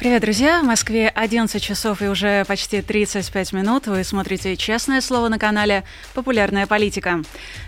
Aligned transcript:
Привет, 0.00 0.22
друзья! 0.22 0.62
В 0.62 0.64
Москве 0.64 1.10
11 1.10 1.62
часов 1.62 2.00
и 2.00 2.06
уже 2.06 2.46
почти 2.46 2.80
35 2.80 3.52
минут. 3.52 3.86
Вы 3.86 4.02
смотрите 4.02 4.56
«Честное 4.56 5.02
слово» 5.02 5.28
на 5.28 5.38
канале 5.38 5.84
«Популярная 6.14 6.66
политика». 6.66 7.22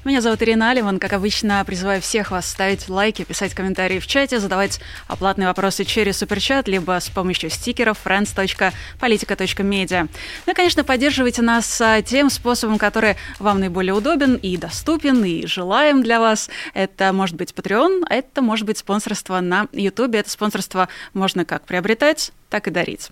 Меня 0.07 0.23
зовут 0.23 0.43
Ирина 0.43 0.71
Алиман. 0.71 0.99
Как 0.99 1.13
обычно, 1.13 1.63
призываю 1.67 2.01
всех 2.01 2.31
вас 2.31 2.49
ставить 2.49 2.89
лайки, 2.89 3.25
писать 3.25 3.53
комментарии 3.53 3.99
в 3.99 4.07
чате, 4.07 4.41
задавать 4.41 4.81
оплатные 5.09 5.47
вопросы 5.47 5.85
через 5.85 6.17
суперчат, 6.17 6.69
либо 6.69 6.99
с 6.99 7.11
помощью 7.11 7.51
стикеров 7.51 7.99
friends.politica.media. 8.03 10.09
Ну 10.47 10.53
и, 10.53 10.57
конечно, 10.57 10.85
поддерживайте 10.85 11.43
нас 11.43 11.83
а, 11.83 12.01
тем 12.01 12.31
способом, 12.31 12.79
который 12.79 13.17
вам 13.41 13.61
наиболее 13.61 13.93
удобен 13.93 14.37
и 14.37 14.57
доступен, 14.57 15.23
и 15.23 15.47
желаем 15.47 16.03
для 16.03 16.19
вас. 16.19 16.49
Это 16.73 17.13
может 17.13 17.37
быть 17.37 17.53
Patreon, 17.53 18.07
это 18.09 18.41
может 18.41 18.65
быть 18.65 18.79
спонсорство 18.79 19.39
на 19.41 19.69
YouTube. 19.73 20.15
Это 20.15 20.31
спонсорство 20.31 20.89
можно 21.13 21.45
как 21.45 21.67
приобретать, 21.67 22.22
так 22.51 22.69
и 22.69 22.71
дарить. 22.71 23.09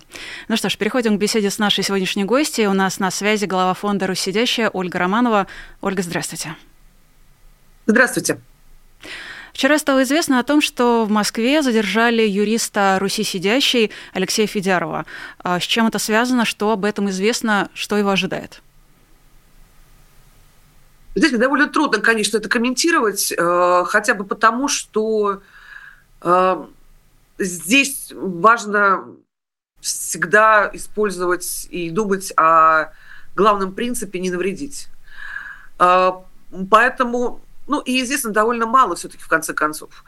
Ну 0.47 0.55
что 0.55 0.69
ж, 0.69 0.77
переходим 0.77 1.17
к 1.17 1.19
беседе 1.19 1.49
с 1.49 1.57
нашей 1.57 1.83
сегодняшней 1.83 2.23
гостьей. 2.23 2.67
У 2.67 2.73
нас 2.73 2.99
на 2.99 3.09
связи 3.09 3.45
глава 3.45 3.73
фонда 3.73 4.05
«Руссидящая» 4.05 4.69
Ольга 4.69 4.99
Романова. 4.99 5.47
Ольга, 5.81 6.03
здравствуйте. 6.03 6.55
Здравствуйте. 7.87 8.39
Вчера 9.53 9.77
стало 9.79 10.03
известно 10.03 10.39
о 10.39 10.43
том, 10.43 10.61
что 10.61 11.05
в 11.05 11.09
Москве 11.09 11.61
задержали 11.61 12.21
юриста 12.21 12.97
Руси 12.99 13.23
сидящей 13.23 13.91
Алексея 14.13 14.47
Федярова. 14.47 15.05
А 15.43 15.59
с 15.59 15.63
чем 15.63 15.87
это 15.87 15.99
связано, 15.99 16.45
что 16.45 16.71
об 16.71 16.85
этом 16.85 17.09
известно, 17.09 17.69
что 17.73 17.97
его 17.97 18.11
ожидает? 18.11 18.61
Здесь 21.15 21.31
довольно 21.31 21.67
трудно, 21.67 21.99
конечно, 21.99 22.37
это 22.37 22.47
комментировать, 22.47 23.33
э, 23.33 23.83
хотя 23.87 24.13
бы 24.13 24.23
потому, 24.23 24.69
что 24.69 25.41
э, 26.21 26.65
здесь 27.41 28.11
важно 28.15 29.05
всегда 29.79 30.69
использовать 30.73 31.67
и 31.69 31.89
думать 31.89 32.31
о 32.37 32.91
главном 33.35 33.73
принципе 33.73 34.19
не 34.19 34.29
навредить. 34.29 34.87
А, 35.79 36.23
поэтому, 36.69 37.41
ну 37.67 37.81
и 37.81 38.01
известно 38.03 38.31
довольно 38.31 38.67
мало 38.67 38.95
все-таки 38.95 39.23
в 39.23 39.27
конце 39.27 39.53
концов. 39.53 40.03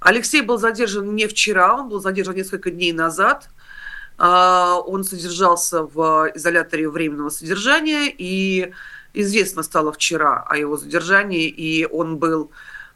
Алексей 0.00 0.40
был 0.40 0.58
задержан 0.58 1.14
не 1.14 1.26
вчера, 1.26 1.74
он 1.74 1.88
был 1.88 2.00
задержан 2.00 2.34
несколько 2.34 2.70
дней 2.70 2.92
назад. 2.92 3.50
А, 4.16 4.78
он 4.78 5.04
содержался 5.04 5.82
в 5.82 6.30
изоляторе 6.34 6.88
временного 6.88 7.28
содержания, 7.28 8.12
и 8.16 8.72
известно 9.12 9.62
стало 9.62 9.92
вчера 9.92 10.44
о 10.48 10.56
его 10.56 10.76
задержании, 10.76 11.48
и 11.48 11.86
он 11.86 12.16
был 12.16 12.50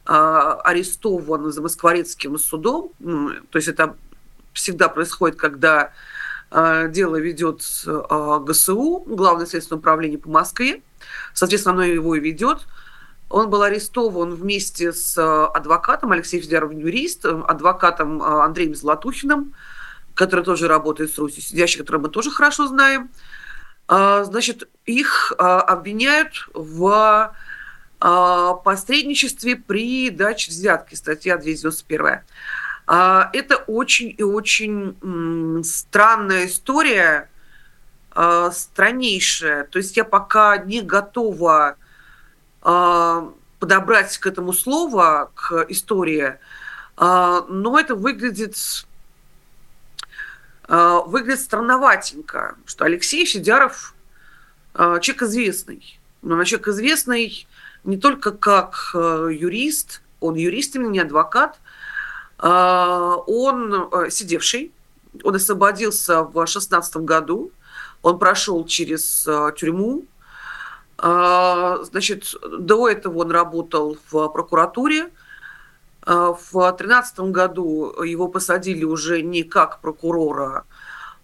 арестован 0.08 1.52
за 1.52 1.60
Москворецким 1.60 2.38
судом. 2.38 2.92
То 3.50 3.56
есть 3.56 3.68
это 3.68 3.96
всегда 4.54 4.88
происходит, 4.88 5.36
когда 5.36 5.92
а, 6.50 6.88
дело 6.88 7.16
ведет 7.16 7.62
а, 7.86 8.38
ГСУ, 8.40 9.04
Главное 9.06 9.46
следственное 9.46 9.78
управление 9.78 10.18
по 10.18 10.30
Москве. 10.30 10.82
Соответственно, 11.34 11.74
оно 11.74 11.84
его 11.84 12.14
и 12.14 12.20
ведет. 12.20 12.66
Он 13.28 13.50
был 13.50 13.62
арестован 13.62 14.34
вместе 14.34 14.92
с 14.92 15.18
адвокатом, 15.18 16.12
Алексеем 16.12 16.42
Федоров, 16.42 16.72
юрист, 16.72 17.26
адвокатом 17.26 18.22
Андреем 18.22 18.74
Золотухиным, 18.74 19.52
который 20.14 20.42
тоже 20.42 20.66
работает 20.66 21.12
с 21.12 21.18
Русью, 21.18 21.42
сидящий, 21.42 21.80
которого 21.80 22.04
мы 22.04 22.08
тоже 22.08 22.30
хорошо 22.30 22.66
знаем. 22.66 23.10
Значит, 23.86 24.70
их 24.86 25.34
обвиняют 25.36 26.48
в 26.54 27.34
а, 28.00 28.54
посредничестве 28.54 29.56
при 29.56 30.10
даче 30.10 30.50
взятки, 30.52 30.94
статья 30.94 31.36
291. 31.36 32.20
А, 32.86 33.30
это 33.32 33.56
очень 33.56 34.14
и 34.16 34.22
очень 34.22 35.64
странная 35.64 36.46
история, 36.46 37.28
а, 38.12 38.52
страннейшая. 38.52 39.64
То 39.64 39.78
есть 39.78 39.96
я 39.96 40.04
пока 40.04 40.58
не 40.58 40.80
готова 40.80 41.76
подобрать 42.60 44.18
к 44.18 44.26
этому 44.26 44.52
слово, 44.52 45.30
к 45.34 45.64
истории, 45.68 46.34
но 46.98 47.78
это 47.78 47.94
выглядит 47.94 48.56
выглядит 50.68 51.40
странноватенько, 51.40 52.56
что 52.66 52.84
Алексей 52.84 53.24
Федяров 53.24 53.94
человек 54.74 55.22
известный. 55.22 56.00
Но 56.20 56.42
человек 56.44 56.68
известный 56.68 57.46
не 57.88 57.96
только 57.96 58.32
как 58.32 58.90
э, 58.94 59.30
юрист, 59.32 60.02
он 60.20 60.34
юрист 60.34 60.76
именно, 60.76 60.90
не 60.90 60.98
адвокат, 60.98 61.58
а, 62.38 63.16
он 63.26 63.88
э, 63.90 64.10
сидевший, 64.10 64.72
он 65.24 65.34
освободился 65.34 66.22
в 66.22 66.46
16 66.46 66.98
году, 66.98 67.50
он 68.02 68.18
прошел 68.18 68.66
через 68.66 69.26
э, 69.26 69.52
тюрьму, 69.56 70.04
а, 70.98 71.78
значит, 71.82 72.34
до 72.58 72.88
этого 72.90 73.20
он 73.20 73.30
работал 73.30 73.96
в 74.10 74.28
прокуратуре, 74.28 75.08
а, 76.02 76.34
в 76.34 76.52
2013 76.52 77.20
году 77.20 78.02
его 78.02 78.28
посадили 78.28 78.84
уже 78.84 79.22
не 79.22 79.44
как 79.44 79.80
прокурора, 79.80 80.64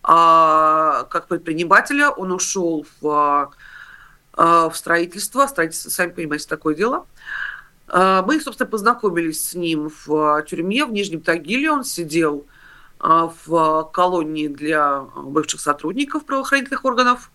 а 0.03 1.05
как 1.11 1.29
предпринимателя. 1.29 2.11
Он 2.11 2.33
ушел 2.33 2.87
в 3.01 3.51
в 4.37 4.73
строительство. 4.75 5.47
Строительство, 5.47 5.91
сами 5.91 6.11
понимаете, 6.11 6.49
такое 6.49 6.75
дело. 6.75 7.07
А, 7.89 8.23
мы, 8.23 8.41
собственно, 8.41 8.69
познакомились 8.69 9.51
с 9.51 9.55
ним 9.55 9.91
в 10.05 10.43
тюрьме 10.49 10.85
в 10.85 10.93
Нижнем 10.93 11.21
Тагиле. 11.21 11.71
Он 11.71 11.85
сидел 11.85 12.47
а, 12.99 13.33
в 13.45 13.91
колонии 13.93 14.49
для 14.49 15.01
бывших 15.01 15.61
сотрудников 15.61 16.25
правоохранительных 16.25 16.85
органов. 16.85 17.31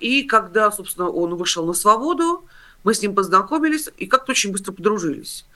И 0.00 0.26
когда, 0.28 0.70
собственно, 0.70 1.08
он 1.08 1.34
вышел 1.34 1.64
на 1.66 1.72
свободу, 1.72 2.46
мы 2.84 2.92
с 2.92 3.00
ним 3.00 3.14
познакомились 3.14 3.90
и 3.96 4.06
как-то 4.06 4.32
очень 4.32 4.52
быстро 4.52 4.72
подружились. 4.72 5.46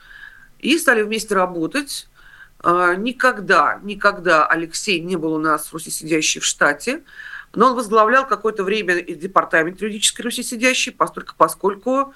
И 0.57 0.77
стали 0.79 1.03
вместе 1.03 1.35
работать. 1.35 2.09
Никогда, 2.63 3.79
никогда 3.83 4.45
Алексей 4.47 4.99
не 4.99 5.15
был 5.15 5.33
у 5.33 5.37
нас 5.37 5.67
в 5.67 5.73
Руси 5.73 5.91
сидящий 5.91 6.41
в 6.41 6.45
штате. 6.45 7.03
Но 7.55 7.67
он 7.67 7.75
возглавлял 7.75 8.27
какое-то 8.27 8.63
время 8.63 9.01
департамент 9.01 9.81
юридической 9.81 10.21
Руси 10.21 10.43
сидящий, 10.43 10.91
поскольку, 10.91 11.33
поскольку 11.35 12.13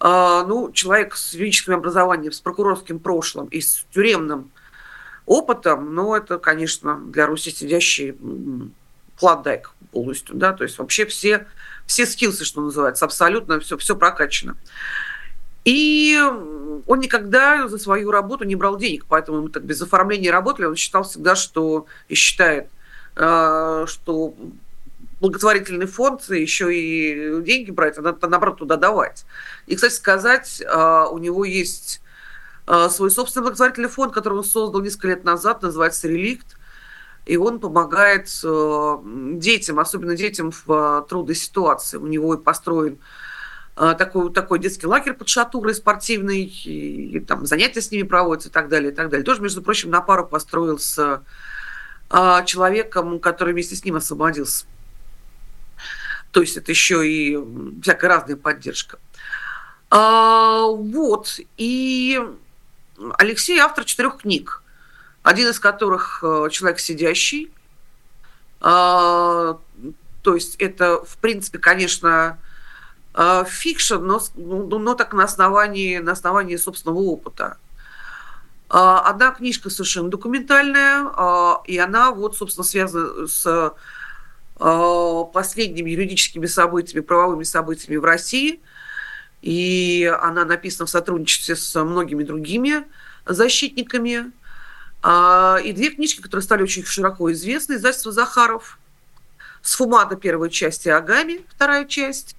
э, 0.00 0.44
ну, 0.46 0.70
человек 0.72 1.16
с 1.16 1.34
юридическим 1.34 1.74
образованием, 1.74 2.32
с 2.32 2.40
прокурорским 2.40 3.00
прошлым 3.00 3.46
и 3.46 3.60
с 3.60 3.84
тюремным 3.92 4.50
опытом, 5.26 5.94
ну, 5.94 6.14
это, 6.14 6.38
конечно, 6.38 6.96
для 6.96 7.26
Руси 7.26 7.50
сидящий 7.50 8.16
клондайк 9.18 9.72
полностью, 9.90 10.36
да, 10.36 10.52
то 10.52 10.64
есть 10.64 10.78
вообще 10.78 11.06
все, 11.06 11.46
все 11.86 12.06
скилсы, 12.06 12.44
что 12.44 12.60
называется, 12.60 13.04
абсолютно 13.04 13.60
все, 13.60 13.76
все 13.76 13.96
прокачано. 13.96 14.56
И 15.64 16.18
он 16.86 16.98
никогда 16.98 17.68
за 17.68 17.78
свою 17.78 18.10
работу 18.10 18.44
не 18.44 18.56
брал 18.56 18.76
денег, 18.78 19.06
поэтому 19.08 19.42
мы 19.42 19.48
так 19.48 19.64
без 19.64 19.80
оформления 19.82 20.30
работали, 20.30 20.66
он 20.66 20.76
считал 20.76 21.02
всегда, 21.02 21.34
что 21.34 21.86
и 22.08 22.14
считает– 22.14 22.68
что 23.14 24.34
благотворительный 25.22 25.86
фонд 25.86 26.28
еще 26.30 26.74
и 26.74 27.42
деньги 27.42 27.70
брать, 27.70 27.96
а 27.96 28.02
надо, 28.02 28.26
наоборот, 28.26 28.58
туда 28.58 28.76
давать. 28.76 29.24
И, 29.66 29.76
кстати 29.76 29.94
сказать, 29.94 30.60
э, 30.60 31.04
у 31.10 31.18
него 31.18 31.44
есть 31.44 32.02
э, 32.66 32.88
свой 32.90 33.10
собственный 33.10 33.44
благотворительный 33.44 33.88
фонд, 33.88 34.12
который 34.12 34.38
он 34.38 34.44
создал 34.44 34.80
несколько 34.82 35.08
лет 35.08 35.22
назад, 35.22 35.62
называется 35.62 36.08
«Реликт», 36.08 36.56
и 37.24 37.36
он 37.36 37.60
помогает 37.60 38.26
детям, 39.38 39.78
особенно 39.78 40.16
детям 40.16 40.50
в 40.50 41.06
трудной 41.08 41.36
ситуации. 41.36 41.96
У 41.96 42.08
него 42.08 42.34
и 42.34 42.42
построен 42.42 42.98
такой, 43.76 44.32
такой 44.32 44.58
детский 44.58 44.88
лагерь 44.88 45.12
под 45.12 45.28
шатурой 45.28 45.76
спортивный, 45.76 46.42
и, 46.42 47.16
и 47.16 47.20
там 47.20 47.46
занятия 47.46 47.80
с 47.80 47.92
ними 47.92 48.02
проводятся 48.02 48.48
и 48.48 48.52
так 48.52 48.68
далее, 48.68 48.90
и 48.90 48.94
так 48.94 49.08
далее. 49.08 49.24
Тоже, 49.24 49.40
между 49.40 49.62
прочим, 49.62 49.90
на 49.90 50.00
пару 50.00 50.26
построил 50.26 50.80
с 50.80 50.98
а, 50.98 51.22
человеком, 52.44 53.18
который 53.20 53.54
вместе 53.54 53.74
с 53.74 53.84
ним 53.84 53.96
освободился. 53.96 54.66
То 56.32 56.40
есть 56.40 56.56
это 56.56 56.72
еще 56.72 57.06
и 57.06 57.38
всякая 57.82 58.08
разная 58.08 58.36
поддержка. 58.36 58.98
А, 59.90 60.62
вот. 60.66 61.38
И 61.58 62.20
Алексей 63.18 63.58
автор 63.58 63.84
четырех 63.84 64.18
книг. 64.18 64.62
Один 65.22 65.48
из 65.48 65.60
которых 65.60 66.24
э, 66.24 66.48
«Человек 66.50 66.80
сидящий». 66.80 67.52
А, 68.60 69.58
то 70.22 70.34
есть 70.34 70.56
это, 70.56 71.04
в 71.04 71.16
принципе, 71.18 71.58
конечно, 71.58 72.38
э, 73.14 73.44
fiction, 73.46 73.96
но, 73.96 74.20
но, 74.34 74.78
но 74.78 74.94
так 74.94 75.12
на 75.12 75.24
основании, 75.24 75.98
на 75.98 76.12
основании 76.12 76.56
собственного 76.56 76.98
опыта. 77.00 77.58
А, 78.74 79.00
одна 79.00 79.32
книжка 79.32 79.68
совершенно 79.68 80.08
документальная, 80.08 81.06
а, 81.14 81.60
и 81.66 81.76
она 81.76 82.10
вот, 82.10 82.38
собственно, 82.38 82.64
связана 82.64 83.26
с 83.26 83.74
последними 84.56 85.90
юридическими 85.90 86.46
событиями, 86.46 87.02
правовыми 87.02 87.42
событиями 87.42 87.96
в 87.96 88.04
России. 88.04 88.60
И 89.40 90.08
она 90.22 90.44
написана 90.44 90.86
в 90.86 90.90
сотрудничестве 90.90 91.56
с 91.56 91.82
многими 91.82 92.22
другими 92.22 92.84
защитниками. 93.26 94.30
И 95.04 95.72
две 95.72 95.90
книжки, 95.90 96.20
которые 96.20 96.44
стали 96.44 96.62
очень 96.62 96.84
широко 96.84 97.32
известны. 97.32 97.74
Издательство 97.74 98.12
«Захаров». 98.12 98.78
«Сфумата» 99.62 100.14
первая 100.14 100.50
часть 100.50 100.86
и 100.86 100.90
«Агами» 100.90 101.44
вторая 101.48 101.84
часть. 101.86 102.36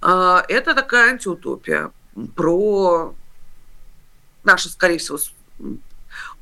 Это 0.00 0.74
такая 0.76 1.10
антиутопия 1.10 1.90
про 2.36 3.16
наше, 4.44 4.68
скорее 4.68 4.98
всего, 4.98 5.18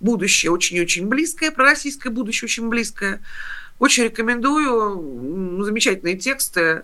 будущее 0.00 0.50
очень-очень 0.50 1.06
близкое, 1.06 1.50
про 1.50 1.64
российское 1.64 2.10
будущее 2.10 2.46
очень 2.46 2.68
близкое. 2.68 3.20
Очень 3.78 4.04
рекомендую. 4.04 5.64
Замечательные 5.64 6.16
тексты, 6.16 6.82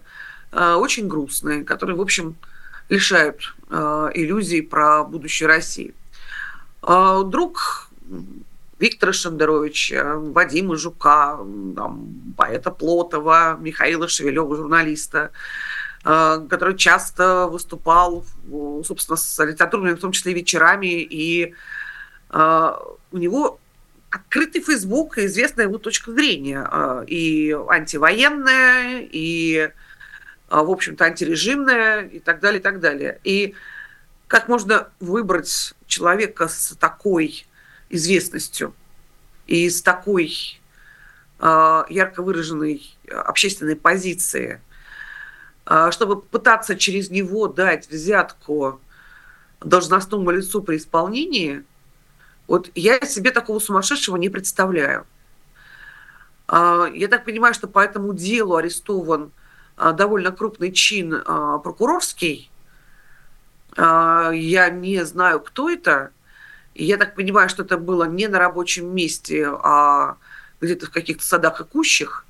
э, 0.52 0.72
очень 0.74 1.08
грустные, 1.08 1.64
которые, 1.64 1.96
в 1.96 2.00
общем, 2.00 2.36
лишают 2.88 3.54
э, 3.68 4.10
иллюзий 4.14 4.62
про 4.62 5.04
будущее 5.04 5.46
России. 5.46 5.94
Э, 6.82 7.22
друг 7.26 7.90
Виктора 8.78 9.12
Шендеровича, 9.12 10.14
Вадима 10.16 10.76
Жука, 10.76 11.38
там, 11.76 12.34
поэта 12.36 12.70
Плотова, 12.70 13.58
Михаила 13.60 14.06
Шевелева, 14.06 14.54
журналиста, 14.54 15.30
который 16.02 16.76
часто 16.76 17.48
выступал, 17.48 18.24
собственно, 18.84 19.16
с 19.16 19.44
литературными, 19.44 19.94
в 19.94 20.00
том 20.00 20.12
числе 20.12 20.34
вечерами, 20.34 21.02
и 21.02 21.54
у 22.30 23.18
него 23.18 23.60
открытый 24.16 24.62
Фейсбук 24.62 25.18
и 25.18 25.26
известная 25.26 25.66
его 25.66 25.78
точка 25.78 26.12
зрения. 26.12 26.66
А, 26.70 27.04
и 27.06 27.52
антивоенная, 27.52 29.06
и, 29.10 29.70
а, 30.48 30.62
в 30.62 30.70
общем-то, 30.70 31.04
антирежимная, 31.04 32.02
и 32.02 32.18
так 32.18 32.40
далее, 32.40 32.60
и 32.60 32.62
так 32.62 32.80
далее. 32.80 33.20
И 33.24 33.54
как 34.26 34.48
можно 34.48 34.88
выбрать 35.00 35.74
человека 35.86 36.48
с 36.48 36.76
такой 36.78 37.46
известностью 37.90 38.74
и 39.46 39.68
с 39.68 39.82
такой 39.82 40.60
а, 41.38 41.86
ярко 41.88 42.22
выраженной 42.22 42.82
общественной 43.08 43.76
позиции, 43.76 44.60
чтобы 45.90 46.22
пытаться 46.22 46.76
через 46.76 47.10
него 47.10 47.48
дать 47.48 47.88
взятку 47.88 48.80
должностному 49.60 50.30
лицу 50.30 50.62
при 50.62 50.76
исполнении– 50.76 51.64
вот 52.46 52.70
я 52.74 53.00
себе 53.00 53.30
такого 53.30 53.58
сумасшедшего 53.58 54.16
не 54.16 54.28
представляю. 54.28 55.06
А, 56.48 56.86
я 56.92 57.08
так 57.08 57.24
понимаю, 57.24 57.54
что 57.54 57.66
по 57.66 57.80
этому 57.80 58.14
делу 58.14 58.56
арестован 58.56 59.32
а, 59.76 59.92
довольно 59.92 60.30
крупный 60.32 60.72
чин 60.72 61.22
а, 61.24 61.58
прокурорский. 61.58 62.50
Я 63.78 64.70
не 64.70 65.04
знаю, 65.04 65.40
кто 65.40 65.68
это. 65.68 66.10
Я 66.74 66.96
так 66.96 67.14
понимаю, 67.14 67.50
что 67.50 67.62
это 67.62 67.76
было 67.76 68.04
не 68.04 68.26
на 68.26 68.38
рабочем 68.38 68.94
месте, 68.94 69.46
а 69.46 70.16
где-то 70.62 70.86
в 70.86 70.90
каких-то 70.90 71.22
садах 71.22 71.60
и 71.60 71.64
кущах. 71.64 72.24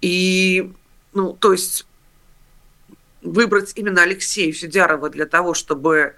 И, 0.00 0.72
ну, 1.12 1.34
то 1.34 1.52
есть 1.52 1.86
выбрать 3.22 3.74
именно 3.76 4.02
Алексея 4.02 4.52
Федярова 4.52 5.08
для 5.08 5.26
того, 5.26 5.54
чтобы 5.54 6.16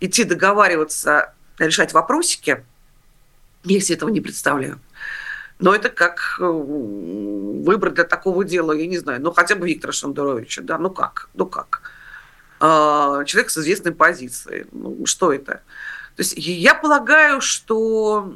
идти 0.00 0.24
договариваться 0.24 1.34
решать 1.66 1.92
вопросики. 1.92 2.64
Я 3.64 3.80
себе 3.80 3.96
этого 3.96 4.10
не 4.10 4.20
представляю. 4.20 4.80
Но 5.58 5.74
это 5.74 5.90
как 5.90 6.38
э, 6.40 6.44
выбор 6.44 7.90
для 7.90 8.04
такого 8.04 8.44
дела, 8.44 8.72
я 8.72 8.86
не 8.86 8.96
знаю, 8.96 9.20
ну 9.20 9.30
хотя 9.30 9.56
бы 9.56 9.68
Виктора 9.68 9.92
Шендеровича, 9.92 10.62
да, 10.62 10.78
ну 10.78 10.90
как, 10.90 11.28
ну 11.34 11.44
как. 11.44 11.82
А, 12.60 13.24
человек 13.26 13.50
с 13.50 13.58
известной 13.58 13.92
позицией, 13.92 14.66
ну 14.72 15.04
что 15.04 15.32
это? 15.32 15.62
То 16.16 16.22
есть 16.22 16.34
я 16.36 16.74
полагаю, 16.74 17.42
что 17.42 18.34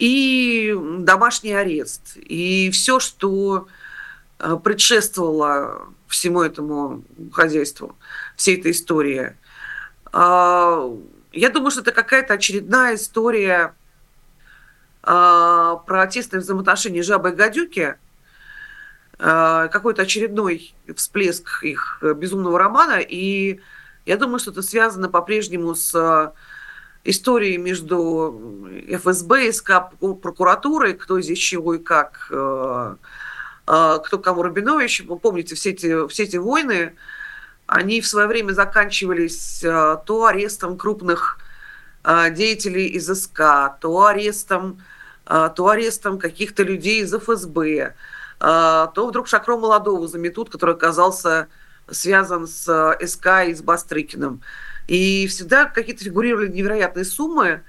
и 0.00 0.76
домашний 0.98 1.52
арест, 1.52 2.16
и 2.16 2.70
все, 2.72 2.98
что 2.98 3.68
э, 4.40 4.56
предшествовало 4.62 5.86
всему 6.08 6.42
этому 6.42 7.04
хозяйству, 7.32 7.96
всей 8.34 8.58
этой 8.58 8.72
истории– 8.72 9.36
я 10.12 11.50
думаю, 11.50 11.70
что 11.70 11.80
это 11.80 11.92
какая-то 11.92 12.34
очередная 12.34 12.96
история 12.96 13.74
а, 15.02 15.76
про 15.76 16.06
тесные 16.06 16.40
взаимоотношения 16.40 17.02
жабы 17.02 17.30
и 17.30 17.34
гадюки, 17.34 17.96
а, 19.18 19.68
какой-то 19.68 20.02
очередной 20.02 20.74
всплеск 20.94 21.62
их 21.62 22.02
безумного 22.16 22.58
романа. 22.58 22.98
И 23.00 23.60
я 24.04 24.16
думаю, 24.16 24.38
что 24.40 24.50
это 24.50 24.62
связано 24.62 25.08
по-прежнему 25.08 25.74
с 25.74 26.34
историей 27.04 27.56
между 27.56 28.68
ФСБ, 28.88 29.52
СК, 29.52 29.72
прокуратурой, 30.20 30.94
кто 30.94 31.20
здесь 31.20 31.38
чего 31.38 31.74
и 31.74 31.78
как, 31.78 32.26
кто 32.28 32.98
кому 34.22 34.42
Рабинович. 34.42 35.04
Вы 35.06 35.18
помните 35.18 35.54
все 35.54 35.70
эти, 35.70 36.06
все 36.08 36.24
эти 36.24 36.36
войны, 36.36 36.94
они 37.70 38.00
в 38.00 38.06
свое 38.08 38.26
время 38.26 38.52
заканчивались 38.52 39.62
э, 39.62 39.96
то 40.04 40.26
арестом 40.26 40.76
крупных 40.76 41.38
э, 42.02 42.30
деятелей 42.32 42.86
из 42.86 43.06
СК, 43.06 43.78
то 43.80 44.06
арестом, 44.06 44.82
э, 45.26 45.50
то 45.54 45.68
арестом 45.68 46.18
каких-то 46.18 46.64
людей 46.64 47.02
из 47.02 47.14
ФСБ, 47.14 47.94
то 48.40 49.06
вдруг 49.06 49.28
Шакро 49.28 49.58
Молодого 49.58 50.08
заметут, 50.08 50.48
который 50.48 50.74
оказался 50.74 51.48
связан 51.90 52.46
с 52.46 52.96
СК 53.06 53.26
и 53.46 53.54
с 53.54 53.60
Бастрыкиным. 53.60 54.40
И 54.88 55.26
всегда 55.26 55.66
какие-то 55.66 56.04
фигурировали 56.04 56.48
невероятные 56.48 57.04
суммы. 57.04 57.62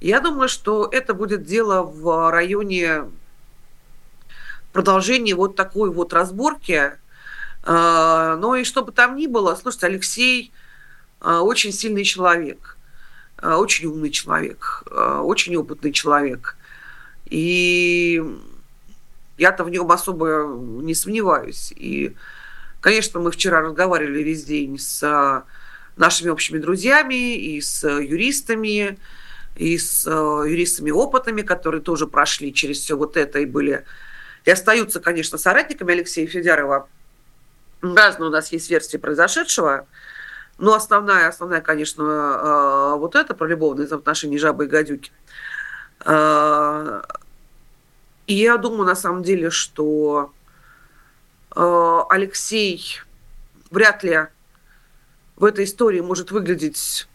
Я 0.00 0.18
думаю, 0.18 0.48
что 0.48 0.88
это 0.90 1.14
будет 1.14 1.44
дело 1.44 1.82
в 1.84 2.32
районе 2.32 3.04
продолжения 4.72 5.36
вот 5.36 5.54
такой 5.54 5.92
вот 5.92 6.12
разборки, 6.12 6.94
ну 7.66 8.54
и 8.54 8.64
что 8.64 8.84
бы 8.84 8.92
там 8.92 9.16
ни 9.16 9.26
было, 9.26 9.56
слушайте, 9.56 9.86
Алексей 9.86 10.52
а, 11.20 11.42
очень 11.42 11.72
сильный 11.72 12.04
человек, 12.04 12.76
а, 13.38 13.58
очень 13.58 13.86
умный 13.86 14.10
человек, 14.10 14.84
очень 14.90 15.56
опытный 15.56 15.92
человек. 15.92 16.56
И 17.26 18.22
я-то 19.36 19.64
в 19.64 19.70
нем 19.70 19.90
особо 19.90 20.46
не 20.82 20.94
сомневаюсь. 20.94 21.72
И, 21.76 22.14
конечно, 22.80 23.18
мы 23.18 23.32
вчера 23.32 23.60
разговаривали 23.60 24.22
весь 24.22 24.44
день 24.44 24.78
с 24.78 25.44
нашими 25.96 26.28
общими 26.28 26.58
друзьями 26.58 27.36
и 27.36 27.60
с 27.60 27.82
юристами, 27.84 28.98
и 29.56 29.76
с 29.76 30.06
юристами 30.06 30.90
опытными, 30.92 31.42
которые 31.42 31.80
тоже 31.80 32.06
прошли 32.06 32.54
через 32.54 32.78
все 32.78 32.96
вот 32.96 33.16
это 33.16 33.40
и 33.40 33.46
были 33.46 33.84
и 34.46 34.50
остаются, 34.50 35.00
конечно, 35.00 35.38
соратниками 35.38 35.92
Алексея 35.92 36.26
Федярова 36.28 36.88
Разные 37.82 38.28
у 38.28 38.32
нас 38.32 38.52
есть 38.52 38.70
версии 38.70 38.96
произошедшего. 38.96 39.86
Но 40.58 40.74
основная, 40.74 41.28
основная, 41.28 41.60
конечно, 41.60 42.02
э, 42.02 42.98
вот 42.98 43.14
это 43.14 43.34
про 43.34 43.46
любовные 43.46 43.86
взаимоотношения 43.86 44.38
жабы 44.38 44.64
и 44.64 44.68
гадюки. 44.68 45.12
Э, 46.04 47.02
и 48.26 48.34
я 48.34 48.56
думаю, 48.56 48.86
на 48.86 48.94
самом 48.94 49.22
деле, 49.22 49.50
что 49.50 50.32
э, 51.54 52.00
Алексей 52.08 53.00
вряд 53.70 54.02
ли 54.02 54.26
в 55.36 55.44
этой 55.44 55.64
истории 55.64 56.00
может 56.00 56.30
выглядеть 56.30 57.08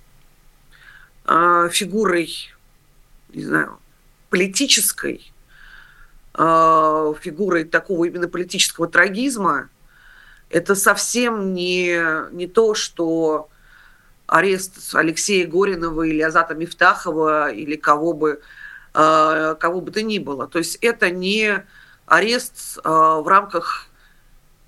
фигурой, 1.26 2.52
не 3.30 3.44
знаю, 3.44 3.80
политической, 4.30 5.32
фигурой 6.34 7.64
такого 7.64 8.06
именно 8.06 8.28
политического 8.28 8.88
трагизма– 8.88 9.70
это 10.52 10.76
совсем 10.76 11.54
не, 11.54 11.98
не 12.32 12.48
то, 12.48 12.74
что 12.74 13.50
арест 14.28 14.94
Алексея 14.94 15.48
Горинова 15.48 16.04
или 16.04 16.22
Азата 16.22 16.54
Мифтахова 16.56 17.52
или 17.52 17.76
кого 17.76 18.14
бы, 18.14 18.42
э, 18.94 19.56
кого 19.60 19.82
бы 19.82 19.92
то 19.92 20.02
ни 20.02 20.20
было. 20.20 20.48
То 20.48 20.60
есть 20.60 20.78
это 20.82 21.10
не 21.10 21.64
арест 22.06 22.80
э, 22.84 22.90
в 22.90 23.28
рамках 23.28 23.88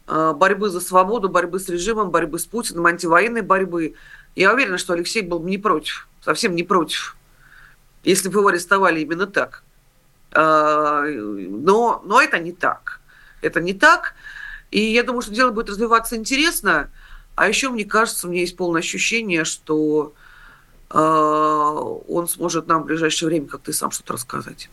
э, 0.08 0.34
борьбы 0.34 0.70
за 0.70 0.80
свободу, 0.80 1.30
борьбы 1.30 1.60
с 1.60 1.68
режимом, 1.70 2.12
борьбы 2.12 2.40
с 2.40 2.46
Путиным, 2.46 2.86
антивоенной 2.86 3.42
борьбы. 3.42 3.96
Я 4.36 4.54
уверена, 4.54 4.78
что 4.78 4.94
Алексей 4.94 5.22
был 5.22 5.40
бы 5.40 5.50
не 5.50 5.58
против, 5.58 6.08
совсем 6.22 6.56
не 6.56 6.64
против, 6.64 7.16
если 8.04 8.30
бы 8.30 8.40
его 8.40 8.48
арестовали 8.48 9.02
именно 9.02 9.28
так. 9.28 9.64
Но, 10.36 12.02
но 12.04 12.20
это 12.20 12.40
не 12.40 12.54
так. 12.54 13.00
Это 13.42 13.62
не 13.62 13.76
так. 13.76 14.16
И 14.74 14.92
я 14.92 15.04
думаю, 15.04 15.22
что 15.22 15.32
дело 15.32 15.52
будет 15.52 15.70
развиваться 15.70 16.16
интересно. 16.16 16.90
А 17.36 17.48
еще, 17.48 17.70
мне 17.70 17.86
кажется, 17.86 18.26
у 18.26 18.32
меня 18.32 18.42
есть 18.42 18.58
полное 18.58 18.82
ощущение, 18.82 19.46
что 19.46 20.16
э, 20.90 20.98
он 20.98 22.28
сможет 22.28 22.66
нам 22.66 22.82
в 22.82 22.86
ближайшее 22.88 23.30
время, 23.30 23.46
как 23.46 23.62
ты 23.62 23.72
сам, 23.72 23.92
что-то 23.92 24.14
рассказать. 24.14 24.72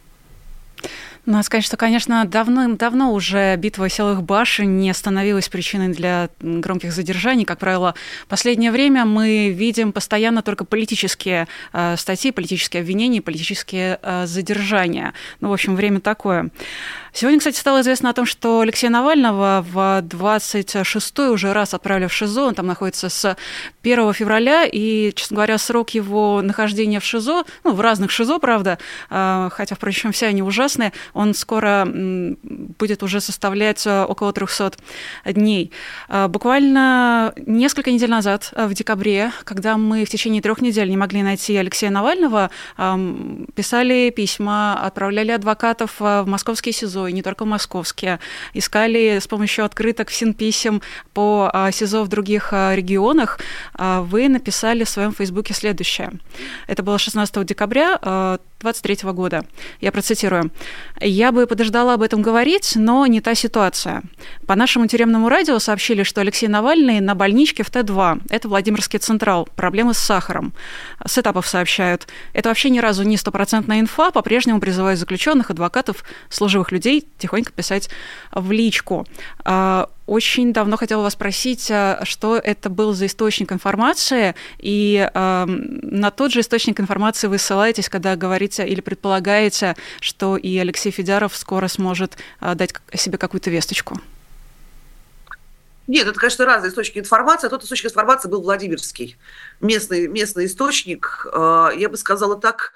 Надо 1.26 1.44
сказать, 1.44 1.64
что, 1.64 1.76
конечно, 1.76 2.24
давным-давно 2.24 3.12
уже 3.12 3.54
битва 3.56 3.88
силовых 3.88 4.22
башен 4.22 4.78
не 4.78 4.92
становилась 4.94 5.48
причиной 5.48 5.88
для 5.88 6.30
громких 6.40 6.92
задержаний. 6.92 7.44
Как 7.44 7.58
правило, 7.58 7.94
в 8.24 8.26
последнее 8.28 8.70
время 8.70 9.04
мы 9.04 9.50
видим 9.50 9.92
постоянно 9.92 10.42
только 10.42 10.64
политические 10.64 11.46
э, 11.72 11.96
статьи, 11.96 12.32
политические 12.32 12.80
обвинения, 12.80 13.20
политические 13.20 13.98
э, 14.02 14.26
задержания. 14.26 15.12
Ну, 15.40 15.50
в 15.50 15.52
общем, 15.52 15.76
время 15.76 16.00
такое. 16.00 16.50
Сегодня, 17.12 17.40
кстати, 17.40 17.58
стало 17.58 17.80
известно 17.80 18.10
о 18.10 18.12
том, 18.12 18.24
что 18.24 18.60
Алексея 18.60 18.90
Навального 18.90 19.64
в 19.68 20.02
26-й 20.02 21.30
уже 21.30 21.52
раз 21.52 21.74
отправили 21.74 22.06
в 22.06 22.12
ШИЗО. 22.12 22.42
Он 22.42 22.54
там 22.54 22.66
находится 22.66 23.08
с 23.08 23.36
1 23.82 24.12
февраля, 24.14 24.64
и, 24.64 25.12
честно 25.14 25.34
говоря, 25.34 25.58
срок 25.58 25.90
его 25.90 26.40
нахождения 26.40 27.00
в 27.00 27.04
ШИЗО, 27.04 27.44
ну, 27.64 27.72
в 27.72 27.80
разных 27.80 28.10
ШИЗО, 28.12 28.38
правда, 28.38 28.78
э, 29.10 29.48
хотя, 29.52 29.74
впрочем, 29.74 30.12
все 30.12 30.26
они 30.26 30.42
ужасные, 30.42 30.92
он 31.14 31.34
скоро 31.34 31.86
будет 31.86 33.02
уже 33.02 33.20
составлять 33.20 33.86
э, 33.86 34.04
около 34.04 34.32
300 34.32 34.72
дней. 35.26 35.72
Э, 36.08 36.28
буквально 36.28 37.32
несколько 37.46 37.90
недель 37.90 38.10
назад, 38.10 38.52
в 38.56 38.72
декабре, 38.74 39.32
когда 39.44 39.76
мы 39.76 40.04
в 40.04 40.08
течение 40.08 40.42
трех 40.42 40.60
недель 40.60 40.88
не 40.88 40.96
могли 40.96 41.22
найти 41.22 41.56
Алексея 41.56 41.90
Навального, 41.90 42.50
писали 43.54 44.10
письма, 44.10 44.80
отправляли 44.84 45.30
адвокатов 45.32 45.96
в 45.98 46.24
московский 46.26 46.72
СИЗО, 46.72 47.08
и 47.08 47.12
не 47.12 47.22
только 47.22 47.44
московские. 47.44 48.20
Искали 48.54 49.18
с 49.20 49.26
помощью 49.26 49.64
открыток 49.64 50.10
синписем 50.10 50.82
по 51.12 51.50
а, 51.52 51.70
СИЗО 51.70 52.04
в 52.04 52.08
других 52.08 52.52
а, 52.52 52.74
регионах. 52.74 53.38
А, 53.74 54.02
вы 54.02 54.28
написали 54.28 54.84
в 54.84 54.88
своем 54.88 55.12
фейсбуке 55.12 55.54
следующее. 55.54 56.12
Это 56.66 56.82
было 56.82 56.98
16 56.98 57.44
декабря 57.44 57.98
2023 58.60 59.12
года. 59.12 59.44
Я 59.80 59.90
процитирую. 59.90 60.50
«Я 61.00 61.32
бы 61.32 61.46
подождала 61.46 61.94
об 61.94 62.02
этом 62.02 62.22
говорить, 62.22 62.72
но 62.76 63.06
не 63.06 63.20
та 63.20 63.34
ситуация. 63.34 64.02
По 64.46 64.54
нашему 64.54 64.86
тюремному 64.86 65.28
радио 65.28 65.58
сообщили, 65.58 66.02
что 66.02 66.20
Алексей 66.20 66.46
Навальный 66.46 67.00
на 67.00 67.14
больничке 67.14 67.62
в 67.62 67.70
Т-2. 67.70 68.22
Это 68.28 68.48
Владимирский 68.48 68.98
Централ. 68.98 69.48
Проблемы 69.56 69.94
с 69.94 69.98
сахаром. 69.98 70.52
С 71.04 71.16
этапов 71.16 71.46
сообщают. 71.46 72.06
Это 72.34 72.50
вообще 72.50 72.70
ни 72.70 72.78
разу 72.78 73.02
не 73.02 73.16
стопроцентная 73.16 73.80
инфа. 73.80 74.10
По-прежнему 74.10 74.60
призываю 74.60 74.96
заключенных, 74.96 75.50
адвокатов, 75.50 76.04
служивых 76.28 76.70
людей 76.70 77.06
тихонько 77.18 77.52
писать 77.52 77.88
в 78.32 78.52
личку. 78.52 79.06
Очень 80.10 80.52
давно 80.52 80.76
хотела 80.76 81.02
вас 81.02 81.12
спросить, 81.12 81.70
а, 81.70 82.00
что 82.02 82.36
это 82.36 82.68
был 82.68 82.94
за 82.94 83.06
источник 83.06 83.52
информации, 83.52 84.34
и 84.58 85.08
э, 85.08 85.44
на 85.46 86.10
тот 86.10 86.32
же 86.32 86.40
источник 86.40 86.80
информации 86.80 87.28
вы 87.28 87.38
ссылаетесь, 87.38 87.88
когда 87.88 88.16
говорите 88.16 88.66
или 88.66 88.80
предполагаете, 88.80 89.76
что 90.00 90.36
и 90.36 90.58
Алексей 90.58 90.90
Федяров 90.90 91.36
скоро 91.36 91.68
сможет 91.68 92.16
э, 92.40 92.56
дать 92.56 92.74
себе 92.92 93.18
какую-то 93.18 93.50
весточку. 93.50 94.00
Нет, 95.86 96.08
это, 96.08 96.18
конечно, 96.18 96.44
разные 96.44 96.70
источники 96.70 96.98
информации. 96.98 97.46
А 97.46 97.50
тот 97.50 97.62
источник 97.62 97.92
информации 97.92 98.28
был 98.28 98.42
Владимирский. 98.42 99.16
Местный, 99.60 100.08
местный 100.08 100.46
источник, 100.46 101.24
я 101.32 101.88
бы 101.88 101.96
сказала 101.96 102.36
так, 102.36 102.72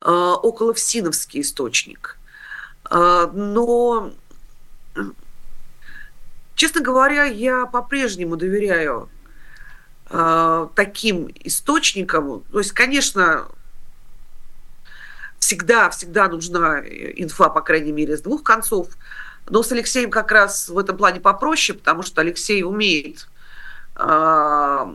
около 0.00 0.72
Всиновский 0.74 1.40
источник. 1.40 2.16
Но 2.88 4.12
Честно 6.60 6.82
говоря, 6.82 7.24
я 7.24 7.64
по-прежнему 7.64 8.36
доверяю 8.36 9.08
э, 10.10 10.68
таким 10.74 11.30
источникам. 11.42 12.42
То 12.52 12.58
есть, 12.58 12.72
конечно, 12.72 13.46
всегда, 15.38 15.88
всегда 15.88 16.28
нужна 16.28 16.80
инфа, 16.80 17.48
по 17.48 17.62
крайней 17.62 17.92
мере, 17.92 18.14
с 18.14 18.20
двух 18.20 18.42
концов. 18.42 18.88
Но 19.48 19.62
с 19.62 19.72
Алексеем 19.72 20.10
как 20.10 20.30
раз 20.32 20.68
в 20.68 20.76
этом 20.76 20.98
плане 20.98 21.18
попроще, 21.18 21.78
потому 21.78 22.02
что 22.02 22.20
Алексей 22.20 22.62
умеет 22.62 23.26
э, 23.96 24.94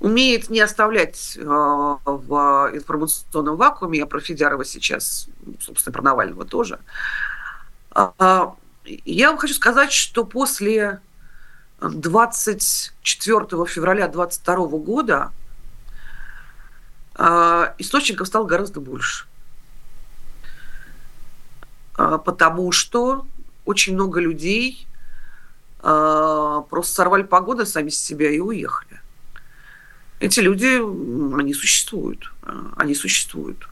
умеет 0.00 0.50
не 0.50 0.58
оставлять 0.58 1.36
э, 1.36 1.44
в 1.44 2.70
информационном 2.74 3.54
вакууме. 3.54 4.00
Я 4.00 4.06
про 4.06 4.18
Федярова 4.18 4.64
сейчас, 4.64 5.28
собственно, 5.60 5.92
про 5.92 6.02
Навального 6.02 6.44
тоже. 6.44 6.80
А, 7.92 8.56
я 8.84 9.30
вам 9.30 9.38
хочу 9.38 9.54
сказать, 9.54 9.92
что 9.92 10.24
после 10.24 11.00
24 11.80 13.66
февраля 13.66 14.08
2022 14.08 14.56
года 14.78 15.32
э, 17.16 17.74
источников 17.78 18.26
стало 18.28 18.46
гораздо 18.46 18.80
больше. 18.80 19.26
Э, 21.98 22.18
потому 22.24 22.72
что 22.72 23.26
очень 23.64 23.94
много 23.94 24.20
людей 24.20 24.86
э, 25.82 26.62
просто 26.68 26.94
сорвали 26.94 27.22
погоды 27.22 27.66
сами 27.66 27.88
с 27.90 27.98
себя 27.98 28.30
и 28.30 28.40
уехали. 28.40 29.00
Эти 30.18 30.40
люди, 30.40 30.76
они 31.40 31.54
существуют. 31.54 32.30
Они 32.76 32.94
существуют. 32.94 33.66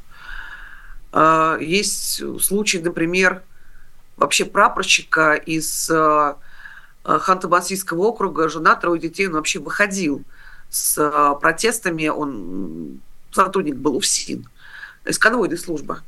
Есть 1.61 2.23
случаи, 2.41 2.79
например, 2.79 3.43
вообще 4.19 4.45
прапорщика 4.45 5.35
из 5.35 5.89
э, 5.91 6.35
Ханты-Мансийского 7.05 7.99
округа, 7.99 8.49
жена, 8.49 8.75
трое 8.75 9.01
детей, 9.01 9.29
он 9.29 9.35
вообще 9.35 9.61
выходил 9.61 10.23
с 10.69 10.99
э, 10.99 11.41
протестами, 11.41 12.09
он 12.09 13.01
сотрудник 13.31 13.77
был 13.77 13.97
УФСИН, 13.97 14.47
из 15.05 15.19
конвойной 15.19 15.57
службы. 15.57 16.01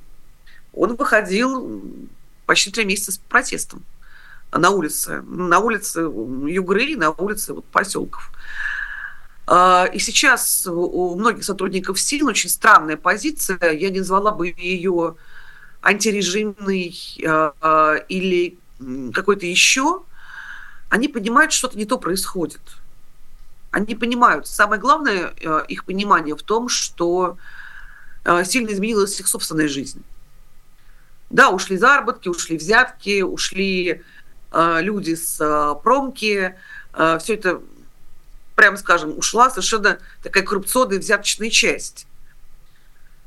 Он 0.73 0.97
выходил 0.97 1.83
почти 2.47 2.71
три 2.71 2.85
месяца 2.85 3.13
с 3.13 3.19
протестом 3.19 3.85
на 4.53 4.71
улице, 4.71 5.23
на 5.23 5.61
улице 5.61 6.01
Югры, 6.01 6.97
на 6.97 7.11
улице 7.11 7.55
вот, 7.55 7.65
поселков. 7.67 8.33
А, 9.47 9.89
и 9.93 9.99
сейчас 9.99 10.67
у 10.67 11.17
многих 11.17 11.45
сотрудников 11.45 12.01
СИН 12.01 12.27
очень 12.27 12.51
странная 12.51 12.97
позиция. 12.97 13.73
Я 13.73 13.91
не 13.91 14.01
назвала 14.01 14.33
бы 14.33 14.49
ее 14.49 15.17
антирежимный 15.83 16.95
э, 17.23 18.05
или 18.09 18.59
какой-то 19.13 19.47
еще, 19.47 20.03
они 20.89 21.09
понимают, 21.09 21.53
что 21.53 21.69
что-то 21.69 21.79
не 21.79 21.85
то 21.85 21.99
происходит. 21.99 22.61
Они 23.71 23.95
понимают. 23.95 24.47
Самое 24.47 24.81
главное 24.81 25.35
э, 25.41 25.65
их 25.69 25.85
понимание 25.85 26.37
в 26.37 26.43
том, 26.43 26.69
что 26.69 27.39
сильно 28.45 28.71
изменилась 28.71 29.19
их 29.19 29.27
собственная 29.27 29.67
жизнь. 29.69 30.03
Да, 31.31 31.49
ушли 31.49 31.79
заработки, 31.79 32.29
ушли 32.29 32.59
взятки, 32.59 33.23
ушли 33.23 34.03
люди 34.53 35.15
с 35.15 35.39
промки. 35.83 36.55
Все 36.93 37.35
это, 37.35 37.63
прямо 38.57 38.77
скажем, 38.77 39.17
ушла 39.17 39.49
совершенно 39.49 39.99
такая 40.23 40.43
коррупционная 40.43 40.99
взяточная 40.99 41.49
часть. 41.49 42.07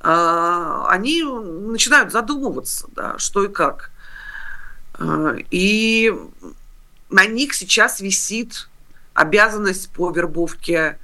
А, 0.03 0.86
они 0.89 1.24
начинают 1.24 2.12
задумываться, 2.12 2.88
да, 2.91 3.17
что 3.17 3.45
и 3.45 3.48
как. 3.48 3.91
А, 4.95 5.36
и 5.50 6.13
на 7.10 7.25
них 7.25 7.53
сейчас 7.53 8.01
висит 8.01 8.69
обязанность 9.13 9.89
по 9.91 10.12
вербовке 10.12 11.00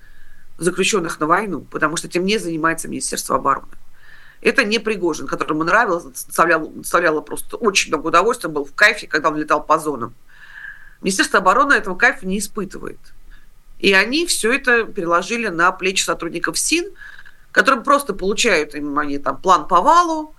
заключенных 0.57 1.19
на 1.21 1.27
войну, 1.27 1.61
потому 1.61 1.95
что 1.95 2.07
этим 2.07 2.25
не 2.25 2.37
занимается 2.37 2.89
Министерство 2.89 3.37
обороны. 3.37 3.71
Это 4.41 4.65
не 4.65 4.79
Пригожин, 4.79 5.27
которому 5.27 5.63
нравилось, 5.63 6.03
доставляло, 6.03 6.69
доставляло 6.69 7.21
просто 7.21 7.55
очень 7.55 7.89
много 7.89 8.07
удовольствия, 8.07 8.49
был 8.49 8.65
в 8.65 8.73
кайфе, 8.73 9.07
когда 9.07 9.29
он 9.29 9.37
летал 9.37 9.63
по 9.63 9.79
зонам. 9.79 10.13
Министерство 11.01 11.39
обороны 11.39 11.73
этого 11.73 11.95
кайфа 11.95 12.25
не 12.25 12.39
испытывает. 12.39 12.99
И 13.79 13.93
они 13.93 14.25
все 14.25 14.51
это 14.51 14.83
переложили 14.83 15.47
на 15.47 15.71
плечи 15.71 16.03
сотрудников 16.03 16.57
СИН, 16.57 16.91
которым 17.51 17.83
просто 17.83 18.13
получают 18.13 18.75
им 18.75 18.97
они 18.99 19.17
там 19.17 19.41
план 19.41 19.67
по 19.67 19.81
валу, 19.81 20.35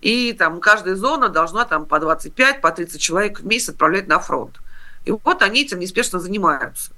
и 0.00 0.32
там 0.32 0.60
каждая 0.60 0.96
зона 0.96 1.28
должна 1.28 1.64
там 1.64 1.86
по 1.86 2.00
25, 2.00 2.60
по 2.60 2.70
30 2.70 3.00
человек 3.00 3.40
в 3.40 3.46
месяц 3.46 3.70
отправлять 3.70 4.08
на 4.08 4.18
фронт. 4.18 4.60
И 5.04 5.10
вот 5.10 5.42
они 5.42 5.62
этим 5.62 5.78
неспешно 5.78 6.20
занимаются. 6.20 6.92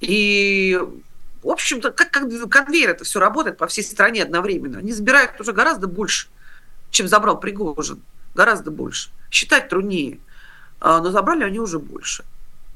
И, 0.00 0.78
в 1.42 1.48
общем-то, 1.48 1.92
как, 1.92 2.10
как 2.10 2.28
конвейер 2.50 2.90
это 2.90 3.04
все 3.04 3.20
работает 3.20 3.58
по 3.58 3.66
всей 3.66 3.82
стране 3.82 4.22
одновременно. 4.22 4.78
Они 4.78 4.92
забирают 4.92 5.40
уже 5.40 5.52
гораздо 5.52 5.86
больше, 5.86 6.28
чем 6.90 7.08
забрал 7.08 7.38
Пригожин. 7.38 8.02
Гораздо 8.34 8.70
больше. 8.70 9.10
Считать 9.30 9.68
труднее. 9.68 10.18
А, 10.80 11.00
но 11.00 11.10
забрали 11.10 11.44
они 11.44 11.60
уже 11.60 11.78
больше. 11.78 12.24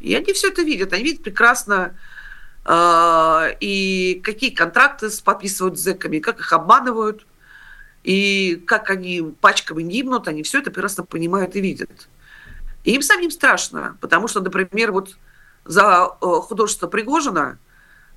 И 0.00 0.14
они 0.14 0.32
все 0.32 0.48
это 0.48 0.62
видят. 0.62 0.92
Они 0.92 1.02
видят 1.02 1.24
прекрасно 1.24 1.96
и 2.66 4.20
какие 4.22 4.50
контракты 4.50 5.08
подписывают 5.24 5.78
с 5.78 5.82
зэками, 5.82 6.18
как 6.18 6.40
их 6.40 6.52
обманывают, 6.52 7.26
и 8.04 8.56
как 8.66 8.90
они 8.90 9.22
пачками 9.40 9.82
гибнут, 9.82 10.28
они 10.28 10.42
все 10.42 10.60
это 10.60 10.70
прекрасно 10.70 11.04
понимают 11.04 11.56
и 11.56 11.60
видят. 11.60 12.08
И 12.84 12.94
им 12.94 13.02
самим 13.02 13.30
страшно, 13.30 13.96
потому 14.00 14.28
что, 14.28 14.40
например, 14.40 14.92
вот 14.92 15.16
за 15.64 16.08
э, 16.20 16.24
художество 16.24 16.86
Пригожина, 16.86 17.58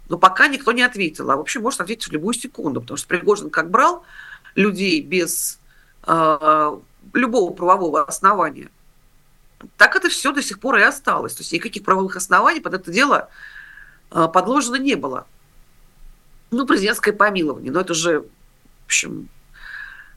но 0.07 0.17
пока 0.17 0.47
никто 0.47 0.71
не 0.71 0.81
ответил. 0.81 1.29
А 1.31 1.35
вообще 1.35 1.59
может 1.59 1.81
ответить 1.81 2.07
в 2.07 2.11
любую 2.11 2.33
секунду, 2.33 2.81
потому 2.81 2.97
что 2.97 3.07
Пригожин 3.07 3.49
как 3.49 3.69
брал 3.69 4.05
людей 4.55 5.01
без 5.01 5.59
э, 6.07 6.77
любого 7.13 7.53
правового 7.53 8.03
основания, 8.03 8.69
так 9.77 9.95
это 9.95 10.09
все 10.09 10.31
до 10.31 10.41
сих 10.41 10.59
пор 10.59 10.77
и 10.77 10.81
осталось. 10.81 11.33
То 11.33 11.41
есть 11.41 11.51
никаких 11.51 11.83
правовых 11.83 12.15
оснований 12.15 12.61
под 12.61 12.73
это 12.75 12.91
дело 12.91 13.29
подложено 14.11 14.75
не 14.75 14.95
было. 14.95 15.25
Ну, 16.51 16.65
президентское 16.65 17.13
помилование, 17.13 17.71
но 17.71 17.79
это 17.79 17.93
же, 17.93 18.21
в 18.21 18.85
общем, 18.85 19.29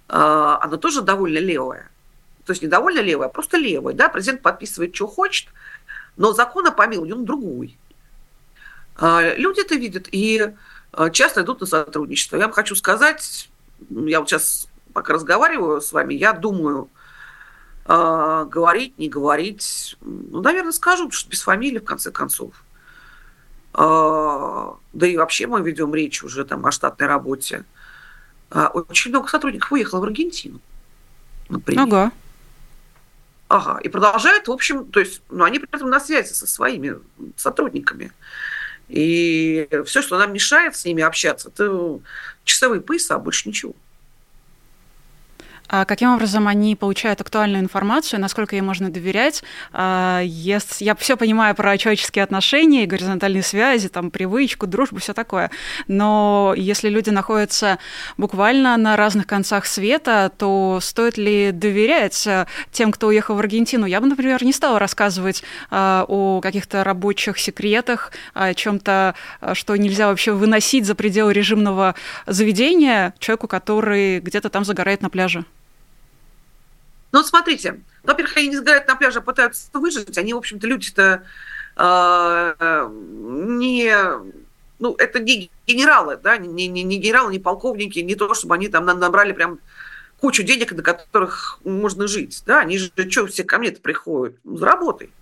э, 0.09 0.15
оно 0.15 0.77
тоже 0.79 1.01
довольно 1.01 1.39
левое. 1.39 1.89
То 2.45 2.51
есть 2.51 2.61
не 2.61 2.69
довольно 2.69 3.01
левое, 3.01 3.29
а 3.29 3.31
просто 3.31 3.57
левое. 3.57 3.95
Да? 3.95 4.09
Президент 4.09 4.43
подписывает, 4.43 4.97
что 4.97 5.07
хочет, 5.07 5.49
но 6.17 6.33
закон 6.33 6.67
о 6.67 6.73
помиловании, 6.73 7.13
он 7.13 7.25
другой. 7.25 7.79
Э, 9.01 9.37
люди 9.37 9.61
это 9.61 9.77
видят 9.77 10.09
и 10.11 10.53
часто 11.13 11.43
идут 11.43 11.61
на 11.61 11.67
сотрудничество. 11.67 12.37
Я 12.37 12.45
вам 12.45 12.53
хочу 12.53 12.75
сказать, 12.75 13.49
я 13.91 14.19
вот 14.19 14.29
сейчас 14.29 14.69
пока 14.93 15.13
разговариваю 15.13 15.81
с 15.81 15.93
вами, 15.93 16.15
я 16.15 16.33
думаю, 16.33 16.89
э, 17.87 18.47
говорить, 18.49 18.99
не 18.99 19.09
говорить. 19.09 19.97
Ну, 20.01 20.41
наверное, 20.41 20.73
скажу, 20.73 21.13
что 21.13 21.31
без 21.31 21.43
фамилии, 21.43 21.79
в 21.79 21.85
конце 21.85 22.11
концов. 22.11 22.64
Э, 23.77 24.73
да 24.93 25.07
и 25.07 25.17
вообще 25.17 25.47
мы 25.47 25.61
ведем 25.63 25.95
речь 25.95 26.23
уже 26.23 26.45
там 26.45 26.65
о 26.65 26.71
штатной 26.71 27.09
работе. 27.09 27.65
Э, 28.51 28.67
очень 28.73 29.11
много 29.11 29.29
сотрудников 29.29 29.73
уехало 29.73 30.01
в 30.01 30.05
Аргентину, 30.05 30.61
например. 31.49 31.85
Ага. 31.85 32.13
Ага, 33.49 33.79
и 33.83 33.89
продолжают, 33.89 34.49
в 34.49 34.53
общем, 34.53 34.87
то 34.87 35.01
есть, 35.01 35.23
ну, 35.29 35.45
они 35.45 35.59
при 35.59 35.69
этом 35.71 35.91
на 35.91 36.01
связи 36.01 36.33
со 36.33 36.47
своими 36.47 36.99
сотрудниками. 37.37 38.11
И 38.89 39.69
все, 39.87 40.03
что 40.03 40.19
нам 40.19 40.33
мешает 40.33 40.77
с 40.77 40.85
ними 40.85 41.03
общаться, 41.03 41.49
это 41.49 42.01
часовые 42.45 42.81
пояса, 42.81 43.19
больше 43.19 43.49
ничего. 43.49 43.75
А 45.69 45.85
каким 45.87 46.13
образом 46.15 46.47
они 46.47 46.77
получают 46.77 47.21
актуальную 47.21 47.63
информацию, 47.63 48.21
насколько 48.21 48.55
ей 48.55 48.61
можно 48.61 48.91
доверять? 48.91 49.43
А, 49.73 50.21
я 50.23 50.95
все 50.97 51.17
понимаю 51.17 51.55
про 51.55 51.77
человеческие 51.79 52.23
отношения, 52.23 52.87
горизонтальные 52.87 53.43
связи, 53.43 53.89
там, 53.89 54.11
привычку, 54.11 54.67
дружбу, 54.67 54.99
все 54.99 55.15
такое. 55.15 55.51
Но 55.89 56.55
если 56.57 56.89
люди 56.89 57.11
находятся 57.11 57.79
буквально 58.19 58.77
на 58.77 58.97
разных 58.97 59.27
концах 59.27 59.65
света, 59.65 60.31
то 60.37 60.81
стоит 60.83 61.17
ли 61.17 61.51
доверять 61.51 62.27
э, 62.27 62.47
тем, 62.71 62.93
кто 62.93 63.09
уехал 63.09 63.35
в 63.35 63.39
Аргентину? 63.39 63.87
Я 63.87 64.01
бы, 64.01 64.07
например, 64.07 64.45
не 64.45 64.53
стала 64.53 64.79
рассказывать 64.79 65.43
а, 65.71 66.05
о 66.09 66.41
каких-то 66.43 66.85
рабочих 66.85 67.39
секретах, 67.39 68.13
о 68.35 68.53
чем-то, 68.53 69.15
что 69.55 69.77
нельзя 69.77 70.09
вообще 70.09 70.33
выносить 70.33 70.85
за 70.85 70.95
пределы 70.95 71.33
режимного 71.33 71.95
заведения 72.27 73.15
человеку, 73.19 73.49
который 73.49 74.21
где-то 74.21 74.51
там 74.51 74.65
загорает 74.65 75.01
на 75.01 75.09
пляже. 75.09 75.45
Ну 77.15 77.21
вот 77.21 77.29
смотрите, 77.29 77.81
во-первых, 78.03 78.37
они 78.37 78.49
не 78.49 78.57
сгорают 78.57 78.89
на 78.89 78.97
пляже, 78.97 79.21
а 79.21 79.23
пытаются 79.23 79.69
выжить. 79.75 80.19
Они, 80.19 80.35
в 80.35 80.39
общем-то, 80.39 80.67
люди-то 80.67 81.23
э, 81.77 82.89
не... 82.91 83.97
Ну, 84.81 84.97
это 84.99 85.21
не 85.21 85.49
генералы, 85.65 86.17
да, 86.17 86.39
не, 86.39 86.67
не, 86.67 86.83
не 86.83 86.99
генералы, 86.99 87.31
не 87.31 87.39
полковники, 87.39 88.01
не 88.01 88.17
то, 88.17 88.35
чтобы 88.35 88.57
они 88.57 88.67
там 88.67 88.87
набрали 88.87 89.31
прям 89.31 89.61
кучу 90.19 90.43
денег, 90.43 90.73
на 90.73 90.83
которых 90.83 91.61
можно 91.63 92.09
жить. 92.09 92.43
Да, 92.47 92.59
они 92.59 92.79
же 92.79 92.91
что 93.09 93.29
все 93.29 93.45
ко 93.45 93.59
мне-то 93.59 93.81
приходят? 93.81 94.37
Ну, 94.43 94.57
за 94.57 94.67
работой. 94.67 95.13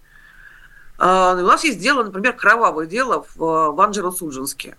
Uh, 0.96 1.42
у 1.42 1.46
нас 1.46 1.62
есть 1.62 1.78
дело, 1.78 2.04
например, 2.04 2.32
кровавое 2.32 2.86
дело 2.86 3.26
в, 3.34 3.36
в 3.36 3.78
Анджело-Суджинске, 3.78 4.78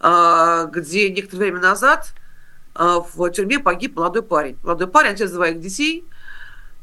uh, 0.00 0.70
где 0.70 1.10
некоторое 1.10 1.50
время 1.50 1.60
назад 1.60 2.14
uh, 2.74 3.04
в 3.14 3.30
тюрьме 3.30 3.58
погиб 3.58 3.96
молодой 3.96 4.22
парень. 4.22 4.56
Молодой 4.62 4.86
парень, 4.86 5.10
отец 5.10 5.30
двоих 5.30 5.60
детей, 5.60 6.06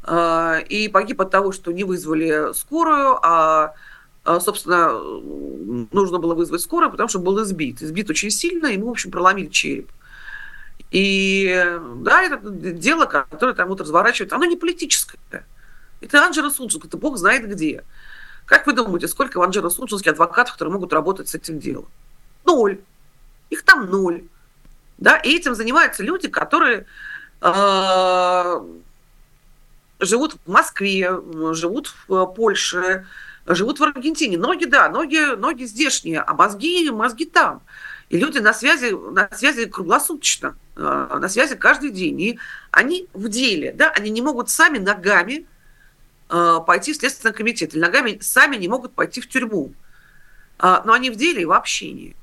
и 0.04 0.90
погиб 0.92 1.20
от 1.20 1.30
того, 1.30 1.52
что 1.52 1.70
не 1.70 1.84
вызвали 1.84 2.52
скорую, 2.54 3.18
а, 3.22 3.74
а 4.24 4.40
собственно, 4.40 4.98
нужно 5.92 6.18
было 6.18 6.34
вызвать 6.34 6.60
скорую, 6.60 6.90
потому 6.90 7.08
что 7.08 7.20
был 7.20 7.42
избит. 7.42 7.82
Избит 7.82 8.10
очень 8.10 8.30
сильно, 8.30 8.66
ему, 8.66 8.88
в 8.88 8.90
общем, 8.90 9.10
проломили 9.10 9.48
череп. 9.48 9.90
И 10.90 11.78
да, 11.98 12.22
это 12.22 12.38
дело, 12.50 13.06
которое 13.06 13.54
там 13.54 13.68
вот 13.68 13.80
разворачивает, 13.80 14.32
оно 14.32 14.44
не 14.44 14.56
политическое. 14.56 15.46
Это 16.00 16.24
Анджела 16.24 16.50
Суджинск, 16.50 16.84
это 16.84 16.96
бог 16.96 17.16
знает 17.16 17.48
где. 17.48 17.84
Как 18.44 18.66
вы 18.66 18.74
думаете, 18.74 19.08
сколько 19.08 19.38
в 19.38 19.42
Анджела 19.42 19.70
Суджинске 19.70 20.10
адвокатов, 20.10 20.54
которые 20.54 20.74
могут 20.74 20.92
работать 20.92 21.28
с 21.28 21.34
этим 21.34 21.58
делом? 21.60 21.86
Ноль. 22.44 22.80
Их 23.50 23.62
там 23.62 23.88
ноль. 23.88 24.24
Да, 24.98 25.16
и 25.16 25.34
этим 25.34 25.54
занимаются 25.54 26.02
люди, 26.02 26.28
которые 26.28 26.86
э, 27.40 28.60
живут 30.02 30.36
в 30.44 30.50
Москве, 30.50 31.10
живут 31.52 31.94
в 32.06 32.14
э, 32.14 32.34
Польше, 32.34 33.06
живут 33.46 33.80
в 33.80 33.84
Аргентине. 33.84 34.36
Ноги, 34.36 34.64
да, 34.64 34.88
ноги, 34.88 35.36
ноги 35.36 35.64
здешние, 35.64 36.20
а 36.20 36.34
мозги, 36.34 36.90
мозги 36.90 37.24
там. 37.24 37.62
И 38.10 38.18
люди 38.18 38.38
на 38.38 38.52
связи, 38.52 38.90
на 38.90 39.28
связи 39.32 39.66
круглосуточно, 39.66 40.56
э, 40.76 41.18
на 41.20 41.28
связи 41.28 41.54
каждый 41.54 41.90
день. 41.90 42.20
И 42.20 42.38
они 42.70 43.08
в 43.14 43.28
деле, 43.28 43.72
да, 43.72 43.90
они 43.90 44.10
не 44.10 44.20
могут 44.20 44.50
сами 44.50 44.78
ногами 44.78 45.46
э, 46.28 46.58
пойти 46.66 46.92
в 46.92 46.96
Следственный 46.96 47.32
комитет, 47.32 47.74
или 47.74 47.80
ногами 47.80 48.18
сами 48.20 48.56
не 48.56 48.68
могут 48.68 48.92
пойти 48.92 49.20
в 49.20 49.28
тюрьму. 49.28 49.72
Но 50.60 50.92
они 50.92 51.10
в 51.10 51.16
деле 51.16 51.42
и 51.42 51.44
в 51.44 51.50
общении. 51.50 52.14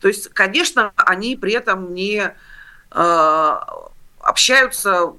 То 0.00 0.08
есть, 0.08 0.30
конечно, 0.30 0.94
они 0.96 1.36
при 1.36 1.52
этом 1.52 1.92
не 1.92 2.32
общаются 2.88 5.12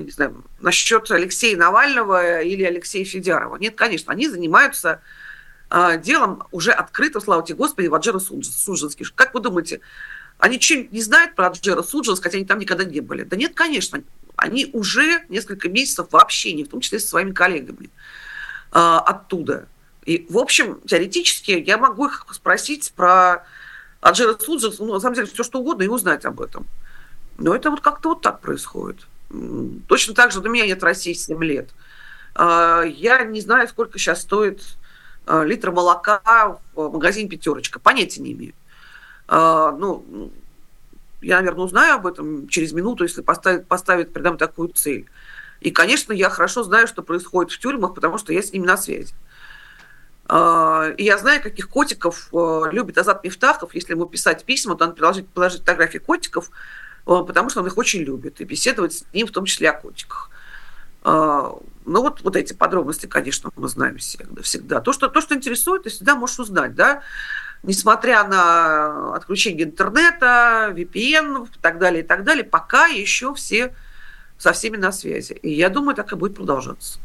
ну, 0.00 0.06
не 0.06 0.12
знаю, 0.12 0.44
насчет 0.60 1.10
Алексея 1.10 1.56
Навального 1.56 2.42
или 2.42 2.62
Алексея 2.64 3.04
Федярова. 3.04 3.56
Нет, 3.56 3.74
конечно, 3.74 4.12
они 4.12 4.28
занимаются 4.28 5.00
э, 5.70 6.00
делом 6.02 6.44
уже 6.50 6.72
открыто, 6.72 7.20
слава 7.20 7.44
тебе 7.44 7.56
Господи, 7.56 7.86
в 7.86 7.94
Аджера 7.94 8.18
Суджинский. 8.18 9.06
Как 9.14 9.34
вы 9.34 9.40
думаете, 9.40 9.80
они 10.38 10.60
что-нибудь 10.60 10.92
не 10.92 11.02
знают 11.02 11.34
про 11.34 11.48
Аджера 11.48 11.82
Суджинск, 11.82 12.22
хотя 12.22 12.38
они 12.38 12.46
там 12.46 12.58
никогда 12.58 12.84
не 12.84 13.00
были? 13.00 13.24
Да 13.24 13.36
нет, 13.36 13.52
конечно, 13.54 14.02
они 14.36 14.70
уже 14.72 15.24
несколько 15.28 15.68
месяцев 15.68 16.08
в 16.10 16.16
общении, 16.16 16.64
в 16.64 16.68
том 16.68 16.80
числе 16.80 16.98
со 16.98 17.08
своими 17.08 17.32
коллегами 17.32 17.90
э, 18.72 18.78
оттуда. 18.78 19.68
И, 20.06 20.26
в 20.30 20.38
общем, 20.38 20.80
теоретически 20.86 21.52
я 21.52 21.78
могу 21.78 22.06
их 22.06 22.26
спросить 22.32 22.92
про 22.96 23.44
Аджера 24.00 24.36
Суджинск, 24.38 24.80
ну, 24.80 24.94
на 24.94 25.00
самом 25.00 25.14
деле, 25.14 25.26
все 25.26 25.44
что 25.44 25.60
угодно 25.60 25.82
и 25.82 25.88
узнать 25.88 26.24
об 26.24 26.40
этом. 26.40 26.66
Но 27.38 27.54
это 27.54 27.70
вот 27.70 27.80
как-то 27.80 28.10
вот 28.10 28.22
так 28.22 28.40
происходит. 28.40 29.06
Точно 29.86 30.14
так 30.14 30.32
же, 30.32 30.40
у 30.40 30.42
меня 30.42 30.66
нет 30.66 30.82
России 30.82 31.12
7 31.12 31.42
лет. 31.44 31.70
А, 32.34 32.82
я 32.82 33.22
не 33.24 33.40
знаю, 33.40 33.68
сколько 33.68 33.98
сейчас 33.98 34.22
стоит 34.22 34.62
а, 35.26 35.44
литр 35.44 35.70
молока 35.70 36.58
в 36.74 36.90
магазине 36.90 37.28
«Пятерочка». 37.28 37.78
Понятия 37.78 38.22
не 38.22 38.32
имею. 38.32 38.54
А, 39.28 39.70
ну, 39.72 40.32
я, 41.20 41.36
наверное, 41.36 41.64
узнаю 41.64 41.94
об 41.96 42.06
этом 42.08 42.48
через 42.48 42.72
минуту, 42.72 43.04
если 43.04 43.22
поставит 43.22 44.12
передо 44.12 44.30
мной 44.30 44.38
такую 44.38 44.68
цель. 44.70 45.06
И, 45.60 45.70
конечно, 45.70 46.12
я 46.12 46.28
хорошо 46.28 46.64
знаю, 46.64 46.88
что 46.88 47.02
происходит 47.02 47.52
в 47.52 47.58
тюрьмах, 47.58 47.94
потому 47.94 48.18
что 48.18 48.32
я 48.32 48.42
с 48.42 48.52
ними 48.52 48.66
на 48.66 48.76
связи. 48.76 49.14
И 50.32 51.04
я 51.04 51.18
знаю, 51.18 51.42
каких 51.42 51.68
котиков 51.68 52.30
любит 52.32 52.96
Азат 52.96 53.22
Мифтахов. 53.24 53.74
Если 53.74 53.92
ему 53.92 54.06
писать 54.06 54.44
письма, 54.44 54.76
то 54.76 54.86
он 54.86 54.94
положить, 54.94 55.28
положить 55.28 55.60
фотографии 55.60 55.98
котиков– 55.98 56.50
потому 57.04 57.50
что 57.50 57.60
он 57.60 57.66
их 57.66 57.78
очень 57.78 58.00
любит, 58.00 58.40
и 58.40 58.44
беседовать 58.44 58.94
с 58.94 59.04
ним 59.12 59.26
в 59.26 59.30
том 59.30 59.44
числе 59.44 59.70
о 59.70 59.72
котиках. 59.72 60.30
А, 61.02 61.54
ну 61.86 62.02
вот, 62.02 62.22
вот 62.22 62.36
эти 62.36 62.52
подробности, 62.52 63.06
конечно, 63.06 63.50
мы 63.56 63.68
знаем 63.68 63.98
всегда. 63.98 64.42
всегда. 64.42 64.80
То, 64.80 64.92
что, 64.92 65.08
то, 65.08 65.20
что 65.20 65.34
интересует, 65.34 65.84
ты 65.84 65.90
всегда 65.90 66.14
можешь 66.14 66.38
узнать, 66.38 66.74
да, 66.74 67.02
несмотря 67.62 68.24
на 68.24 69.14
отключение 69.14 69.64
интернета, 69.64 70.72
VPN 70.76 71.46
и 71.46 71.58
так 71.60 71.78
далее, 71.78 72.02
и 72.02 72.06
так 72.06 72.24
далее, 72.24 72.44
пока 72.44 72.86
еще 72.86 73.34
все 73.34 73.74
со 74.38 74.52
всеми 74.52 74.76
на 74.76 74.92
связи. 74.92 75.32
И 75.32 75.50
я 75.52 75.68
думаю, 75.68 75.94
так 75.94 76.12
и 76.12 76.16
будет 76.16 76.34
продолжаться. 76.34 76.98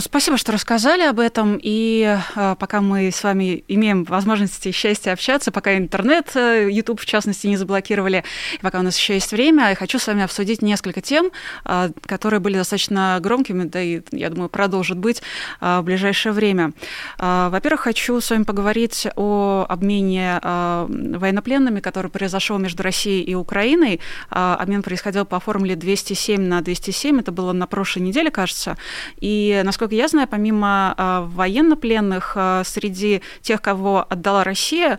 Спасибо, 0.00 0.36
что 0.36 0.52
рассказали 0.52 1.02
об 1.02 1.18
этом. 1.18 1.58
И 1.62 2.18
э, 2.36 2.56
пока 2.58 2.82
мы 2.82 3.10
с 3.10 3.24
вами 3.24 3.64
имеем 3.68 4.04
возможность 4.04 4.66
и 4.66 4.70
счастье 4.70 5.14
общаться, 5.14 5.50
пока 5.50 5.78
интернет, 5.78 6.30
э, 6.36 6.68
YouTube 6.70 7.00
в 7.00 7.06
частности, 7.06 7.46
не 7.46 7.56
заблокировали, 7.56 8.22
и 8.52 8.58
пока 8.58 8.80
у 8.80 8.82
нас 8.82 8.98
еще 8.98 9.14
есть 9.14 9.32
время, 9.32 9.70
я 9.70 9.74
хочу 9.74 9.98
с 9.98 10.06
вами 10.06 10.22
обсудить 10.24 10.60
несколько 10.60 11.00
тем, 11.00 11.30
э, 11.64 11.90
которые 12.04 12.40
были 12.40 12.56
достаточно 12.56 13.18
громкими, 13.22 13.64
да 13.64 13.80
и, 13.80 14.02
я 14.12 14.28
думаю, 14.28 14.50
продолжат 14.50 14.98
быть 14.98 15.22
в 15.60 15.82
ближайшее 15.82 16.32
время. 16.32 16.72
Во-первых, 17.18 17.80
хочу 17.80 18.20
с 18.20 18.30
вами 18.30 18.42
поговорить 18.42 19.06
о 19.16 19.64
обмене 19.68 20.40
военнопленными, 20.42 21.80
который 21.80 22.10
произошел 22.10 22.58
между 22.58 22.82
Россией 22.82 23.22
и 23.22 23.34
Украиной. 23.34 24.00
Обмен 24.30 24.82
происходил 24.82 25.24
по 25.24 25.40
формуле 25.40 25.76
207 25.76 26.40
на 26.40 26.60
207, 26.60 27.20
это 27.20 27.32
было 27.32 27.52
на 27.52 27.66
прошлой 27.66 28.00
неделе, 28.00 28.30
кажется. 28.30 28.76
И, 29.20 29.60
насколько 29.64 29.77
насколько 29.78 29.94
я 29.94 30.08
знаю, 30.08 30.26
помимо 30.26 31.28
военнопленных, 31.36 32.36
среди 32.64 33.22
тех, 33.42 33.62
кого 33.62 34.04
отдала 34.08 34.42
Россия, 34.42 34.98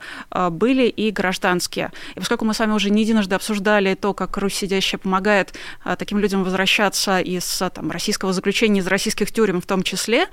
были 0.52 0.84
и 0.84 1.12
гражданские. 1.12 1.92
И 2.16 2.20
поскольку 2.20 2.46
мы 2.46 2.54
с 2.54 2.60
вами 2.60 2.72
уже 2.72 2.90
не 2.90 3.02
единожды 3.02 3.36
обсуждали 3.36 3.96
то, 3.96 4.14
как 4.14 4.38
Русь 4.38 4.54
сидящая 4.54 4.98
помогает 4.98 5.54
таким 5.98 6.20
людям 6.20 6.46
возвращаться 6.46 7.20
из 7.20 7.62
там, 7.74 7.92
российского 7.92 8.32
заключения, 8.32 8.80
из 8.80 8.88
российских 8.88 9.34
тюрем 9.34 9.60
в 9.60 9.66
том 9.66 9.84
числе, 9.84 10.28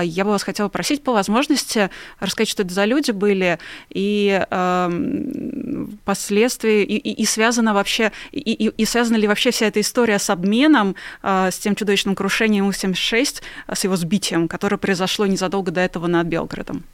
я 0.00 0.24
бы 0.24 0.30
вас 0.30 0.44
хотела 0.44 0.68
просить 0.68 1.02
по 1.02 1.12
возможности 1.12 1.90
рассказать, 2.20 2.48
что 2.48 2.62
это 2.62 2.72
за 2.72 2.84
люди 2.84 3.10
были, 3.10 3.58
и 3.90 4.46
э, 4.48 5.86
последствия, 6.04 6.84
и, 6.84 6.96
и, 6.96 7.22
и 7.22 7.24
связано 7.24 7.74
вообще, 7.74 8.12
и, 8.30 8.38
и, 8.38 8.68
и 8.68 8.84
связана 8.84 9.16
ли 9.16 9.26
вообще 9.26 9.50
вся 9.50 9.66
эта 9.66 9.80
история 9.80 10.20
с 10.20 10.30
обменом, 10.30 10.94
э, 11.24 11.50
с 11.50 11.58
тем 11.58 11.74
чудовищным 11.74 12.14
крушением 12.14 12.68
У-76, 12.68 13.42
с 13.72 13.84
его 13.88 13.96
сбитием, 13.96 14.48
которое 14.48 14.76
произошло 14.76 15.26
незадолго 15.26 15.70
до 15.70 15.80
этого 15.80 16.06
над 16.06 16.26
Белгородом? 16.26 16.84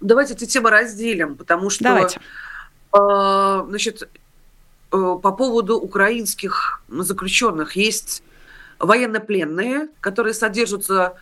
Давайте 0.00 0.34
эти 0.34 0.46
темы 0.46 0.70
разделим, 0.70 1.36
потому 1.36 1.70
что... 1.70 1.84
Давайте. 1.84 2.20
Э, 2.92 3.64
значит, 3.68 4.02
э, 4.02 4.06
по 4.90 5.32
поводу 5.32 5.78
украинских 5.78 6.82
заключенных 6.88 7.76
есть 7.76 8.22
военнопленные, 8.82 9.88
которые 10.00 10.34
содержатся 10.34 11.14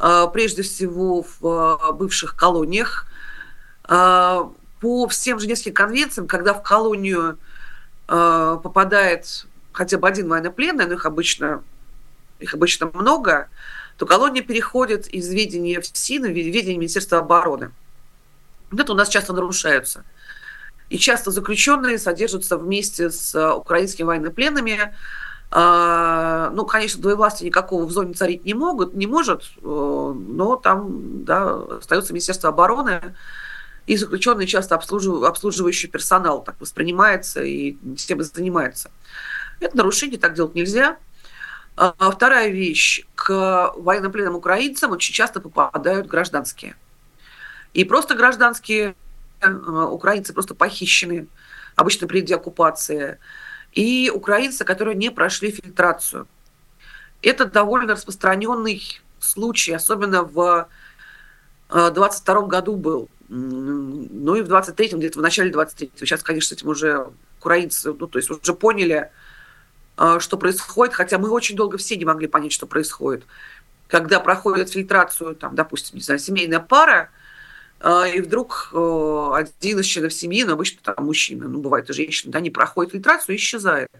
э, 0.00 0.26
прежде 0.32 0.62
всего 0.62 1.22
в 1.22 1.46
э, 1.88 1.92
бывших 1.92 2.36
колониях. 2.36 3.06
Э, 3.88 4.40
по 4.80 5.08
всем 5.08 5.38
Женевским 5.38 5.72
конвенциям, 5.72 6.26
когда 6.26 6.52
в 6.52 6.62
колонию 6.62 7.38
попадает 8.06 9.46
хотя 9.72 9.96
бы 9.96 10.06
один 10.06 10.28
военнопленный, 10.28 10.84
но 10.84 10.92
их 10.92 11.06
обычно, 11.06 11.62
их 12.40 12.54
обычно 12.54 12.90
много, 12.92 13.48
то 13.96 14.06
колония 14.06 14.42
переходит 14.42 15.06
из 15.06 15.28
ведения 15.28 15.80
в 15.80 15.86
СИН 15.86 16.24
в 16.24 16.28
ведение 16.28 16.76
Министерства 16.76 17.18
обороны. 17.18 17.70
Это 18.76 18.92
у 18.92 18.96
нас 18.96 19.08
часто 19.08 19.32
нарушаются. 19.32 20.04
И 20.90 20.98
часто 20.98 21.30
заключенные 21.30 21.98
содержатся 21.98 22.58
вместе 22.58 23.10
с 23.10 23.54
украинскими 23.54 24.06
военнопленными, 24.06 24.94
а, 25.50 26.50
ну, 26.50 26.66
конечно, 26.66 27.00
двоевластия 27.00 27.46
никакого 27.46 27.84
в 27.84 27.90
зоне 27.92 28.14
царить 28.14 28.44
не 28.44 28.54
могут, 28.54 28.94
не 28.94 29.06
может, 29.06 29.44
э, 29.62 29.62
но 29.62 30.56
там 30.56 31.24
да, 31.24 31.62
остается 31.78 32.12
Министерство 32.12 32.48
обороны, 32.48 33.14
и 33.86 33.96
заключенные 33.96 34.48
часто 34.48 34.74
обслужив... 34.74 35.22
обслуживающий 35.22 35.88
персонал 35.88 36.42
так 36.42 36.60
воспринимается 36.60 37.42
и 37.44 37.76
тем 37.96 38.20
и 38.20 38.24
занимается. 38.24 38.90
Это 39.60 39.76
нарушение, 39.76 40.18
так 40.18 40.34
делать 40.34 40.54
нельзя. 40.54 40.96
А 41.76 42.10
вторая 42.10 42.48
вещь. 42.48 43.04
К 43.14 43.72
военнопленным 43.76 44.36
украинцам 44.36 44.92
очень 44.92 45.12
часто 45.12 45.40
попадают 45.40 46.06
гражданские. 46.06 46.76
И 47.72 47.84
просто 47.84 48.14
гражданские 48.14 48.94
э, 49.40 49.50
украинцы 49.50 50.32
просто 50.32 50.54
похищены, 50.54 51.26
обычно 51.74 52.06
при 52.06 52.20
деоккупации 52.20 53.18
и 53.72 54.10
украинцы, 54.14 54.64
которые 54.64 54.94
не 54.94 55.10
прошли 55.10 55.50
фильтрацию. 55.50 56.28
Это 57.22 57.46
довольно 57.46 57.94
распространенный 57.94 58.82
случай, 59.18 59.72
особенно 59.72 60.22
в 60.22 60.68
22 61.70 62.34
э, 62.34 62.46
году 62.46 62.76
был. 62.76 63.08
Ну 63.28 64.36
и 64.36 64.42
в 64.42 64.52
23-м, 64.52 65.00
где-то 65.00 65.18
в 65.18 65.22
начале 65.22 65.50
23-го. 65.50 65.98
Сейчас, 65.98 66.22
конечно, 66.22 66.54
с 66.54 66.58
этим 66.58 66.68
уже 66.68 67.08
украинцы, 67.40 67.92
ну, 67.92 68.06
то 68.06 68.18
есть 68.18 68.30
уже 68.30 68.54
поняли, 68.54 69.10
что 69.96 70.36
происходит, 70.36 70.94
хотя 70.94 71.18
мы 71.18 71.30
очень 71.30 71.56
долго 71.56 71.78
все 71.78 71.96
не 71.96 72.04
могли 72.04 72.26
понять, 72.26 72.52
что 72.52 72.66
происходит. 72.66 73.24
Когда 73.86 74.18
проходит 74.18 74.70
фильтрацию, 74.70 75.36
там, 75.36 75.54
допустим, 75.54 75.96
не 75.96 76.02
знаю, 76.02 76.18
семейная 76.18 76.60
пара, 76.60 77.10
а, 77.80 78.06
и 78.08 78.22
вдруг 78.22 78.70
э, 78.72 79.30
один 79.34 79.80
из 79.80 79.84
членов 79.84 80.14
семьи, 80.14 80.42
ну, 80.44 80.54
обычно 80.54 80.80
там 80.82 81.04
мужчина, 81.04 81.48
ну, 81.48 81.60
бывает 81.60 81.90
и 81.90 81.92
женщина, 81.92 82.32
да, 82.32 82.40
не 82.40 82.50
проходит 82.50 82.92
фильтрацию 82.92 83.34
и 83.34 83.38
исчезает. 83.38 83.90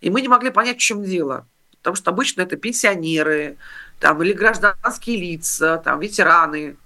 И 0.00 0.08
мы 0.08 0.22
не 0.22 0.28
могли 0.28 0.48
понять, 0.50 0.78
в 0.78 0.80
чем 0.80 1.04
дело. 1.04 1.46
Потому 1.78 1.94
что 1.96 2.10
обычно 2.10 2.40
это 2.40 2.56
пенсионеры, 2.56 3.58
там, 3.98 4.22
или 4.22 4.32
гражданские 4.32 5.18
лица, 5.18 5.76
там, 5.84 6.00
ветераны. 6.00 6.78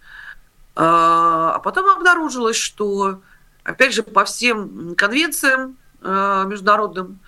А, 0.75 1.53
а 1.55 1.59
потом 1.61 1.89
обнаружилось, 1.89 2.57
что, 2.57 3.23
опять 3.63 3.95
же, 3.95 4.03
по 4.03 4.25
всем 4.25 4.97
конвенциям 4.97 5.77
э, 6.03 6.45
международным, 6.49 7.21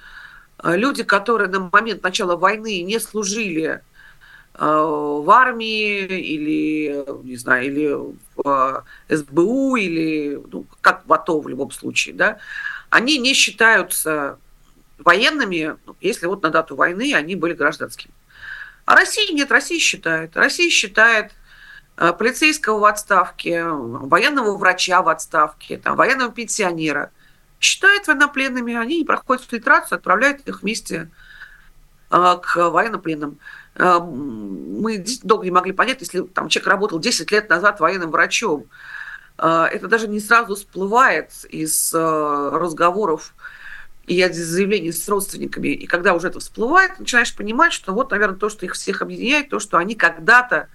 люди, 0.63 1.03
которые 1.03 1.49
на 1.49 1.71
момент 1.73 2.03
начала 2.03 2.37
войны 2.37 2.83
не 2.83 2.99
служили 2.99 3.83
Э, 4.59 4.65
в 4.65 5.31
армии 5.31 6.07
или, 6.07 7.05
не 7.25 7.37
знаю, 7.37 7.67
или 7.67 7.95
в 8.37 8.85
СБУ, 9.09 9.77
или 9.77 10.41
ну, 10.51 10.65
как 10.81 11.03
в 11.07 11.13
АТО 11.13 11.41
в 11.41 11.49
любом 11.49 11.71
случае, 11.71 12.15
да, 12.15 12.39
они 12.89 13.19
не 13.19 13.35
считаются 13.35 14.39
военными, 14.99 15.77
ну, 15.85 15.95
если 16.01 16.27
вот 16.27 16.43
на 16.43 16.49
дату 16.49 16.75
войны 16.75 17.13
они 17.15 17.37
были 17.37 17.53
гражданскими. 17.53 18.15
А 18.87 18.95
Россия 18.95 19.31
нет, 19.35 19.51
Россия 19.51 19.79
считает. 19.79 20.35
Россия 20.37 20.71
считает 20.71 21.33
э, 21.99 22.15
полицейского 22.15 22.79
в 22.79 22.85
отставке, 22.87 23.63
военного 23.63 24.57
врача 24.57 25.03
в 25.03 25.09
отставке, 25.11 25.77
там, 25.77 25.97
военного 25.97 26.33
пенсионера. 26.33 27.11
Считает 27.61 28.07
военнопленными, 28.07 28.75
они 28.75 28.99
не 28.99 29.05
проходят 29.05 29.45
фильтрацию, 29.45 29.97
отправляют 29.97 30.47
их 30.47 30.63
вместе 30.63 31.11
э, 32.11 32.37
к 32.43 32.71
военнопленным. 32.71 33.39
А, 33.79 34.01
мы 34.01 35.05
долго 35.23 35.45
не 35.45 35.51
могли 35.51 35.73
понять, 35.73 36.01
если 36.01 36.23
там 36.23 36.49
человек 36.49 36.69
работал 36.69 36.99
10 36.99 37.31
лет 37.31 37.49
назад 37.49 37.81
военным 37.81 38.11
врачом, 38.11 38.67
а, 39.39 39.67
это 39.67 39.87
даже 39.89 40.09
не 40.09 40.21
сразу 40.21 40.55
всплывает 40.55 41.31
из 41.51 41.93
а, 41.95 42.51
разговоров 42.51 43.35
и 44.07 44.27
заявлений 44.33 44.93
с 44.93 45.09
родственниками. 45.09 45.69
И 45.69 45.87
когда 45.87 46.15
уже 46.15 46.29
это 46.29 46.41
всплывает, 46.41 46.99
начинаешь 46.99 47.35
понимать, 47.35 47.73
что 47.73 47.93
вот, 47.93 48.13
наверное, 48.13 48.39
то, 48.39 48.49
что 48.49 48.65
их 48.65 48.75
всех 48.75 49.03
объединяет, 49.03 49.51
то, 49.51 49.59
что 49.59 49.79
они 49.79 49.95
когда-то 49.95 50.69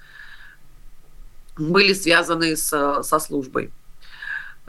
были 1.58 1.94
связаны 1.94 2.56
с, 2.56 3.04
со 3.04 3.20
службой. 3.20 3.72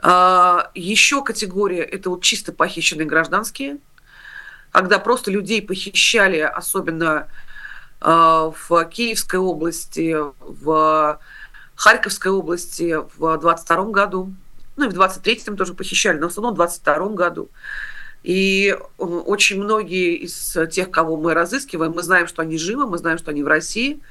Еще 0.03 1.23
категория– 1.23 1.81
это 1.83 2.09
вот 2.09 2.23
чисто 2.23 2.51
похищенные 2.51 3.07
гражданские, 3.07 3.77
когда 4.71 4.99
просто 4.99 5.31
людей 5.31 5.61
похищали, 5.61 6.39
особенно 6.39 7.27
Э, 8.03 8.51
в 8.67 8.85
Киевской 8.85 9.37
области, 9.37 10.15
в 10.39 11.19
Харьковской 11.75 12.31
области 12.31 12.97
в 13.17 13.37
22 13.37 13.85
году, 13.85 14.33
ну 14.75 14.85
и 14.85 14.89
в 14.89 14.99
23-м 14.99 15.55
тоже 15.55 15.73
похищали, 15.73 16.17
но 16.17 16.27
в 16.27 16.31
основном 16.31 16.53
в 16.53 16.57
22 16.57 17.09
году. 17.09 17.49
И 18.23 18.75
э, 18.77 19.03
очень 19.03 19.61
многие 19.61 20.15
из 20.15 20.57
тех, 20.71 20.91
кого 20.91 21.15
мы 21.15 21.33
разыскиваем, 21.33 21.93
мы 21.93 22.03
знаем, 22.03 22.27
что 22.27 22.41
они 22.41 22.57
живы, 22.57 22.87
мы 22.87 22.97
знаем, 22.97 23.17
что 23.17 23.31
они 23.31 23.41
в 23.41 23.47
России, 23.47 24.01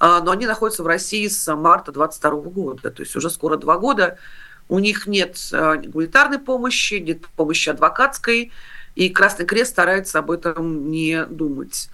э, 0.00 0.20
но 0.22 0.30
они 0.30 0.46
находятся 0.46 0.82
в 0.82 0.86
России 0.86 1.28
с 1.28 1.54
марта 1.56 1.92
22 1.92 2.30
года, 2.42 2.90
то 2.90 3.02
есть 3.02 3.16
уже 3.16 3.30
скоро 3.30 3.56
два 3.56 3.78
года. 3.78 4.18
У 4.68 4.78
них 4.78 5.06
нет 5.06 5.38
гуманитарной 5.52 6.38
помощи, 6.38 6.94
нет 6.94 7.26
помощи 7.36 7.68
адвокатской, 7.68 8.52
и 8.96 9.10
Красный 9.10 9.46
Крест 9.46 9.72
старается 9.72 10.18
об 10.18 10.30
этом 10.30 10.90
не 10.90 11.24
думать. 11.26 11.88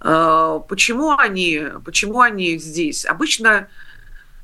А, 0.00 0.58
почему 0.58 1.16
они, 1.16 1.62
почему 1.84 2.20
они 2.20 2.58
здесь? 2.58 3.06
Обычно 3.06 3.68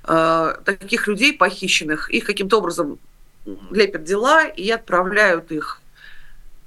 а, 0.05 0.53
таких 0.65 1.09
людей 1.09 1.33
похищенных, 1.33 2.11
их 2.11 2.25
каким-то 2.25 2.59
образом 2.59 2.99
лепят 3.71 4.05
дела 4.05 4.45
и 4.45 4.71
отправляют 4.71 5.53
их 5.53 5.81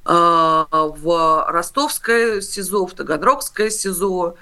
в 0.05 1.45
Ростовское 1.49 2.41
СИЗО, 2.41 2.87
в 2.87 2.93
Таганрогское 2.95 3.69
СИЗО, 3.69 4.37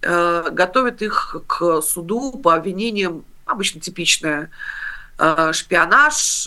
готовят 0.00 1.02
их 1.02 1.36
к 1.46 1.82
суду 1.82 2.32
по 2.42 2.54
обвинениям, 2.54 3.24
обычно 3.44 3.80
типичное, 3.80 4.50
шпионаж, 5.16 6.46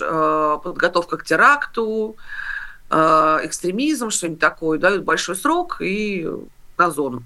подготовка 0.63 1.17
к 1.17 1.23
теракту, 1.23 2.17
экстремизм, 2.89 4.09
что-нибудь 4.09 4.39
такое, 4.39 4.79
дают 4.79 5.03
большой 5.03 5.35
срок 5.35 5.77
и 5.81 6.29
на 6.77 6.91
зону. 6.91 7.23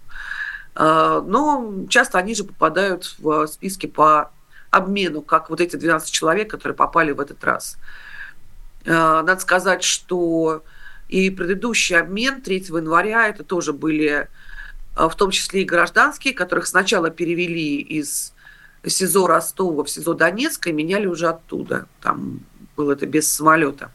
Но 0.75 1.86
часто 1.89 2.17
они 2.17 2.36
же 2.36 2.43
попадают 2.43 3.15
в 3.19 3.47
списки 3.47 3.88
по 3.88 4.32
обмену, 4.69 5.21
как 5.21 5.49
вот 5.49 5.60
эти 5.62 5.75
12 5.75 6.12
человек, 6.12 6.49
которые 6.49 6.75
попали 6.75 7.12
в 7.12 7.19
этот 7.19 7.43
раз. 7.43 7.78
Надо 8.86 9.39
сказать, 9.39 9.84
что 9.84 10.63
и 11.08 11.30
предыдущий 11.32 11.97
обмен 11.97 12.41
3 12.41 12.65
января, 12.69 13.28
это 13.28 13.43
тоже 13.43 13.73
были 13.73 14.28
в 14.95 15.15
том 15.15 15.32
числе 15.32 15.63
и 15.63 15.65
гражданские, 15.65 16.34
которых 16.34 16.67
сначала 16.67 17.10
перевели 17.10 17.78
из 17.82 18.34
СИЗО 18.85 19.27
Ростова 19.27 19.83
в 19.83 19.89
СИЗО 19.89 20.13
Донецка 20.13 20.69
и 20.69 20.73
меняли 20.73 21.05
уже 21.05 21.27
оттуда. 21.27 21.87
Там 22.01 22.39
было 22.77 22.93
это 22.93 23.05
без 23.05 23.31
самолета. 23.31 23.91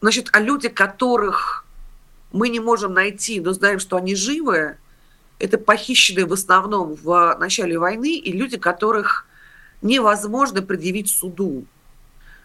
Значит, 0.00 0.28
а 0.32 0.40
люди, 0.40 0.68
которых 0.68 1.64
мы 2.32 2.48
не 2.48 2.60
можем 2.60 2.92
найти, 2.92 3.40
но 3.40 3.52
знаем, 3.52 3.78
что 3.78 3.96
они 3.96 4.14
живы, 4.14 4.76
это 5.38 5.56
похищенные 5.58 6.26
в 6.26 6.32
основном 6.32 6.94
в 6.94 7.36
начале 7.38 7.78
войны 7.78 8.16
и 8.16 8.32
люди, 8.32 8.56
которых 8.58 9.26
невозможно 9.82 10.62
предъявить 10.62 11.10
суду. 11.10 11.64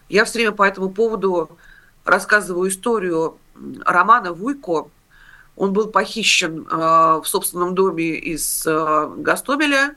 Я 0.10 0.26
все 0.26 0.40
время 0.40 0.52
по 0.52 0.64
этому 0.64 0.90
поводу 0.90 1.58
рассказываю 2.06 2.70
историю 2.70 3.38
Романа 3.86 4.34
Вуйко. 4.34 4.90
Он 5.60 5.74
был 5.74 5.88
похищен 5.88 6.66
э, 6.72 6.76
в 7.22 7.24
собственном 7.26 7.76
доме 7.76 8.16
из 8.16 8.66
э, 8.66 9.14
Гастомеля. 9.18 9.94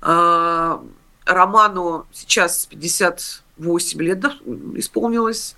Э, 0.00 0.78
Роману 1.26 2.06
сейчас 2.12 2.66
58 2.66 4.00
лет 4.00 4.24
исполнилось. 4.76 5.56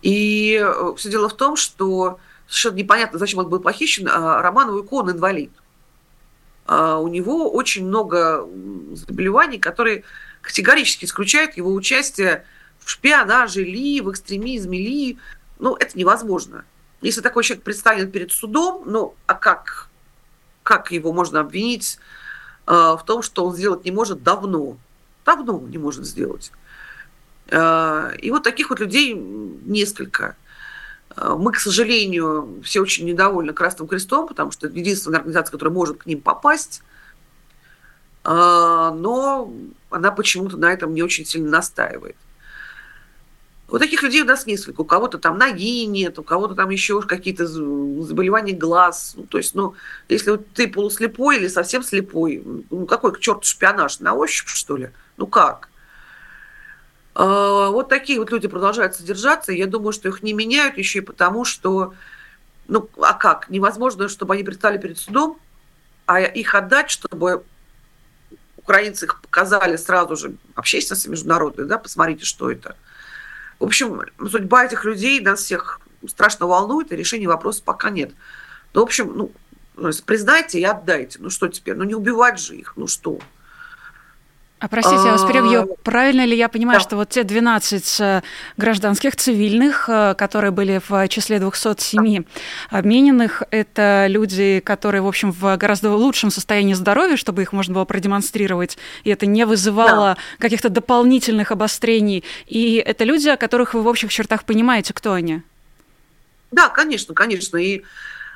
И 0.00 0.58
э, 0.58 0.94
все 0.96 1.10
дело 1.10 1.28
в 1.28 1.34
том, 1.34 1.54
что 1.56 2.18
совершенно 2.46 2.76
непонятно, 2.76 3.18
зачем 3.18 3.40
он 3.40 3.50
был 3.50 3.60
похищен. 3.60 4.08
А 4.10 4.40
Роман 4.40 4.70
Вуйко, 4.70 4.94
он 4.94 5.10
инвалид. 5.10 5.52
А 6.64 6.96
у 6.96 7.08
него 7.08 7.50
очень 7.52 7.86
много 7.86 8.48
заболеваний, 8.94 9.58
которые 9.58 10.04
категорически 10.40 11.04
исключают 11.04 11.58
его 11.58 11.74
участие 11.74 12.46
в 12.78 12.88
шпионаже 12.88 13.64
ли, 13.64 14.00
в 14.00 14.10
экстремизме 14.10 14.78
ли. 14.78 15.18
Ну, 15.58 15.76
это 15.76 15.98
невозможно. 15.98 16.64
Если 17.00 17.20
такой 17.20 17.44
человек 17.44 17.64
предстанет 17.64 18.12
перед 18.12 18.32
судом, 18.32 18.82
ну, 18.86 19.14
а 19.26 19.34
как, 19.34 19.88
как 20.62 20.90
его 20.90 21.12
можно 21.12 21.40
обвинить 21.40 21.98
э, 22.66 22.72
в 22.72 23.02
том, 23.06 23.22
что 23.22 23.46
он 23.46 23.54
сделать 23.54 23.84
не 23.84 23.92
может 23.92 24.22
давно? 24.22 24.76
Давно 25.24 25.60
не 25.60 25.78
может 25.78 26.04
сделать. 26.06 26.50
Э, 27.50 28.12
и 28.18 28.30
вот 28.30 28.42
таких 28.42 28.70
вот 28.70 28.80
людей 28.80 29.14
несколько. 29.14 30.36
Э, 31.16 31.36
мы, 31.38 31.52
к 31.52 31.60
сожалению, 31.60 32.60
все 32.64 32.80
очень 32.80 33.06
недовольны 33.06 33.52
Красным 33.52 33.86
Крестом, 33.86 34.26
потому 34.26 34.50
что 34.50 34.66
это 34.66 34.76
единственная 34.76 35.18
организация, 35.18 35.52
которая 35.52 35.74
может 35.74 35.98
к 35.98 36.06
ним 36.06 36.20
попасть. 36.20 36.82
Э, 38.24 38.90
но 38.94 39.52
она 39.90 40.10
почему-то 40.10 40.56
на 40.56 40.72
этом 40.72 40.94
не 40.94 41.02
очень 41.02 41.24
сильно 41.24 41.50
настаивает. 41.50 42.16
Вот 43.68 43.80
таких 43.80 44.02
людей 44.02 44.22
у 44.22 44.24
нас 44.24 44.46
несколько. 44.46 44.80
У 44.80 44.84
кого-то 44.84 45.18
там 45.18 45.36
ноги 45.36 45.84
нет, 45.84 46.18
у 46.18 46.22
кого-то 46.22 46.54
там 46.54 46.70
еще 46.70 47.02
какие-то 47.02 47.46
заболевания 47.46 48.54
глаз. 48.54 49.12
Ну, 49.14 49.24
то 49.24 49.36
есть, 49.36 49.54
ну, 49.54 49.74
если 50.08 50.30
вот 50.30 50.48
ты 50.54 50.68
полуслепой 50.68 51.36
или 51.36 51.48
совсем 51.48 51.82
слепой, 51.82 52.42
ну, 52.70 52.86
какой 52.86 53.12
к 53.12 53.20
черту 53.20 53.42
шпионаж? 53.44 54.00
На 54.00 54.14
ощупь, 54.14 54.48
что 54.48 54.78
ли? 54.78 54.90
Ну, 55.18 55.26
как? 55.26 55.68
А, 57.14 57.68
вот 57.68 57.90
такие 57.90 58.18
вот 58.18 58.30
люди 58.30 58.48
продолжают 58.48 58.94
содержаться. 58.94 59.52
Я 59.52 59.66
думаю, 59.66 59.92
что 59.92 60.08
их 60.08 60.22
не 60.22 60.32
меняют 60.32 60.78
еще 60.78 61.00
и 61.00 61.02
потому, 61.02 61.44
что, 61.44 61.92
ну, 62.68 62.88
а 62.96 63.12
как? 63.12 63.50
Невозможно, 63.50 64.08
чтобы 64.08 64.32
они 64.32 64.44
предстали 64.44 64.78
перед 64.78 64.96
судом, 64.96 65.38
а 66.06 66.20
их 66.20 66.54
отдать, 66.54 66.88
чтобы 66.88 67.44
украинцы 68.56 69.04
их 69.04 69.20
показали 69.20 69.76
сразу 69.76 70.16
же 70.16 70.36
общественности 70.54 71.08
международной, 71.08 71.66
да, 71.66 71.76
посмотрите, 71.76 72.24
что 72.24 72.50
это. 72.50 72.74
В 73.58 73.64
общем, 73.64 74.02
судьба 74.18 74.64
этих 74.64 74.84
людей 74.84 75.20
нас 75.20 75.40
всех 75.40 75.80
страшно 76.06 76.46
волнует, 76.46 76.92
и 76.92 76.96
решения 76.96 77.26
вопроса 77.26 77.62
пока 77.64 77.90
нет. 77.90 78.12
Ну, 78.72 78.82
в 78.82 78.84
общем, 78.84 79.12
ну, 79.14 79.32
признайте 80.06 80.60
и 80.60 80.64
отдайте. 80.64 81.18
Ну, 81.20 81.30
что 81.30 81.48
теперь? 81.48 81.74
Ну, 81.74 81.84
не 81.84 81.94
убивать 81.94 82.38
же 82.38 82.56
их, 82.56 82.74
ну 82.76 82.86
что? 82.86 83.18
А 84.60 84.66
простите, 84.66 84.96
я 85.04 85.12
вас 85.12 85.24
перебью. 85.24 85.76
Правильно 85.84 86.24
ли 86.24 86.36
я 86.36 86.48
понимаю, 86.48 86.80
да. 86.80 86.82
что 86.82 86.96
вот 86.96 87.10
те 87.10 87.22
12 87.22 88.00
э, 88.00 88.22
гражданских 88.56 89.14
цивильных, 89.14 89.88
э, 89.88 90.14
которые 90.14 90.50
были 90.50 90.80
в 90.86 91.06
числе 91.08 91.38
207 91.38 92.24
да. 92.24 92.78
обмененных, 92.78 93.44
это 93.52 94.06
люди, 94.08 94.60
которые, 94.64 95.02
в 95.02 95.06
общем, 95.06 95.30
в 95.30 95.56
гораздо 95.56 95.92
лучшем 95.92 96.30
состоянии 96.30 96.74
здоровья, 96.74 97.16
чтобы 97.16 97.42
их 97.42 97.52
можно 97.52 97.74
было 97.74 97.84
продемонстрировать, 97.84 98.78
и 99.04 99.10
это 99.10 99.26
не 99.26 99.46
вызывало 99.46 100.16
да. 100.16 100.18
каких-то 100.38 100.70
дополнительных 100.70 101.52
обострений. 101.52 102.24
И 102.46 102.82
это 102.84 103.04
люди, 103.04 103.28
о 103.28 103.36
которых 103.36 103.74
вы 103.74 103.82
в 103.82 103.86
общих 103.86 104.12
чертах 104.12 104.44
понимаете, 104.44 104.92
кто 104.92 105.12
они? 105.12 105.42
Да, 106.50 106.68
конечно, 106.68 107.14
конечно. 107.14 107.58
И 107.58 107.84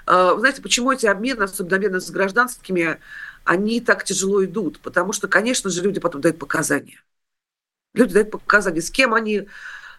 э, 0.07 0.35
знаете, 0.39 0.63
почему 0.63 0.93
эти 0.93 1.07
обмены, 1.07 1.43
особенно 1.43 1.77
обмены 1.77 2.01
с 2.01 2.11
гражданскими, 2.11 2.99
они 3.45 3.81
так 3.81 4.05
тяжело 4.05 4.45
идут, 4.45 4.81
потому 4.81 5.13
что, 5.13 5.29
конечно 5.29 5.71
же, 5.71 5.83
люди 5.83 6.01
потом 6.01 6.21
дают 6.21 6.39
показания. 6.39 7.03
Люди 7.95 8.15
дают 8.15 8.31
показания, 8.31 8.81
с 8.81 8.91
кем 8.91 9.15
они 9.15 9.49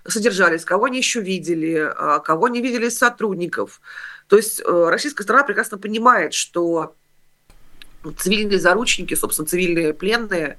содержались, 0.08 0.66
кого 0.66 0.86
они 0.86 0.98
еще 0.98 1.22
видели, 1.22 1.76
а, 1.76 2.20
кого 2.20 2.48
не 2.48 2.62
видели 2.62 2.88
из 2.88 2.98
сотрудников. 2.98 3.82
То 4.28 4.38
есть 4.38 4.62
э, 4.62 4.90
российская 4.90 5.24
страна 5.24 5.44
прекрасно 5.44 5.78
понимает, 5.78 6.34
что 6.34 6.96
цивильные 8.18 8.60
заручники, 8.60 9.14
собственно, 9.14 9.48
цивильные 9.48 9.94
пленные, 9.94 10.58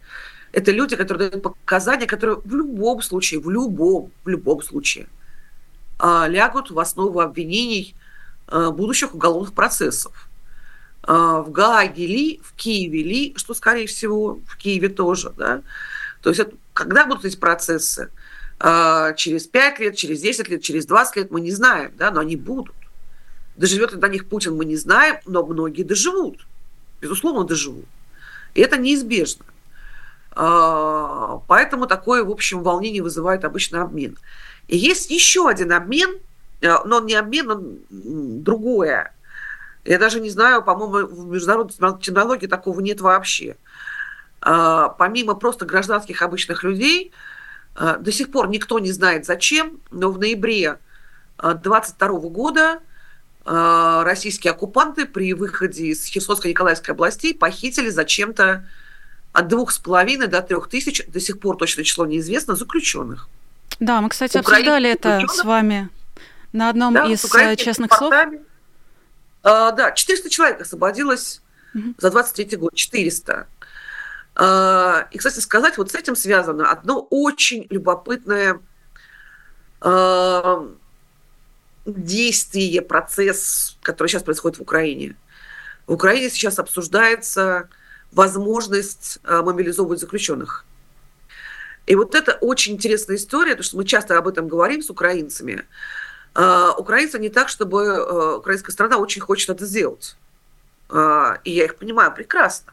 это 0.52 0.70
люди, 0.70 0.96
которые 0.96 1.30
дают 1.30 1.42
показания, 1.42 2.06
которые 2.06 2.38
в 2.38 2.54
любом 2.54 3.02
случае, 3.02 3.40
в 3.40 3.50
любом, 3.50 4.12
в 4.24 4.28
любом 4.28 4.62
случае 4.62 5.08
а, 5.98 6.26
лягут 6.28 6.70
в 6.70 6.78
основу 6.78 7.20
обвинений 7.20 7.94
э, 8.48 8.70
будущих 8.70 9.14
уголовных 9.14 9.52
процессов. 9.52 10.28
А, 11.06 11.42
в 11.42 11.50
Гааге 11.50 12.06
ли, 12.06 12.40
в 12.42 12.54
Киеве 12.54 13.02
ли, 13.02 13.34
что, 13.36 13.54
скорее 13.54 13.86
всего, 13.86 14.40
в 14.46 14.56
Киеве 14.56 14.88
тоже. 14.88 15.32
Да? 15.36 15.62
То 16.22 16.30
есть 16.30 16.40
это, 16.40 16.56
когда 16.72 17.06
будут 17.06 17.24
эти 17.24 17.36
процессы? 17.36 18.10
А, 18.58 19.12
через 19.12 19.46
5 19.46 19.80
лет, 19.80 19.96
через 19.96 20.22
10 20.22 20.48
лет, 20.48 20.62
через 20.62 20.86
20 20.86 21.16
лет 21.16 21.30
мы 21.30 21.40
не 21.40 21.50
знаем, 21.50 21.92
да, 21.96 22.10
но 22.10 22.20
они 22.20 22.36
будут. 22.36 22.74
Доживет 23.56 23.92
ли 23.92 23.98
до 23.98 24.08
них 24.08 24.28
Путин, 24.28 24.56
мы 24.56 24.64
не 24.64 24.76
знаем, 24.76 25.16
но 25.26 25.44
многие 25.44 25.82
доживут. 25.82 26.46
Безусловно, 27.00 27.44
доживут. 27.44 27.84
И 28.54 28.62
это 28.62 28.78
неизбежно. 28.78 29.44
А, 30.30 31.42
поэтому 31.46 31.86
такое, 31.86 32.24
в 32.24 32.30
общем, 32.30 32.62
волнение 32.62 33.02
вызывает 33.02 33.44
обычно 33.44 33.82
обмен. 33.82 34.16
И 34.68 34.78
есть 34.78 35.10
еще 35.10 35.48
один 35.48 35.72
обмен, 35.72 36.18
но 36.62 36.96
он 36.96 37.04
не 37.04 37.14
обмен, 37.14 37.50
он 37.50 37.78
другое. 37.90 39.13
Я 39.84 39.98
даже 39.98 40.20
не 40.20 40.30
знаю, 40.30 40.62
по-моему, 40.62 41.06
в 41.06 41.26
международной 41.26 41.98
терминологии 42.00 42.46
такого 42.46 42.80
нет 42.80 43.00
вообще. 43.00 43.56
А, 44.40 44.88
помимо 44.90 45.34
просто 45.34 45.66
гражданских 45.66 46.22
обычных 46.22 46.62
людей, 46.64 47.12
а, 47.74 47.98
до 47.98 48.12
сих 48.12 48.30
пор 48.30 48.48
никто 48.48 48.78
не 48.78 48.92
знает 48.92 49.26
зачем, 49.26 49.80
но 49.90 50.10
в 50.10 50.18
ноябре 50.18 50.78
22 51.38 52.08
года 52.30 52.80
а, 53.44 54.04
российские 54.04 54.52
оккупанты 54.52 55.04
при 55.04 55.34
выходе 55.34 55.88
из 55.88 56.04
Херсонской 56.06 56.50
Николаевской 56.50 56.94
областей 56.94 57.34
похитили 57.34 57.90
зачем-то 57.90 58.66
от 59.32 59.48
двух 59.48 59.72
с 59.72 59.78
половиной 59.78 60.28
до 60.28 60.40
трех 60.40 60.68
тысяч, 60.68 61.02
до 61.08 61.20
сих 61.20 61.40
пор 61.40 61.56
точное 61.56 61.84
число 61.84 62.06
неизвестно, 62.06 62.54
заключенных. 62.54 63.28
Да, 63.80 64.00
мы, 64.00 64.08
кстати, 64.08 64.38
обсуждали 64.38 64.88
это 64.90 65.20
с 65.28 65.44
вами 65.44 65.90
на 66.52 66.70
одном 66.70 66.94
да, 66.94 67.06
из 67.06 67.24
э, 67.34 67.56
честных 67.56 67.92
слов. 67.92 68.14
А, 69.44 69.72
да, 69.72 69.92
400 69.92 70.30
человек 70.30 70.60
освободилось 70.62 71.42
угу. 71.74 71.94
за 71.98 72.10
23 72.10 72.56
год, 72.56 72.74
400. 72.74 73.46
А, 74.36 75.06
и, 75.10 75.18
кстати 75.18 75.38
сказать, 75.38 75.76
вот 75.76 75.92
с 75.92 75.94
этим 75.94 76.16
связано 76.16 76.70
одно 76.70 77.06
очень 77.10 77.66
любопытное 77.68 78.60
а, 79.82 80.66
действие, 81.84 82.80
процесс, 82.80 83.76
который 83.82 84.08
сейчас 84.08 84.22
происходит 84.22 84.58
в 84.58 84.62
Украине. 84.62 85.14
В 85.86 85.92
Украине 85.92 86.30
сейчас 86.30 86.58
обсуждается 86.58 87.68
возможность 88.10 89.18
мобилизовывать 89.24 90.00
заключенных. 90.00 90.64
И 91.86 91.94
вот 91.94 92.14
это 92.14 92.32
очень 92.40 92.74
интересная 92.74 93.16
история, 93.16 93.50
потому 93.50 93.64
что 93.64 93.76
мы 93.76 93.84
часто 93.84 94.16
об 94.16 94.26
этом 94.26 94.48
говорим 94.48 94.82
с 94.82 94.88
украинцами. 94.88 95.64
А, 96.34 96.72
украинцы 96.76 97.18
не 97.18 97.28
так, 97.28 97.48
чтобы 97.48 97.82
э, 97.82 98.36
украинская 98.36 98.72
страна 98.72 98.98
очень 98.98 99.22
хочет 99.22 99.50
это 99.50 99.64
сделать. 99.64 100.16
А, 100.88 101.38
и 101.44 101.52
я 101.52 101.64
их 101.64 101.76
понимаю 101.76 102.12
прекрасно. 102.12 102.72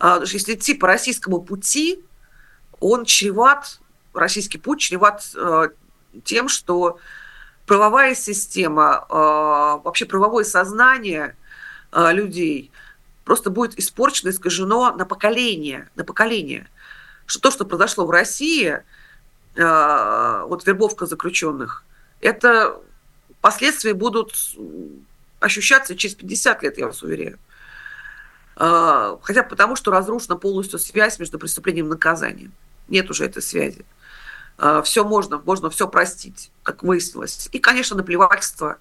А, 0.00 0.20
если 0.24 0.54
идти 0.54 0.74
по 0.74 0.88
российскому 0.88 1.40
пути, 1.40 2.04
он 2.80 3.04
чреват, 3.04 3.80
российский 4.12 4.58
путь 4.58 4.80
чреват 4.80 5.24
э, 5.36 5.68
тем, 6.24 6.48
что 6.48 6.98
правовая 7.66 8.14
система, 8.14 9.04
вообще 9.10 10.06
правовое 10.06 10.42
сознание 10.42 11.36
людей 11.92 12.72
просто 13.26 13.50
будет 13.50 13.78
испорчено, 13.78 14.30
искажено 14.30 14.90
на 14.92 15.04
поколение, 15.04 15.90
на 15.94 16.02
поколение. 16.02 16.66
Что 17.26 17.40
то, 17.40 17.50
что 17.50 17.66
произошло 17.66 18.06
в 18.06 18.10
России, 18.10 18.82
вот 19.54 20.66
вербовка 20.66 21.04
заключенных, 21.04 21.84
это 22.20 22.80
последствия 23.40 23.94
будут 23.94 24.34
ощущаться 25.40 25.96
через 25.96 26.14
50 26.16 26.62
лет, 26.62 26.78
я 26.78 26.86
вас 26.86 27.02
уверяю. 27.02 27.38
А, 28.56 29.18
хотя 29.22 29.44
потому, 29.44 29.76
что 29.76 29.90
разрушена 29.92 30.36
полностью 30.36 30.78
связь 30.78 31.18
между 31.18 31.38
преступлением 31.38 31.86
и 31.86 31.90
наказанием. 31.90 32.52
Нет 32.88 33.08
уже 33.08 33.24
этой 33.24 33.42
связи. 33.42 33.84
А, 34.56 34.82
все 34.82 35.04
можно, 35.04 35.38
можно 35.38 35.70
все 35.70 35.86
простить, 35.86 36.50
как 36.64 36.82
выяснилось. 36.82 37.48
И, 37.52 37.60
конечно, 37.60 37.96
наплевательство 37.96 38.78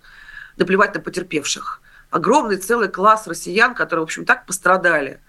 наплевать 0.58 0.96
на 0.96 1.02
потерпевших. 1.02 1.82
Огромный 2.10 2.58
целый 2.58 2.90
класс 2.90 3.28
россиян, 3.28 3.76
которые, 3.76 4.02
в 4.02 4.06
общем, 4.06 4.26
так 4.26 4.48
пострадали. 4.48 5.22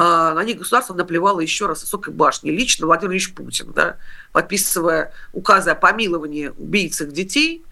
А, 0.00 0.32
на 0.32 0.44
них 0.44 0.58
государство 0.58 0.94
наплевало 0.94 1.40
еще 1.40 1.66
раз 1.66 1.80
высокой 1.80 2.14
башни. 2.14 2.52
Лично 2.52 2.86
Владимир 2.86 3.14
Ильич 3.14 3.34
Путин, 3.34 3.72
да, 3.72 3.96
подписывая 4.30 5.12
указы 5.32 5.70
о 5.70 5.74
помиловании 5.74 6.52
убийц 6.56 7.00
их 7.00 7.10
детей, 7.10 7.64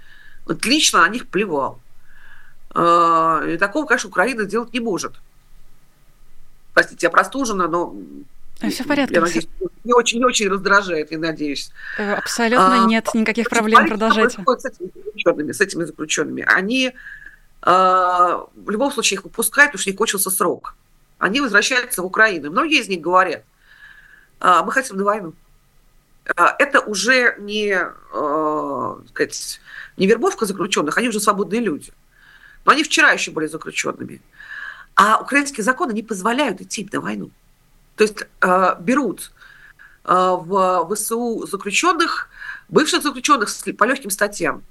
вот 0.44 0.66
лично 0.66 1.02
на 1.02 1.08
них 1.08 1.28
плевал. 1.28 1.78
А, 2.74 3.44
и 3.46 3.56
такого, 3.58 3.86
конечно, 3.86 4.08
Украина 4.08 4.44
делать 4.44 4.72
не 4.72 4.80
может. 4.80 5.12
Простите, 6.74 7.06
я 7.06 7.10
простужена, 7.10 7.68
но 7.68 7.94
все 8.70 8.82
в 8.82 8.88
порядке. 8.88 9.14
Я 9.14 9.20
надеюсь, 9.20 9.46
не 9.84 9.92
очень, 9.92 10.18
не 10.18 10.24
очень 10.24 10.48
раздражает, 10.48 11.12
я 11.12 11.18
надеюсь. 11.18 11.70
Э, 11.96 12.14
абсолютно 12.14 12.82
а, 12.82 12.86
нет 12.86 13.08
никаких 13.14 13.48
проблем, 13.48 13.86
продолжайте. 13.86 14.42
С 14.44 14.64
этими 14.64 14.90
заключенными, 14.92 15.52
с 15.52 15.60
этими 15.60 15.84
заключенными. 15.84 16.44
Они 16.44 16.92
а, 17.62 18.46
в 18.56 18.70
любом 18.70 18.90
случае 18.90 19.18
их 19.18 19.22
выпускают, 19.22 19.70
потому 19.70 19.80
что 19.80 19.90
не 19.90 19.96
кончился 19.96 20.30
срок. 20.30 20.74
Они 21.18 21.40
возвращаются 21.40 22.02
в 22.02 22.06
Украину. 22.06 22.50
Многие 22.50 22.80
из 22.80 22.88
них 22.88 23.00
говорят, 23.00 23.44
а, 24.40 24.62
мы 24.62 24.72
хотим 24.72 24.96
на 24.96 25.04
войну. 25.04 25.34
А, 26.36 26.54
это 26.58 26.80
уже 26.80 27.36
не, 27.38 27.78
сказать, 29.08 29.60
не 29.96 30.06
вербовка 30.06 30.44
заключенных, 30.44 30.98
они 30.98 31.08
уже 31.08 31.20
свободные 31.20 31.60
люди. 31.60 31.92
Но 32.64 32.72
они 32.72 32.82
вчера 32.82 33.12
еще 33.12 33.30
были 33.30 33.46
заключенными. 33.46 34.20
А 34.94 35.18
украинские 35.20 35.64
законы 35.64 35.92
не 35.92 36.02
позволяют 36.02 36.60
идти 36.60 36.88
на 36.92 37.00
войну. 37.00 37.30
То 37.96 38.04
есть 38.04 38.26
берут 38.80 39.32
в 40.04 40.94
ВСУ 40.94 41.46
заключенных, 41.46 42.28
бывших 42.68 43.02
заключенных 43.02 43.48
по 43.78 43.84
легким 43.84 44.10
статьям, 44.10 44.62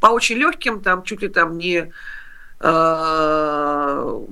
по 0.00 0.08
очень 0.08 0.36
легким, 0.36 0.80
там 0.80 1.02
чуть 1.02 1.22
ли 1.22 1.28
там 1.28 1.56
не 1.56 1.92
там 2.58 4.26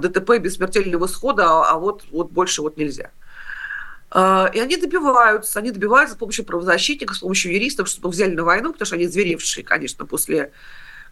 ДТП 0.00 0.38
без 0.38 0.56
смертельного 0.56 1.06
исхода, 1.06 1.44
а, 1.44 1.70
а 1.70 1.78
вот, 1.78 2.04
вот 2.10 2.30
больше 2.30 2.62
вот 2.62 2.76
нельзя. 2.76 3.10
И 4.12 4.58
они 4.58 4.76
добиваются, 4.76 5.60
они 5.60 5.70
добиваются 5.70 6.16
с 6.16 6.18
помощью 6.18 6.44
правозащитников, 6.44 7.16
с 7.16 7.20
помощью 7.20 7.52
юристов, 7.52 7.86
чтобы 7.88 8.08
взяли 8.08 8.34
на 8.34 8.42
войну, 8.42 8.72
потому 8.72 8.86
что 8.86 8.96
они 8.96 9.06
зверевшие, 9.06 9.62
конечно, 9.62 10.04
после 10.04 10.50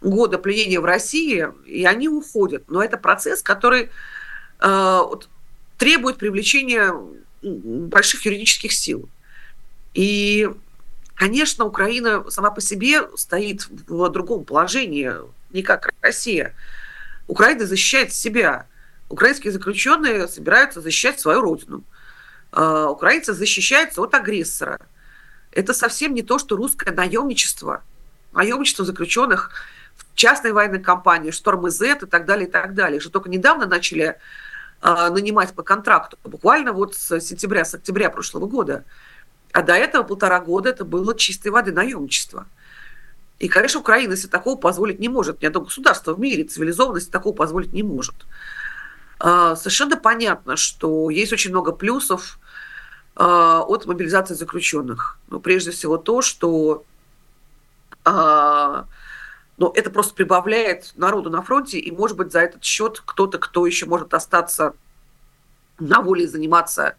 года 0.01 0.37
пленения 0.37 0.81
в 0.81 0.85
России, 0.85 1.47
и 1.65 1.85
они 1.85 2.09
уходят. 2.09 2.65
Но 2.69 2.83
это 2.83 2.97
процесс, 2.97 3.41
который 3.41 3.91
вот, 4.61 5.29
требует 5.77 6.17
привлечения 6.17 6.93
больших 7.41 8.27
юридических 8.27 8.73
сил. 8.73 9.09
И, 9.95 10.51
конечно, 11.15 11.67
Украина 11.67 12.29
сама 12.31 12.51
по 12.51 12.61
себе 12.61 13.09
стоит 13.17 13.69
в 13.69 14.09
другом 14.09 14.45
положении, 14.45 15.13
не 15.51 15.63
как 15.63 15.91
Россия. 16.01 16.55
Украина 17.27 17.67
защищает 17.67 18.13
себя. 18.13 18.67
Украинские 19.09 19.53
заключенные 19.53 20.29
собираются 20.29 20.81
защищать 20.81 21.21
свою 21.21 21.41
родину. 21.41 21.85
А, 22.53 22.89
украинцы 22.89 23.33
защищаются 23.33 24.01
от 24.03 24.15
агрессора. 24.15 24.79
Это 25.53 25.73
совсем 25.73 26.15
не 26.15 26.23
то, 26.23 26.39
что 26.39 26.57
русское 26.57 26.93
наемничество. 26.93 27.83
Наемничество 28.33 28.85
заключенных 28.85 29.51
в 29.97 30.15
частной 30.15 30.53
военной 30.53 30.81
компании, 30.81 31.31
Шторм 31.31 31.67
и 31.67 31.71
и 31.71 32.07
так 32.07 32.27
далее, 32.27 32.47
и 32.47 32.51
так 32.51 32.75
далее. 32.75 33.01
Что 33.01 33.11
только 33.11 33.31
недавно 33.31 33.67
начали 33.67 34.19
а, 34.81 35.11
нанимать 35.11 35.55
по 35.55 35.63
контракту, 35.63 36.19
буквально 36.25 36.73
вот 36.73 36.95
с 36.95 37.21
сентября, 37.21 37.65
с 37.65 37.75
октября 37.75 38.11
прошлого 38.11 38.47
года. 38.47 38.85
А 39.53 39.63
до 39.63 39.75
этого 39.75 40.03
полтора 40.03 40.41
года 40.41 40.69
это 40.69 40.85
было 40.85 41.17
чистой 41.17 41.49
воды 41.49 41.73
наемничество. 41.73 42.47
И, 43.39 43.49
конечно, 43.49 43.81
Украина 43.81 44.17
себе 44.17 44.31
такого 44.31 44.57
позволить 44.57 44.99
не 44.99 45.09
может. 45.09 45.41
Ни 45.43 45.47
одно 45.47 45.61
государство 45.61 46.15
в 46.15 46.21
мире 46.21 46.45
цивилизованности 46.45 47.11
такого 47.11 47.35
позволить 47.35 47.73
не 47.73 47.83
может. 47.83 48.15
А, 49.21 49.55
совершенно 49.57 49.97
понятно, 49.97 50.57
что 50.57 51.11
есть 51.11 51.33
очень 51.33 51.51
много 51.51 51.73
плюсов 51.73 52.39
а, 53.15 53.63
от 53.63 53.87
мобилизации 53.87 54.35
заключенных. 54.35 55.19
Но 55.29 55.39
прежде 55.41 55.71
всего 55.71 55.97
то, 55.99 56.23
что 56.23 56.85
но 58.05 59.73
это 59.75 59.91
просто 59.91 60.15
прибавляет 60.15 60.93
народу 60.95 61.31
на 61.31 61.43
фронте, 61.43 61.79
и, 61.79 61.91
может 61.91 62.17
быть, 62.17 62.33
за 62.33 62.41
этот 62.41 62.65
счет 62.65 63.03
кто-то, 63.05 63.39
кто 63.39 63.67
еще 63.67 63.87
может 63.87 64.15
остаться 64.15 64.73
на 65.81 66.01
воле 66.01 66.25
и 66.25 66.29
заниматься 66.29 66.95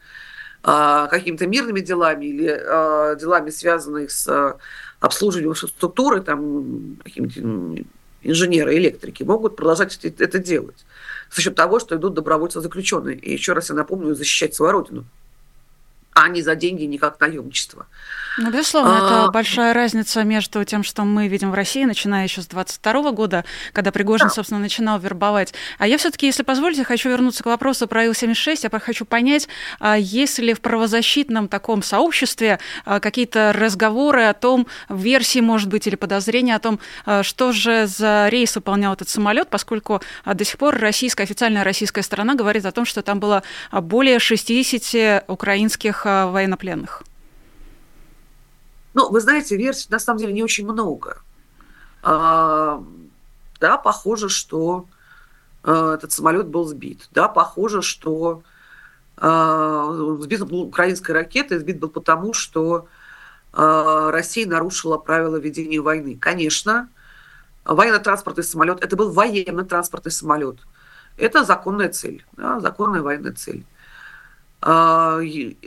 э, 0.63 1.07
какими-то 1.09 1.47
мирными 1.47 1.79
делами 1.79 2.25
или 2.25 2.49
э, 2.49 3.15
делами, 3.17 3.49
связанными 3.49 4.07
с 4.07 4.57
обслуживанием 4.99 5.55
структуры, 5.55 6.21
там, 6.21 6.97
какими-то 7.03 7.83
инженеры, 8.21 8.77
электрики, 8.77 9.23
могут 9.23 9.55
продолжать 9.55 9.97
это 10.03 10.39
делать 10.39 10.85
за 11.33 11.41
счет 11.41 11.55
того, 11.55 11.79
что 11.79 11.95
идут 11.95 12.13
добровольцы 12.13 12.59
заключенные. 12.61 13.17
И 13.17 13.31
еще 13.31 13.53
раз 13.53 13.69
я 13.69 13.75
напомню, 13.75 14.15
защищать 14.15 14.55
свою 14.55 14.71
родину 14.73 15.05
а 16.19 16.27
не 16.27 16.41
за 16.41 16.55
деньги, 16.55 16.83
не 16.83 16.97
как 16.97 17.19
наемничество. 17.19 17.87
Ну, 18.37 18.51
безусловно, 18.51 18.93
а... 18.93 19.23
это 19.23 19.31
большая 19.31 19.73
разница 19.73 20.23
между 20.23 20.63
тем, 20.63 20.83
что 20.83 21.03
мы 21.03 21.27
видим 21.27 21.51
в 21.51 21.53
России, 21.53 21.83
начиная 21.83 22.23
еще 22.23 22.41
с 22.41 22.47
22 22.47 23.11
года, 23.11 23.43
когда 23.73 23.91
Пригожин, 23.91 24.27
да. 24.27 24.33
собственно, 24.33 24.59
начинал 24.59 24.99
вербовать. 24.99 25.53
А 25.77 25.87
я 25.87 25.97
все-таки, 25.97 26.25
если 26.25 26.43
позволите, 26.43 26.83
хочу 26.83 27.09
вернуться 27.09 27.43
к 27.43 27.47
вопросу 27.47 27.87
про 27.87 28.05
Ил-76. 28.05 28.69
Я 28.71 28.79
хочу 28.79 29.05
понять, 29.05 29.47
а 29.79 29.97
есть 29.97 30.39
ли 30.39 30.53
в 30.53 30.61
правозащитном 30.61 31.47
таком 31.47 31.83
сообществе 31.83 32.59
а, 32.85 32.99
какие-то 32.99 33.51
разговоры 33.53 34.23
о 34.23 34.33
том, 34.33 34.67
версии, 34.89 35.39
может 35.39 35.69
быть, 35.69 35.87
или 35.87 35.95
подозрения 35.95 36.55
о 36.55 36.59
том, 36.59 36.79
а, 37.05 37.23
что 37.23 37.51
же 37.51 37.87
за 37.87 38.27
рейс 38.29 38.55
выполнял 38.55 38.93
этот 38.93 39.09
самолет, 39.09 39.49
поскольку 39.49 40.01
до 40.25 40.45
сих 40.45 40.57
пор 40.57 40.77
российская, 40.77 41.23
официальная 41.23 41.63
российская 41.63 42.03
сторона 42.03 42.35
говорит 42.35 42.65
о 42.65 42.71
том, 42.71 42.85
что 42.85 43.01
там 43.01 43.19
было 43.19 43.43
более 43.71 44.19
60 44.19 45.25
украинских 45.27 46.05
военнопленных? 46.31 47.03
Ну, 48.93 49.09
вы 49.09 49.21
знаете, 49.21 49.55
версий 49.55 49.87
на 49.89 49.99
самом 49.99 50.19
деле 50.19 50.33
не 50.33 50.43
очень 50.43 50.65
много. 50.65 51.21
А, 52.01 52.83
да, 53.59 53.77
похоже, 53.77 54.29
что 54.29 54.85
а, 55.63 55.95
этот 55.95 56.11
самолет 56.11 56.47
был 56.47 56.65
сбит. 56.65 57.07
Да, 57.11 57.27
похоже, 57.27 57.81
что 57.81 58.43
а, 59.17 60.17
сбит 60.19 60.45
был 60.45 60.61
украинской 60.63 61.11
ракетой, 61.11 61.59
сбит 61.59 61.79
был 61.79 61.89
потому, 61.89 62.33
что 62.33 62.87
а, 63.53 64.11
Россия 64.11 64.47
нарушила 64.47 64.97
правила 64.97 65.35
ведения 65.35 65.79
войны. 65.79 66.17
Конечно, 66.19 66.89
военно-транспортный 67.65 68.43
самолет, 68.43 68.83
это 68.83 68.95
был 68.95 69.11
военно-транспортный 69.11 70.11
самолет. 70.11 70.57
Это 71.17 71.43
законная 71.43 71.89
цель, 71.89 72.25
да, 72.37 72.59
законная 72.59 73.01
военная 73.01 73.33
цель. 73.33 73.65
А, 74.61 75.19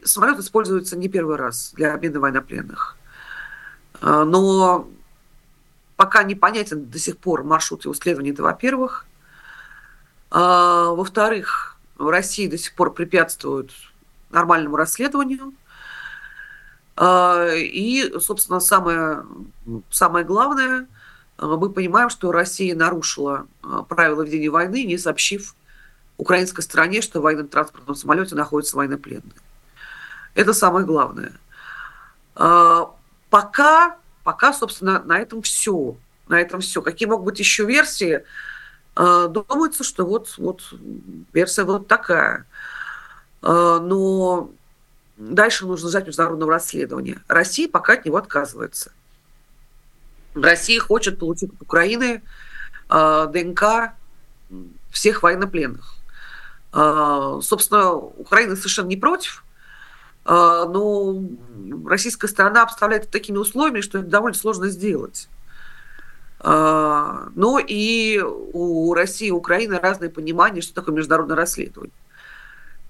самолет 0.05 0.39
используется 0.39 0.97
не 0.97 1.09
первый 1.09 1.37
раз 1.37 1.73
для 1.75 1.95
обмена 1.95 2.21
военнопленных. 2.21 2.97
А, 4.01 4.25
но 4.25 4.89
пока 5.97 6.23
непонятен 6.25 6.91
до 6.91 6.99
сих 6.99 7.17
пор 7.17 7.43
маршрут 7.43 7.85
его 7.85 7.95
следования, 7.95 8.33
это 8.33 8.43
во-первых. 8.43 9.07
А, 10.31 10.91
во-вторых, 10.91 11.77
в 11.97 12.09
России 12.09 12.49
до 12.49 12.59
сих 12.59 12.75
пор 12.75 12.93
препятствуют 12.93 13.73
нормальному 14.31 14.77
расследованию. 14.77 15.55
И, 17.01 18.13
собственно, 18.21 18.61
самое, 18.61 19.25
самое 19.91 20.27
главное, 20.27 20.87
мы 21.39 21.71
понимаем, 21.71 22.11
что 22.11 22.33
Россия 22.33 22.75
нарушила 22.75 23.47
правила 23.89 24.23
ведения 24.23 24.51
войны, 24.51 24.85
не 24.85 24.99
сообщив 24.99 25.55
украинской 26.19 26.63
стороне, 26.63 27.03
что 27.03 27.21
в 27.21 27.23
военном 27.23 27.49
транспортном 27.49 27.97
самолете 27.97 28.35
находятся 28.35 28.77
военнопленные. 28.77 29.33
Это 30.35 30.55
самое 30.55 30.87
главное. 30.87 31.33
А, 32.35 32.91
пока, 33.29 33.97
пока, 34.25 34.53
собственно, 34.53 35.03
на 35.03 35.19
этом 35.19 35.43
все. 35.43 35.97
На 36.29 36.41
этом 36.41 36.61
все. 36.61 36.81
Какие 36.81 37.09
могут 37.09 37.27
быть 37.27 37.39
еще 37.39 37.65
версии? 37.65 38.25
А, 38.95 39.29
думается, 39.29 39.85
что 39.85 40.07
вот, 40.07 40.35
вот 40.39 40.63
версия 41.33 41.65
вот 41.65 41.89
такая. 41.89 42.47
А, 43.43 43.81
но 43.81 44.51
дальше 45.17 45.67
нужно 45.67 45.89
ждать 45.89 46.07
международного 46.07 46.53
расследования. 46.53 47.21
Россия 47.29 47.69
пока 47.69 47.95
от 47.95 48.05
него 48.05 48.17
отказывается. 48.17 48.93
Россия 50.35 50.81
хочет 50.81 51.19
получить 51.19 51.53
от 51.53 51.61
Украины 51.61 52.23
ДНК 52.89 53.93
всех 54.91 55.23
военнопленных. 55.23 56.02
А, 56.73 57.41
собственно, 57.43 57.93
Украина 57.93 58.57
совершенно 58.57 58.89
не 58.89 58.97
против, 58.97 59.45
а, 60.25 60.65
но 60.65 61.23
российская 61.87 62.29
сторона 62.29 62.63
обставляет 62.63 63.11
такими 63.11 63.37
условиями, 63.37 63.83
что 63.83 63.99
это 63.99 64.09
довольно 64.09 64.37
сложно 64.37 64.69
сделать. 64.69 65.29
А, 66.41 67.29
но 67.35 67.59
и 67.59 68.21
у 68.21 68.95
России 68.95 69.29
и 69.29 69.33
Украины 69.33 69.79
разное 69.79 70.09
понимание, 70.09 70.63
что 70.63 70.75
такое 70.75 70.95
международное 70.95 71.37
расследование. 71.37 71.95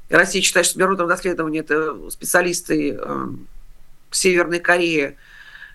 Россия 0.09 0.43
считает, 0.43 0.67
что 0.67 0.79
международное 0.79 1.17
расследование– 1.17 1.63
это 1.63 2.11
специалисты 2.11 3.01
Северной 4.11 4.61
Кореи 4.61 5.17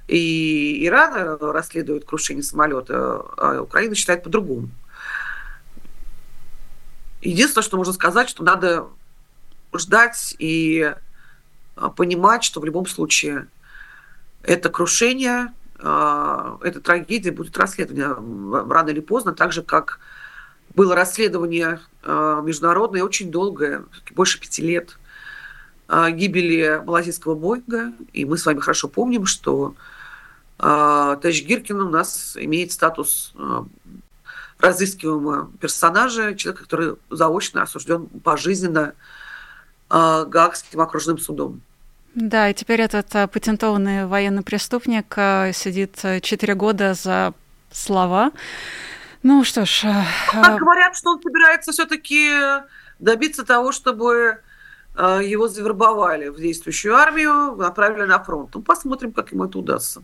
и 0.07 0.85
Иран 0.85 1.37
расследует 1.41 2.05
крушение 2.05 2.43
самолета, 2.43 3.25
а 3.35 3.61
Украина 3.61 3.95
считает 3.95 4.23
по-другому. 4.23 4.69
Единственное, 7.27 7.63
что 7.63 7.75
можно 7.75 7.91
сказать, 7.91 8.29
что 8.29 8.41
надо 8.41 8.87
ждать 9.75 10.33
и 10.39 10.95
а, 11.75 11.89
понимать, 11.89 12.45
что 12.45 12.61
в 12.61 12.65
любом 12.65 12.85
случае 12.85 13.49
это 14.43 14.69
крушение, 14.69 15.51
а, 15.77 16.57
эта 16.61 16.79
трагедия 16.79 17.31
будет 17.31 17.57
расследована 17.57 18.65
рано 18.73 18.91
или 18.91 19.01
поздно, 19.01 19.33
так 19.33 19.51
же, 19.51 19.61
как 19.61 19.99
было 20.73 20.95
расследование 20.95 21.81
а, 22.01 22.39
международное 22.39 23.03
очень 23.03 23.29
долгое, 23.29 23.83
больше 24.11 24.39
пяти 24.39 24.61
лет, 24.61 24.97
гибели 25.89 26.81
малазийского 26.85 27.35
Боинга. 27.35 27.91
И 28.13 28.23
мы 28.23 28.37
с 28.37 28.45
вами 28.45 28.59
хорошо 28.59 28.87
помним, 28.87 29.25
что 29.25 29.75
Тэш 30.57 31.43
Гиркин 31.43 31.81
у 31.81 31.89
нас 31.89 32.37
имеет 32.39 32.71
статус 32.71 33.33
разыскиваемого 34.59 35.51
персонажа, 35.59 36.35
человека, 36.35 36.63
который 36.63 36.95
заочно 37.09 37.63
осужден 37.63 38.07
пожизненно 38.23 38.93
э, 39.89 40.25
Гаагским 40.27 40.81
окружным 40.81 41.17
судом. 41.17 41.61
Да, 42.15 42.49
и 42.49 42.53
теперь 42.55 42.81
этот 42.81 43.15
а, 43.15 43.27
патентованный 43.27 44.07
военный 44.07 44.41
преступник 44.41 45.13
а, 45.17 45.51
сидит 45.53 45.99
4 46.01 46.55
года 46.55 46.95
за 46.95 47.33
слова. 47.71 48.31
Ну 49.21 49.43
что 49.43 49.65
ж... 49.65 49.83
А... 50.33 50.57
Говорят, 50.57 50.95
что 50.95 51.11
он 51.11 51.21
собирается 51.21 51.71
все-таки 51.71 52.31
добиться 52.97 53.45
того, 53.45 53.71
чтобы 53.71 54.39
его 54.97 55.47
завербовали 55.47 56.29
в 56.29 56.37
действующую 56.37 56.95
армию, 56.95 57.55
направили 57.55 58.05
на 58.05 58.23
фронт. 58.23 58.49
Ну, 58.55 58.63
посмотрим, 58.63 59.11
как 59.11 59.31
ему 59.31 59.45
это 59.45 59.59
удастся. 59.59 60.01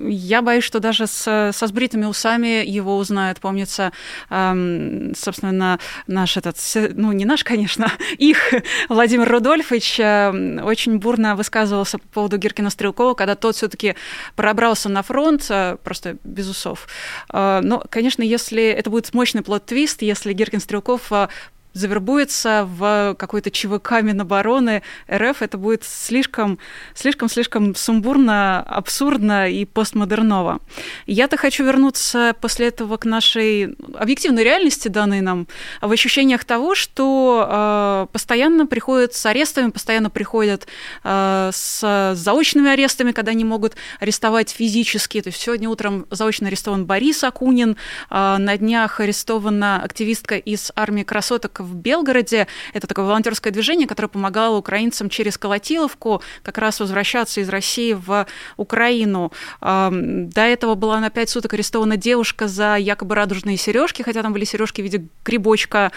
Я 0.00 0.42
боюсь, 0.42 0.64
что 0.64 0.80
даже 0.80 1.06
с, 1.06 1.52
со 1.52 1.66
сбритыми 1.66 2.06
усами 2.06 2.64
его 2.64 2.96
узнают. 2.96 3.40
Помнится, 3.40 3.92
эм, 4.30 5.14
собственно, 5.14 5.78
наш 6.06 6.36
этот, 6.36 6.56
ну, 6.94 7.12
не 7.12 7.24
наш, 7.24 7.44
конечно, 7.44 7.90
их 8.18 8.54
Владимир 8.88 9.28
Рудольфович 9.28 10.00
э, 10.00 10.60
очень 10.62 10.98
бурно 10.98 11.36
высказывался 11.36 11.98
по 11.98 12.08
поводу 12.08 12.38
Гиркина 12.38 12.70
Стрелкова, 12.70 13.14
когда 13.14 13.34
тот 13.34 13.56
все-таки 13.56 13.94
пробрался 14.36 14.88
на 14.88 15.02
фронт, 15.02 15.46
э, 15.48 15.76
просто 15.82 16.16
без 16.24 16.48
усов. 16.48 16.88
Э, 17.32 17.60
но, 17.62 17.82
конечно, 17.88 18.22
если 18.22 18.64
это 18.64 18.90
будет 18.90 19.12
мощный 19.14 19.42
плод-твист, 19.42 20.02
если 20.02 20.32
Гиркин 20.32 20.60
Стрелков 20.60 21.12
э, 21.12 21.28
завербуется 21.74 22.66
в 22.70 23.16
какой-то 23.18 23.50
ЧВК 23.50 24.02
Минобороны 24.02 24.82
РФ, 25.12 25.42
это 25.42 25.58
будет 25.58 25.84
слишком, 25.84 26.58
слишком, 26.94 27.28
слишком 27.28 27.74
сумбурно, 27.74 28.60
абсурдно 28.62 29.50
и 29.50 29.64
постмодерново. 29.64 30.60
Я-то 31.06 31.36
хочу 31.36 31.64
вернуться 31.64 32.34
после 32.40 32.68
этого 32.68 32.96
к 32.96 33.04
нашей 33.04 33.74
объективной 33.94 34.44
реальности, 34.44 34.88
данной 34.88 35.20
нам, 35.20 35.46
в 35.82 35.90
ощущениях 35.90 36.44
того, 36.44 36.74
что 36.74 37.46
э, 37.48 38.06
постоянно 38.12 38.66
приходят 38.66 39.14
с 39.14 39.26
арестами, 39.26 39.70
постоянно 39.70 40.10
приходят 40.10 40.66
э, 41.02 41.50
с 41.52 42.12
заочными 42.14 42.70
арестами, 42.70 43.12
когда 43.12 43.32
они 43.32 43.44
могут 43.44 43.74
арестовать 43.98 44.50
физически. 44.50 45.20
То 45.20 45.28
есть 45.28 45.40
сегодня 45.40 45.68
утром 45.68 46.06
заочно 46.10 46.46
арестован 46.46 46.86
Борис 46.86 47.24
Акунин, 47.24 47.76
э, 48.10 48.36
на 48.38 48.56
днях 48.56 49.00
арестована 49.00 49.82
активистка 49.82 50.36
из 50.36 50.70
армии 50.76 51.02
красоток 51.02 51.63
в 51.64 51.74
Белгороде. 51.74 52.46
Это 52.72 52.86
такое 52.86 53.04
волонтерское 53.04 53.52
движение, 53.52 53.88
которое 53.88 54.08
помогало 54.08 54.56
украинцам 54.56 55.08
через 55.08 55.36
Колотиловку 55.38 56.22
как 56.42 56.58
раз 56.58 56.78
возвращаться 56.80 57.40
из 57.40 57.48
России 57.48 57.94
в 57.94 58.26
Украину. 58.56 59.32
До 59.60 60.40
этого 60.40 60.74
была 60.74 61.00
на 61.00 61.10
пять 61.10 61.30
суток 61.30 61.54
арестована 61.54 61.96
девушка 61.96 62.46
за 62.46 62.76
якобы 62.76 63.14
радужные 63.14 63.56
сережки, 63.56 64.02
хотя 64.02 64.22
там 64.22 64.32
были 64.32 64.44
сережки 64.44 64.80
в 64.80 64.84
виде 64.84 65.06
грибочка. 65.24 65.90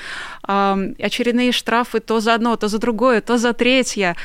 Очередные 0.43 1.51
штрафы 1.51 1.99
то 1.99 2.19
за 2.19 2.33
одно, 2.33 2.55
то 2.55 2.67
за 2.67 2.79
другое, 2.79 3.21
то 3.21 3.37
за 3.37 3.53
третье. 3.53 4.15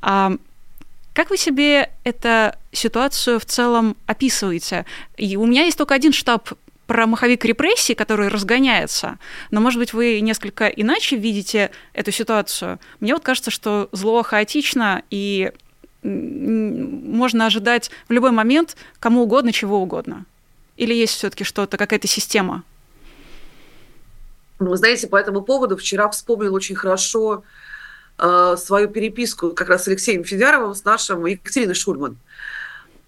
Как 0.00 1.28
вы 1.28 1.36
себе 1.36 1.90
эту 2.04 2.56
ситуацию 2.72 3.40
в 3.40 3.44
целом 3.44 3.96
описываете? 4.06 4.86
И 5.16 5.36
у 5.36 5.44
меня 5.44 5.64
есть 5.64 5.76
только 5.76 5.94
один 5.94 6.12
штаб 6.12 6.50
про 6.90 7.06
маховик 7.06 7.44
репрессий, 7.44 7.94
который 7.94 8.26
разгоняется, 8.26 9.20
но, 9.52 9.60
может 9.60 9.78
быть, 9.78 9.92
вы 9.92 10.18
несколько 10.20 10.66
иначе 10.66 11.14
видите 11.14 11.70
эту 11.92 12.10
ситуацию. 12.10 12.80
Мне 12.98 13.14
вот 13.14 13.22
кажется, 13.22 13.52
что 13.52 13.88
зло 13.92 14.24
хаотично, 14.24 15.04
и 15.08 15.52
можно 16.02 17.46
ожидать 17.46 17.92
в 18.08 18.12
любой 18.12 18.32
момент 18.32 18.76
кому 18.98 19.22
угодно, 19.22 19.52
чего 19.52 19.80
угодно. 19.80 20.24
Или 20.76 20.92
есть 20.92 21.14
все-таки 21.14 21.44
что-то, 21.44 21.76
какая-то 21.76 22.08
система? 22.08 22.64
Вы 24.58 24.76
знаете, 24.76 25.06
по 25.06 25.14
этому 25.14 25.42
поводу 25.42 25.76
вчера 25.76 26.08
вспомнил 26.08 26.52
очень 26.54 26.74
хорошо 26.74 27.44
э, 28.18 28.56
свою 28.58 28.88
переписку 28.88 29.52
как 29.52 29.68
раз 29.68 29.84
с 29.84 29.86
Алексеем 29.86 30.24
Федяровым, 30.24 30.74
с 30.74 30.82
нашим 30.84 31.24
Екатериной 31.24 31.76
Шульман. 31.76 32.18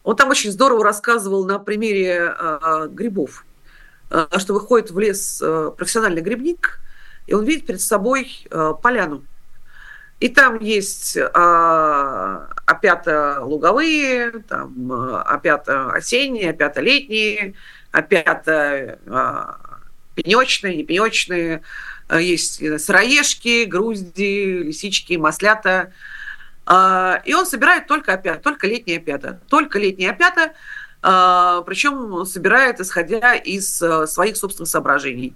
Он 0.05 0.15
там 0.15 0.31
очень 0.31 0.53
здорово 0.53 0.85
рассказывал 0.85 1.45
на 1.45 1.59
примере 1.59 2.33
э, 2.39 2.89
грибов. 2.89 3.45
Э, 4.13 4.27
что 4.39 4.53
выходит 4.53 4.91
в 4.91 4.99
лес 4.99 5.41
э, 5.43 5.71
профессиональный 5.75 6.21
грибник, 6.21 6.81
и 7.27 7.33
он 7.33 7.47
видит 7.47 7.65
перед 7.65 7.81
собой 7.81 8.47
э, 8.51 8.75
поляну. 8.83 9.25
И 10.21 10.29
там 10.29 10.61
есть 10.61 11.17
опята 11.17 12.49
луговые, 13.41 14.31
там 14.47 14.93
опята 14.93 15.91
осенние, 15.91 16.51
опята 16.51 16.81
летние, 16.81 17.55
опята 17.91 19.01
пенечные, 20.15 20.77
не 20.77 20.85
пенечные, 20.85 21.63
есть 22.09 22.81
сыроежки, 22.81 23.65
грузди, 23.65 24.63
лисички, 24.63 25.15
маслята. 25.15 25.93
И 26.71 27.35
он 27.35 27.45
собирает 27.45 27.89
только 27.89 28.13
опята, 28.13 28.41
только 28.41 28.69
летние 28.69 28.99
опята. 28.99 29.41
Только 29.49 29.81
летние 29.81 30.11
опята– 30.11 30.53
причем 31.03 32.25
собирает, 32.25 32.81
исходя 32.81 33.35
из 33.35 33.83
э, 33.83 34.07
своих 34.07 34.37
собственных 34.37 34.69
соображений. 34.69 35.35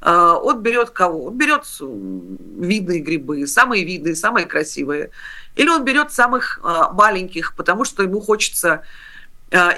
А, 0.00 0.34
он 0.34 0.60
берет 0.60 0.90
кого? 0.90 1.26
Он 1.26 1.38
берет 1.38 1.64
видные 1.80 3.00
грибы, 3.00 3.46
самые 3.46 3.84
видные, 3.84 4.16
самые 4.16 4.46
красивые. 4.46 5.10
Или 5.54 5.68
он 5.68 5.84
берет 5.84 6.12
самых 6.12 6.60
а, 6.62 6.92
маленьких, 6.92 7.54
потому 7.54 7.84
что 7.84 8.02
ему 8.02 8.20
хочется 8.20 8.82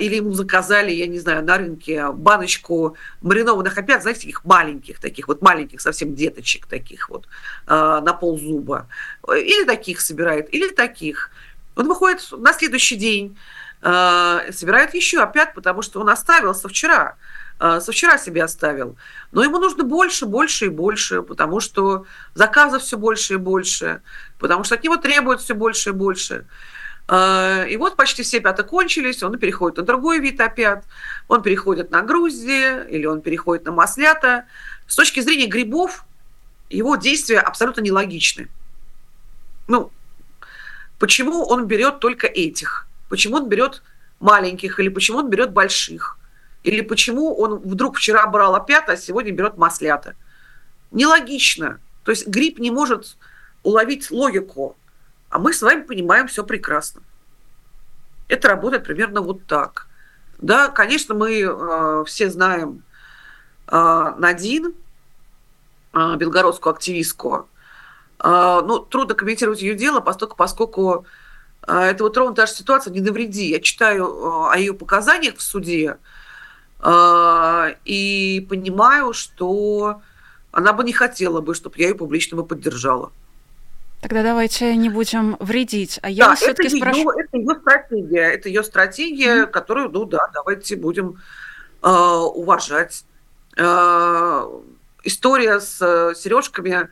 или 0.00 0.16
ему 0.16 0.32
заказали, 0.32 0.90
я 0.90 1.06
не 1.06 1.20
знаю, 1.20 1.44
на 1.44 1.56
рынке 1.56 2.10
баночку 2.10 2.96
маринованных 3.20 3.78
опять, 3.78 4.02
знаете, 4.02 4.22
таких 4.22 4.44
маленьких, 4.44 4.98
таких 4.98 5.28
вот 5.28 5.42
маленьких 5.42 5.80
совсем 5.80 6.16
деточек 6.16 6.66
таких 6.66 7.08
вот 7.08 7.28
на 7.68 8.12
пол 8.14 8.36
зуба. 8.36 8.88
Или 9.32 9.64
таких 9.64 10.00
собирает, 10.00 10.52
или 10.52 10.70
таких. 10.70 11.30
Он 11.76 11.86
выходит 11.86 12.20
на 12.32 12.52
следующий 12.52 12.96
день, 12.96 13.36
собирает 13.82 14.94
еще 14.94 15.22
опять, 15.22 15.54
потому 15.54 15.80
что 15.82 16.00
он 16.00 16.10
оставил 16.10 16.54
со 16.54 16.68
вчера. 16.68 17.16
Э, 17.60 17.78
со 17.80 17.92
вчера 17.92 18.16
себе 18.16 18.42
оставил. 18.42 18.96
Но 19.32 19.44
ему 19.44 19.58
нужно 19.58 19.84
больше, 19.84 20.24
больше 20.24 20.66
и 20.66 20.68
больше, 20.70 21.20
потому 21.20 21.60
что 21.60 22.06
заказов 22.32 22.82
все 22.82 22.96
больше 22.96 23.34
и 23.34 23.36
больше, 23.36 24.00
потому 24.38 24.64
что 24.64 24.76
от 24.76 24.82
него 24.82 24.96
требуют 24.96 25.42
все 25.42 25.54
больше 25.54 25.90
и 25.90 25.92
больше. 25.92 26.46
Э, 27.06 27.68
и 27.68 27.76
вот 27.76 27.96
почти 27.96 28.22
все 28.22 28.40
пята 28.40 28.62
кончились, 28.64 29.22
он 29.22 29.38
переходит 29.38 29.76
на 29.76 29.82
другой 29.82 30.20
вид 30.20 30.40
опят, 30.40 30.84
он 31.28 31.42
переходит 31.42 31.90
на 31.90 32.00
грузди 32.00 32.86
или 32.88 33.04
он 33.04 33.20
переходит 33.20 33.66
на 33.66 33.72
маслята. 33.72 34.46
С 34.86 34.96
точки 34.96 35.20
зрения 35.20 35.46
грибов, 35.46 36.06
его 36.70 36.96
действия 36.96 37.40
абсолютно 37.40 37.82
нелогичны. 37.82 38.48
Ну, 39.68 39.92
почему 40.98 41.44
он 41.44 41.66
берет 41.66 42.00
только 42.00 42.26
этих? 42.26 42.86
Почему 43.10 43.38
он 43.38 43.48
берет 43.48 43.82
маленьких 44.20 44.78
или 44.78 44.88
почему 44.88 45.18
он 45.18 45.28
берет 45.28 45.52
больших? 45.52 46.16
Или 46.62 46.80
почему 46.80 47.34
он 47.34 47.58
вдруг 47.58 47.96
вчера 47.96 48.26
брал 48.28 48.54
опята, 48.54 48.92
а 48.92 48.96
сегодня 48.96 49.32
берет 49.32 49.58
маслята? 49.58 50.14
Нелогично. 50.92 51.80
То 52.04 52.12
есть 52.12 52.28
грипп 52.28 52.60
не 52.60 52.70
может 52.70 53.16
уловить 53.64 54.10
логику, 54.12 54.76
а 55.28 55.40
мы 55.40 55.52
с 55.52 55.60
вами 55.60 55.82
понимаем 55.82 56.28
все 56.28 56.44
прекрасно. 56.44 57.02
Это 58.28 58.48
работает 58.48 58.84
примерно 58.84 59.22
вот 59.22 59.44
так. 59.46 59.88
Да, 60.38 60.68
конечно, 60.68 61.14
мы 61.14 61.40
э, 61.40 62.04
все 62.06 62.30
знаем 62.30 62.84
э, 63.66 64.14
Надин, 64.18 64.72
э, 65.92 66.16
белгородскую 66.16 66.74
активистку. 66.74 67.48
Э, 68.22 68.60
ну, 68.64 68.78
трудно 68.78 69.14
комментировать 69.14 69.62
ее 69.62 69.74
дело, 69.74 70.00
поскольку, 70.00 70.36
поскольку 70.36 71.06
это 71.66 72.04
вот 72.04 72.16
ровно 72.16 72.34
та 72.34 72.46
же 72.46 72.52
ситуация 72.52 72.92
«не 72.92 73.00
навреди». 73.00 73.50
Я 73.50 73.60
читаю 73.60 74.06
а, 74.06 74.52
о 74.52 74.56
ее 74.56 74.74
показаниях 74.74 75.36
в 75.36 75.42
суде 75.42 75.98
а, 76.80 77.74
и 77.84 78.46
понимаю, 78.48 79.12
что 79.12 80.00
она 80.52 80.72
бы 80.72 80.84
не 80.84 80.92
хотела 80.92 81.40
бы, 81.40 81.54
чтобы 81.54 81.76
я 81.78 81.88
ее 81.88 81.94
публично 81.94 82.36
бы 82.36 82.44
поддержала. 82.44 83.12
Тогда 84.00 84.22
давайте 84.22 84.74
не 84.76 84.88
будем 84.88 85.36
вредить. 85.40 85.98
А 86.02 86.08
я 86.08 86.28
да, 86.28 86.34
все-таки 86.34 86.70
спрошу... 86.70 87.10
Это 87.10 87.36
ее 87.36 87.54
стратегия. 87.60 88.32
Это 88.32 88.48
ее 88.48 88.64
стратегия, 88.64 89.42
mm-hmm. 89.42 89.50
которую, 89.50 89.90
ну 89.90 90.06
да, 90.06 90.26
давайте 90.32 90.76
будем 90.76 91.20
э, 91.82 91.88
уважать. 91.88 93.04
Э, 93.58 94.46
история 95.04 95.60
с 95.60 95.82
э, 95.82 96.14
сережками, 96.16 96.70
э, 96.70 96.88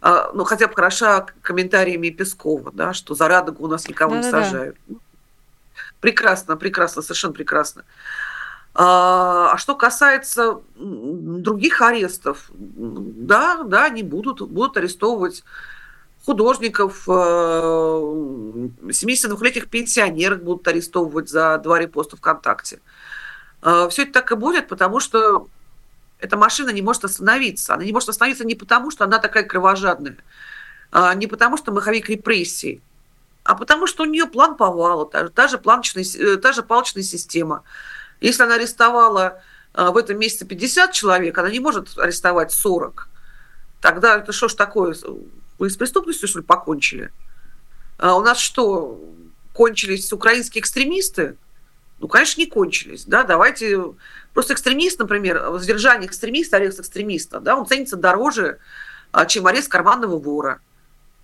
ну, 0.00 0.44
хотя 0.44 0.68
бы 0.68 0.74
хороша 0.74 1.26
комментариями 1.42 2.10
Пескова, 2.10 2.70
да, 2.72 2.92
что 2.92 3.14
за 3.14 3.28
радугу 3.28 3.64
у 3.64 3.68
нас 3.68 3.88
никого 3.88 4.14
Да-да-да. 4.14 4.38
не 4.38 4.44
сажают. 4.44 4.76
Прекрасно, 6.00 6.56
прекрасно, 6.56 7.02
совершенно 7.02 7.32
прекрасно. 7.32 7.82
А, 8.74 9.52
а 9.52 9.58
что 9.58 9.74
касается 9.74 10.60
других 10.76 11.82
арестов, 11.82 12.48
да, 12.54 13.64
да, 13.64 13.86
они 13.86 14.04
будут, 14.04 14.40
будут 14.42 14.76
арестовывать 14.76 15.42
художников, 16.24 17.08
72-летних 17.08 19.64
э, 19.64 19.66
пенсионеров 19.66 20.40
будут 20.42 20.68
арестовывать 20.68 21.28
за 21.28 21.58
два 21.58 21.80
репоста 21.80 22.16
ВКонтакте. 22.16 22.78
А, 23.62 23.88
Все 23.88 24.02
это 24.02 24.12
так 24.12 24.30
и 24.30 24.36
будет, 24.36 24.68
потому 24.68 25.00
что 25.00 25.48
эта 26.18 26.36
машина 26.36 26.70
не 26.70 26.82
может 26.82 27.04
остановиться. 27.04 27.74
Она 27.74 27.84
не 27.84 27.92
может 27.92 28.08
остановиться 28.08 28.44
не 28.44 28.54
потому, 28.54 28.90
что 28.90 29.04
она 29.04 29.18
такая 29.18 29.44
кровожадная, 29.44 30.16
а 30.90 31.14
не 31.14 31.26
потому, 31.26 31.56
что 31.56 31.72
маховик 31.72 32.08
репрессий, 32.08 32.80
а 33.44 33.54
потому 33.54 33.86
что 33.86 34.02
у 34.02 34.06
нее 34.06 34.26
план 34.26 34.56
повала, 34.56 35.06
та, 35.06 35.28
та, 35.28 35.48
же, 35.48 35.58
планочная, 35.58 36.04
э, 36.04 36.36
та 36.36 36.52
же 36.52 36.62
палочная 36.62 37.02
система– 37.02 37.62
если 38.20 38.42
она 38.42 38.54
арестовала 38.54 39.42
а, 39.74 39.90
в 39.90 39.96
этом 39.96 40.18
месяце 40.18 40.44
50 40.44 40.92
человек, 40.92 41.38
она 41.38 41.50
не 41.50 41.60
может 41.60 41.96
арестовать 41.98 42.52
40. 42.52 43.08
Тогда 43.80 44.18
это 44.18 44.32
что 44.32 44.48
ж 44.48 44.54
такое? 44.54 44.96
Вы 45.58 45.70
с 45.70 45.76
преступностью, 45.76 46.28
что 46.28 46.40
ли, 46.40 46.44
покончили? 46.44 47.12
А 47.98 48.16
у 48.16 48.22
нас 48.22 48.38
что, 48.38 49.00
кончились 49.52 50.12
украинские 50.12 50.62
экстремисты? 50.62 51.36
Ну, 52.00 52.08
конечно, 52.08 52.40
не 52.40 52.46
кончились. 52.46 53.04
Да? 53.04 53.24
Давайте... 53.24 53.94
Просто 54.34 54.54
экстремист, 54.54 55.00
например, 55.00 55.58
задержание 55.58 56.06
экстремиста, 56.06 56.58
арест 56.58 56.78
экстремиста, 56.78 57.40
да, 57.40 57.56
он 57.56 57.66
ценится 57.66 57.96
дороже, 57.96 58.58
а, 59.10 59.26
чем 59.26 59.48
арест 59.48 59.68
карманного 59.68 60.16
вора. 60.16 60.60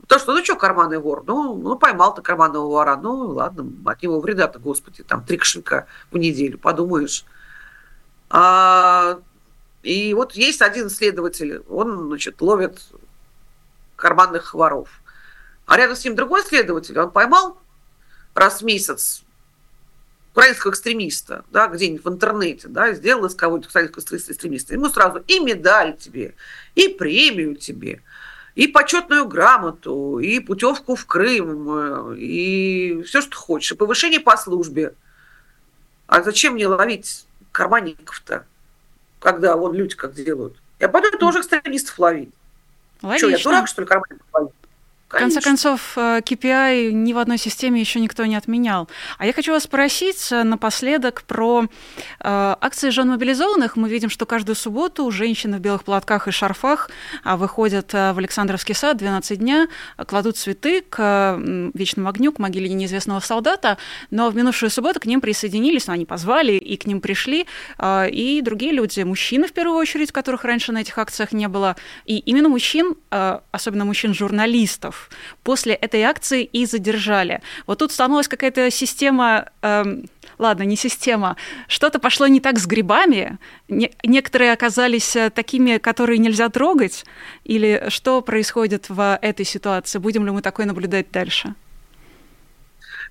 То, 0.08 0.18
что, 0.18 0.32
ну 0.34 0.42
что, 0.42 0.56
карманный 0.56 0.98
вор? 0.98 1.22
Ну, 1.26 1.54
ну 1.54 1.76
поймал 1.76 2.14
ты 2.14 2.22
карманного 2.22 2.66
вора. 2.66 2.96
Ну, 2.96 3.28
ладно, 3.28 3.70
от 3.84 4.02
него 4.02 4.20
вреда-то, 4.20 4.58
господи, 4.58 5.02
там 5.02 5.24
три 5.24 5.36
кошелька 5.36 5.86
в 6.10 6.16
неделю, 6.16 6.58
подумаешь. 6.58 7.24
А, 8.28 9.20
и 9.82 10.12
вот 10.12 10.32
есть 10.32 10.60
один 10.60 10.90
следователь, 10.90 11.62
он, 11.68 12.08
значит, 12.08 12.40
ловит 12.42 12.82
карманных 13.96 14.54
воров. 14.54 14.88
А 15.66 15.76
рядом 15.76 15.96
с 15.96 16.04
ним 16.04 16.16
другой 16.16 16.42
следователь, 16.42 16.98
он 16.98 17.10
поймал 17.10 17.58
раз 18.34 18.60
в 18.60 18.64
месяц 18.64 19.22
украинского 20.34 20.72
экстремиста, 20.72 21.44
да, 21.50 21.68
где-нибудь 21.68 22.04
в 22.04 22.08
интернете, 22.08 22.68
да, 22.68 22.92
сделал 22.92 23.24
из 23.24 23.34
кого-нибудь 23.34 23.70
украинского 23.70 24.02
экстремиста, 24.02 24.74
ему 24.74 24.88
сразу 24.90 25.22
и 25.26 25.40
медаль 25.40 25.96
тебе, 25.96 26.34
и 26.74 26.88
премию 26.88 27.56
тебе– 27.56 28.02
и 28.54 28.68
почетную 28.68 29.26
грамоту, 29.26 30.18
и 30.18 30.38
путевку 30.38 30.94
в 30.94 31.06
Крым, 31.06 32.14
и 32.14 33.02
все, 33.02 33.20
что 33.20 33.36
хочешь, 33.36 33.72
и 33.72 33.74
повышение 33.74 34.20
по 34.20 34.36
службе. 34.36 34.94
А 36.06 36.22
зачем 36.22 36.54
мне 36.54 36.68
ловить 36.68 37.26
карманников-то, 37.50 38.46
когда 39.18 39.56
вон 39.56 39.74
люди 39.74 39.96
как 39.96 40.14
делают? 40.14 40.56
Я 40.78 40.88
пойду 40.88 41.16
тоже 41.18 41.40
экстремистов 41.40 41.98
ловить. 41.98 42.30
Логично. 43.02 43.28
Что, 43.28 43.36
я 43.36 43.42
дурак, 43.42 43.68
что 43.68 43.82
ли, 43.82 43.88
карманников 43.88 44.26
ловить? 44.32 44.53
В 45.08 45.16
конце 45.16 45.40
концов, 45.40 45.96
KPI 45.96 46.88
э, 46.88 46.90
ни 46.90 47.12
в 47.12 47.18
одной 47.18 47.38
системе 47.38 47.80
еще 47.80 48.00
никто 48.00 48.24
не 48.24 48.36
отменял. 48.36 48.88
А 49.18 49.26
я 49.26 49.32
хочу 49.32 49.52
вас 49.52 49.64
спросить 49.64 50.32
э, 50.32 50.42
напоследок 50.42 51.22
про 51.22 51.64
э, 51.64 51.66
акции 52.20 52.90
жен 52.90 53.10
мобилизованных. 53.10 53.76
Мы 53.76 53.88
видим, 53.88 54.10
что 54.10 54.26
каждую 54.26 54.56
субботу 54.56 55.08
женщины 55.10 55.58
в 55.58 55.60
белых 55.60 55.84
платках 55.84 56.26
и 56.26 56.30
шарфах 56.30 56.90
э, 57.24 57.36
выходят 57.36 57.92
в 57.92 58.18
Александровский 58.18 58.74
сад 58.74 58.96
12 58.96 59.38
дня, 59.38 59.68
кладут 60.06 60.36
цветы 60.36 60.82
к 60.82 61.38
вечному 61.74 62.08
огню, 62.08 62.32
к 62.32 62.38
могиле 62.38 62.68
неизвестного 62.68 63.20
солдата. 63.20 63.78
Но 64.10 64.30
в 64.30 64.36
минувшую 64.36 64.70
субботу 64.70 65.00
к 65.00 65.06
ним 65.06 65.20
присоединились, 65.20 65.86
ну, 65.86 65.94
они 65.94 66.06
позвали, 66.06 66.52
и 66.52 66.76
к 66.76 66.86
ним 66.86 67.00
пришли 67.00 67.46
э, 67.78 68.10
и 68.10 68.40
другие 68.42 68.72
люди, 68.72 69.00
мужчины 69.00 69.46
в 69.46 69.52
первую 69.52 69.78
очередь, 69.78 70.12
которых 70.12 70.44
раньше 70.44 70.72
на 70.72 70.78
этих 70.78 70.98
акциях 70.98 71.32
не 71.32 71.48
было. 71.48 71.76
И 72.04 72.18
именно 72.18 72.48
мужчин, 72.48 72.94
э, 73.10 73.38
особенно 73.52 73.84
мужчин-журналистов, 73.84 75.03
после 75.42 75.74
этой 75.74 76.02
акции 76.02 76.44
и 76.44 76.66
задержали. 76.66 77.40
Вот 77.66 77.78
тут 77.78 77.92
становилась 77.92 78.28
какая-то 78.28 78.70
система, 78.70 79.48
эм, 79.62 80.08
ладно, 80.38 80.62
не 80.62 80.76
система, 80.76 81.36
что-то 81.68 81.98
пошло 81.98 82.26
не 82.26 82.40
так 82.40 82.58
с 82.58 82.66
грибами, 82.66 83.38
не, 83.68 83.92
некоторые 84.02 84.52
оказались 84.52 85.16
э, 85.16 85.30
такими, 85.30 85.78
которые 85.78 86.18
нельзя 86.18 86.48
трогать, 86.48 87.04
или 87.44 87.86
что 87.88 88.20
происходит 88.20 88.88
в 88.88 89.18
этой 89.20 89.44
ситуации? 89.44 89.98
Будем 89.98 90.24
ли 90.26 90.32
мы 90.32 90.42
такое 90.42 90.66
наблюдать 90.66 91.10
дальше? 91.10 91.54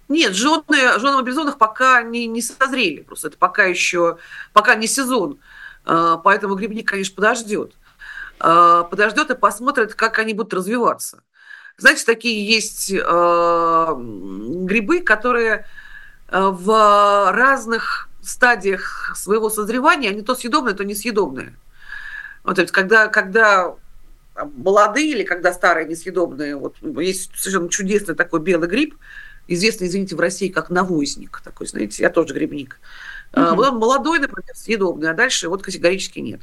Нет, 0.10 0.34
жены, 0.34 1.00
жены 1.00 1.18
мобилизованных 1.18 1.58
пока 1.58 2.02
не, 2.04 2.28
не 2.28 2.42
созрели, 2.42 3.02
просто 3.02 3.30
это 3.30 3.38
пока 3.38 3.64
еще, 3.64 4.18
пока 4.52 4.76
не 4.76 4.88
сезон, 4.88 5.40
э, 5.86 6.18
поэтому 6.24 6.56
грибник, 6.56 6.90
конечно, 6.90 7.16
подождет 7.16 7.74
э, 8.40 8.84
подождет 8.90 9.32
и 9.32 9.36
посмотрит, 9.36 9.96
как 9.96 10.20
они 10.20 10.34
будут 10.34 10.54
развиваться. 10.54 11.24
Знаете, 11.78 12.06
такие 12.06 12.48
есть 12.48 12.92
э, 12.92 12.98
грибы, 13.98 15.02
которые 15.02 15.66
э, 16.30 16.40
в 16.40 17.32
разных 17.32 18.10
стадиях 18.22 19.14
своего 19.16 19.50
созревания, 19.50 20.10
они 20.10 20.22
то 20.22 20.36
съедобные, 20.36 20.76
то 20.76 20.84
несъедобные. 20.84 21.56
Вот, 22.44 22.56
то 22.56 22.62
есть, 22.62 22.74
когда, 22.74 23.08
когда 23.08 23.76
молодые 24.36 25.12
или 25.12 25.24
когда 25.24 25.54
старые 25.54 25.88
несъедобные, 25.88 26.56
вот 26.56 26.76
есть 26.82 27.32
совершенно 27.36 27.70
чудесный 27.70 28.16
такой 28.16 28.40
белый 28.40 28.68
гриб, 28.68 28.96
известный, 29.48 29.88
извините, 29.88 30.16
в 30.16 30.20
России 30.20 30.50
как 30.50 30.70
навозник, 30.70 31.42
такой, 31.44 31.68
знаете, 31.68 32.04
я 32.04 32.10
тоже 32.10 32.34
грибник. 32.34 32.80
Mm-hmm. 33.34 33.56
Вот 33.56 33.68
он 33.68 33.78
молодой, 33.78 34.20
например, 34.20 34.56
съедобный, 34.56 35.10
а 35.10 35.14
дальше 35.14 35.50
вот 35.50 35.64
категорически 35.64 36.20
нет. 36.20 36.42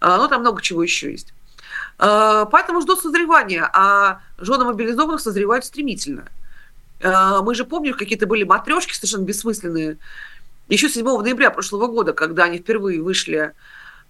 А, 0.00 0.16
ну, 0.18 0.28
там 0.28 0.40
много 0.40 0.62
чего 0.62 0.82
еще 0.82 1.10
есть. 1.10 1.34
Э, 1.98 2.46
поэтому 2.50 2.80
ждут 2.80 3.00
созревания, 3.00 3.68
а 3.72 4.20
жены 4.38 4.64
мобилизованных 4.64 5.20
созревают 5.20 5.64
стремительно. 5.64 6.26
Э, 7.00 7.40
мы 7.42 7.54
же 7.54 7.64
помним, 7.64 7.94
какие-то 7.94 8.26
были 8.26 8.44
матрешки 8.44 8.94
совершенно 8.94 9.24
бессмысленные. 9.24 9.98
Еще 10.68 10.88
7 10.88 11.04
ноября 11.04 11.50
прошлого 11.50 11.86
года, 11.86 12.12
когда 12.12 12.44
они 12.44 12.58
впервые 12.58 13.02
вышли 13.02 13.52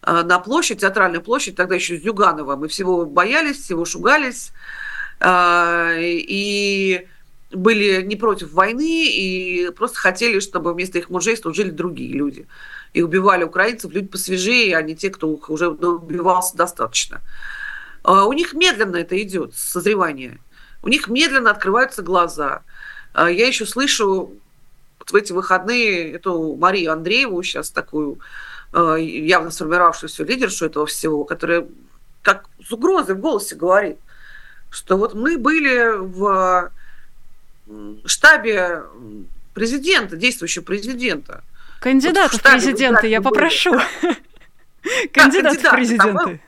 э, 0.02 0.22
на 0.22 0.38
площадь, 0.38 0.80
театральную 0.80 1.22
площадь, 1.22 1.56
тогда 1.56 1.76
еще 1.76 1.98
с 1.98 2.02
Зюганова. 2.02 2.56
Мы 2.56 2.68
всего 2.68 3.06
боялись, 3.06 3.62
всего 3.62 3.84
шугались. 3.84 4.52
И 5.20 7.08
были 7.50 8.02
не 8.02 8.14
против 8.14 8.52
войны 8.52 9.08
и 9.10 9.70
просто 9.76 9.98
хотели, 9.98 10.38
чтобы 10.38 10.72
вместо 10.72 10.98
их 10.98 11.10
мужей 11.10 11.36
служили 11.36 11.70
другие 11.70 12.12
люди. 12.12 12.46
И 12.92 13.02
убивали 13.02 13.42
украинцев 13.42 13.90
люди 13.90 14.06
посвежее, 14.06 14.76
а 14.76 14.82
не 14.82 14.94
те, 14.94 15.10
кто 15.10 15.28
уже 15.28 15.70
убивался 15.70 16.56
достаточно. 16.56 17.20
А, 18.08 18.24
у 18.24 18.32
них 18.32 18.54
медленно 18.54 18.96
это 18.96 19.20
идет, 19.22 19.54
созревание. 19.54 20.38
У 20.82 20.88
них 20.88 21.08
медленно 21.08 21.50
открываются 21.50 22.00
глаза. 22.02 22.62
А, 23.12 23.30
я 23.30 23.46
еще 23.46 23.66
слышу 23.66 24.32
вот 24.98 25.10
в 25.10 25.14
эти 25.14 25.32
выходные 25.32 26.14
эту 26.14 26.56
Марию 26.56 26.92
Андрееву, 26.92 27.42
сейчас 27.42 27.68
такую 27.68 28.18
а, 28.72 28.94
явно 28.94 29.50
сформировавшуюся 29.50 30.24
лидершу 30.24 30.64
этого 30.64 30.86
всего, 30.86 31.24
которая 31.24 31.66
как 32.22 32.46
с 32.66 32.72
угрозой 32.72 33.14
в 33.14 33.20
голосе 33.20 33.56
говорит, 33.56 33.98
что 34.70 34.96
вот 34.96 35.12
мы 35.12 35.36
были 35.36 35.98
в 35.98 36.72
штабе 38.06 38.84
президента, 39.52 40.16
действующего 40.16 40.62
президента. 40.62 41.44
Кандидат 41.80 42.32
вот 42.32 42.40
в, 42.40 42.44
в 42.44 42.50
президенты, 42.50 43.06
я 43.08 43.20
попрошу. 43.20 43.78
Кандидат 45.12 45.58
в 45.58 45.70
президенты. 45.72 46.40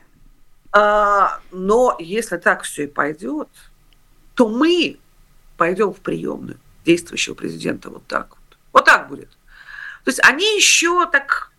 А, 0.73 1.39
но 1.51 1.95
если 1.99 2.37
так 2.37 2.63
все 2.63 2.85
и 2.85 2.87
пойдет, 2.87 3.49
то 4.35 4.47
мы 4.47 4.99
пойдем 5.57 5.93
в 5.93 5.99
приемную 5.99 6.57
действующего 6.85 7.35
президента 7.35 7.89
вот 7.89 8.05
так 8.07 8.29
вот. 8.29 8.57
Вот 8.73 8.85
так 8.85 9.09
будет. 9.09 9.29
То 10.03 10.09
есть 10.09 10.21
они 10.23 10.55
еще 10.55 11.05
так 11.05 11.51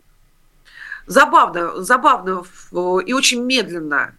забавно, 1.06 1.82
забавно 1.82 2.42
и 3.04 3.12
очень 3.12 3.44
медленно 3.44 4.14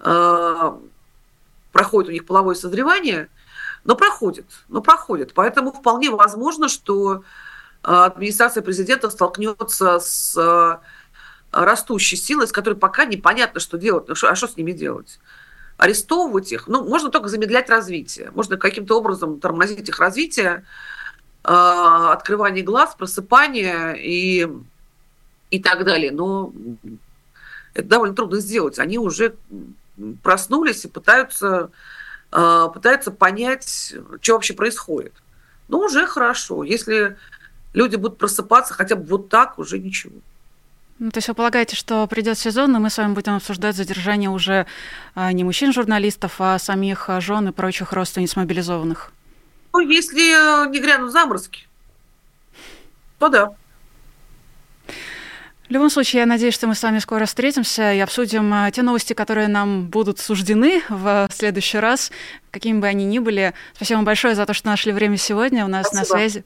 э, 0.00 0.72
проходит 1.72 2.08
у 2.10 2.12
них 2.12 2.26
половое 2.26 2.54
созревание, 2.54 3.28
но 3.84 3.96
проходит, 3.96 4.46
но 4.68 4.82
проходит. 4.82 5.32
Поэтому 5.34 5.72
вполне 5.72 6.10
возможно, 6.10 6.68
что 6.68 7.24
администрация 7.82 8.62
президента 8.62 9.10
столкнется 9.10 9.98
с 9.98 10.80
растущей 11.52 12.16
силой, 12.16 12.48
с 12.48 12.52
которой 12.52 12.74
пока 12.74 13.04
непонятно, 13.04 13.60
что 13.60 13.78
делать. 13.78 14.08
Ну, 14.08 14.14
а 14.22 14.34
что 14.34 14.48
с 14.48 14.56
ними 14.56 14.72
делать? 14.72 15.20
арестовывать 15.82 16.52
их, 16.52 16.68
ну, 16.68 16.84
можно 16.84 17.10
только 17.10 17.28
замедлять 17.28 17.68
развитие. 17.68 18.30
Можно 18.34 18.56
каким-то 18.56 18.96
образом 18.96 19.40
тормозить 19.40 19.88
их 19.88 19.98
развитие, 19.98 20.64
э, 21.42 21.48
открывание 21.48 22.62
глаз, 22.62 22.94
просыпание 22.94 23.96
и, 23.98 24.48
и 25.50 25.60
так 25.60 25.84
далее. 25.84 26.12
Но 26.12 26.52
это 27.74 27.88
довольно 27.88 28.14
трудно 28.14 28.38
сделать. 28.38 28.78
Они 28.78 28.96
уже 28.96 29.34
проснулись 30.22 30.84
и 30.84 30.88
пытаются, 30.88 31.72
э, 32.30 32.68
пытаются 32.72 33.10
понять, 33.10 33.94
что 34.20 34.34
вообще 34.34 34.54
происходит. 34.54 35.14
Ну, 35.66 35.80
уже 35.80 36.06
хорошо. 36.06 36.62
Если 36.62 37.16
люди 37.72 37.96
будут 37.96 38.18
просыпаться 38.18 38.72
хотя 38.74 38.94
бы 38.94 39.04
вот 39.04 39.28
так, 39.30 39.58
уже 39.58 39.80
ничего. 39.80 40.14
Ну, 41.02 41.10
то 41.10 41.18
есть 41.18 41.26
вы 41.26 41.34
полагаете, 41.34 41.74
что 41.74 42.06
придет 42.06 42.38
сезон, 42.38 42.76
и 42.76 42.78
мы 42.78 42.88
с 42.88 42.96
вами 42.96 43.12
будем 43.12 43.34
обсуждать 43.34 43.74
задержание 43.74 44.30
уже 44.30 44.66
а, 45.16 45.32
не 45.32 45.42
мужчин-журналистов, 45.42 46.36
а 46.38 46.60
самих 46.60 47.10
а, 47.10 47.20
жен 47.20 47.48
и 47.48 47.50
прочих 47.50 47.92
родственниц 47.92 48.36
мобилизованных? 48.36 49.12
Ну, 49.72 49.80
если 49.80 50.68
не 50.70 50.78
грянут 50.78 51.10
заморозки, 51.10 51.66
то 53.18 53.28
да. 53.28 53.50
В 54.86 55.70
любом 55.72 55.90
случае, 55.90 56.20
я 56.20 56.26
надеюсь, 56.26 56.54
что 56.54 56.68
мы 56.68 56.76
с 56.76 56.82
вами 56.84 57.00
скоро 57.00 57.26
встретимся 57.26 57.92
и 57.92 57.98
обсудим 57.98 58.54
а, 58.54 58.70
те 58.70 58.82
новости, 58.82 59.12
которые 59.12 59.48
нам 59.48 59.88
будут 59.88 60.20
суждены 60.20 60.84
в 60.88 61.28
следующий 61.32 61.78
раз, 61.78 62.12
какими 62.52 62.78
бы 62.78 62.86
они 62.86 63.06
ни 63.06 63.18
были. 63.18 63.54
Спасибо 63.74 63.96
вам 63.96 64.04
большое 64.04 64.36
за 64.36 64.46
то, 64.46 64.54
что 64.54 64.68
нашли 64.68 64.92
время 64.92 65.16
сегодня. 65.16 65.64
У 65.64 65.68
нас 65.68 65.88
Спасибо. 65.88 65.98
на 65.98 66.04
связи 66.04 66.44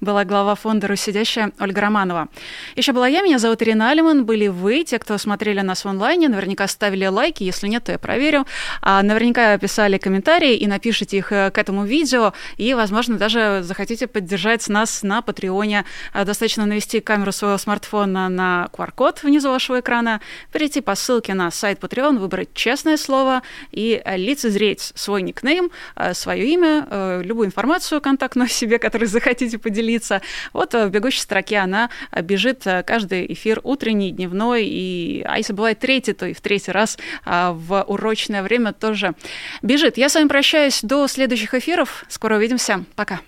была 0.00 0.24
глава 0.24 0.54
фонда 0.54 0.88
«Руссидящая» 0.88 1.52
Ольга 1.60 1.80
Романова. 1.80 2.28
Еще 2.76 2.92
была 2.92 3.08
я, 3.08 3.22
меня 3.22 3.38
зовут 3.38 3.62
Ирина 3.62 3.90
Алиман, 3.90 4.24
были 4.24 4.48
вы, 4.48 4.84
те, 4.84 4.98
кто 4.98 5.18
смотрели 5.18 5.60
нас 5.60 5.84
в 5.84 5.88
онлайне, 5.88 6.28
наверняка 6.28 6.66
ставили 6.68 7.06
лайки, 7.06 7.42
если 7.44 7.68
нет, 7.68 7.84
то 7.84 7.92
я 7.92 7.98
проверю. 7.98 8.46
А 8.82 9.02
наверняка 9.02 9.56
писали 9.58 9.98
комментарии 9.98 10.56
и 10.56 10.66
напишите 10.66 11.18
их 11.18 11.32
э, 11.32 11.50
к 11.50 11.58
этому 11.58 11.84
видео, 11.84 12.32
и, 12.56 12.74
возможно, 12.74 13.16
даже 13.16 13.60
захотите 13.62 14.06
поддержать 14.06 14.68
нас 14.68 15.02
на 15.02 15.22
Патреоне. 15.22 15.84
А, 16.12 16.24
достаточно 16.24 16.66
навести 16.66 17.00
камеру 17.00 17.32
своего 17.32 17.58
смартфона 17.58 18.28
на 18.28 18.68
QR-код 18.72 19.22
внизу 19.22 19.50
вашего 19.50 19.80
экрана, 19.80 20.20
перейти 20.52 20.80
по 20.80 20.94
ссылке 20.94 21.34
на 21.34 21.50
сайт 21.50 21.78
Patreon, 21.80 22.18
выбрать 22.18 22.54
честное 22.54 22.96
слово 22.96 23.42
и 23.70 24.02
лицезреть 24.04 24.92
свой 24.94 25.22
никнейм, 25.22 25.70
э, 25.96 26.14
свое 26.14 26.46
имя, 26.46 26.86
э, 26.90 27.22
любую 27.24 27.46
информацию 27.46 28.00
контактную 28.00 28.46
о 28.46 28.48
себе, 28.48 28.78
которую 28.78 29.08
захотите 29.08 29.58
поделиться. 29.68 30.22
Вот 30.52 30.74
э, 30.74 30.86
в 30.86 30.90
бегущей 30.90 31.20
строке 31.20 31.58
она 31.58 31.90
э, 32.10 32.22
бежит 32.22 32.66
э, 32.66 32.82
каждый 32.82 33.30
эфир 33.32 33.60
утренний, 33.62 34.10
дневной, 34.10 34.64
и, 34.66 35.22
а 35.26 35.36
если 35.36 35.52
бывает 35.52 35.78
третий, 35.78 36.14
то 36.14 36.26
и 36.26 36.32
в 36.32 36.40
третий 36.40 36.72
раз 36.72 36.98
а, 37.24 37.52
в 37.52 37.82
урочное 37.82 38.42
время 38.42 38.72
тоже 38.72 39.14
бежит. 39.62 39.98
Я 39.98 40.08
с 40.08 40.14
вами 40.14 40.28
прощаюсь 40.28 40.80
до 40.82 41.06
следующих 41.06 41.54
эфиров. 41.54 42.04
Скоро 42.08 42.36
увидимся. 42.36 42.84
Пока. 42.96 43.20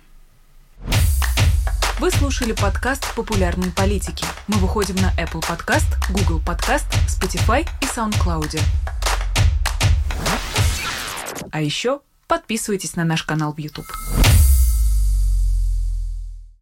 Вы 1.99 2.11
слушали 2.11 2.53
подкаст 2.53 3.15
«Популярные 3.15 3.71
политики». 3.73 4.25
Мы 4.49 4.57
выходим 4.59 4.97
на 4.97 5.13
Apple 5.23 5.43
Podcast, 5.43 5.87
Google 6.11 6.41
Podcast, 6.41 6.87
Spotify 7.07 7.67
и 7.83 7.85
SoundCloud. 7.85 8.59
А 11.53 11.61
еще 11.61 12.01
подписывайтесь 12.27 12.97
на 12.97 13.05
наш 13.05 13.25
канал 13.25 13.53
в 13.53 13.59
YouTube. 13.59 13.87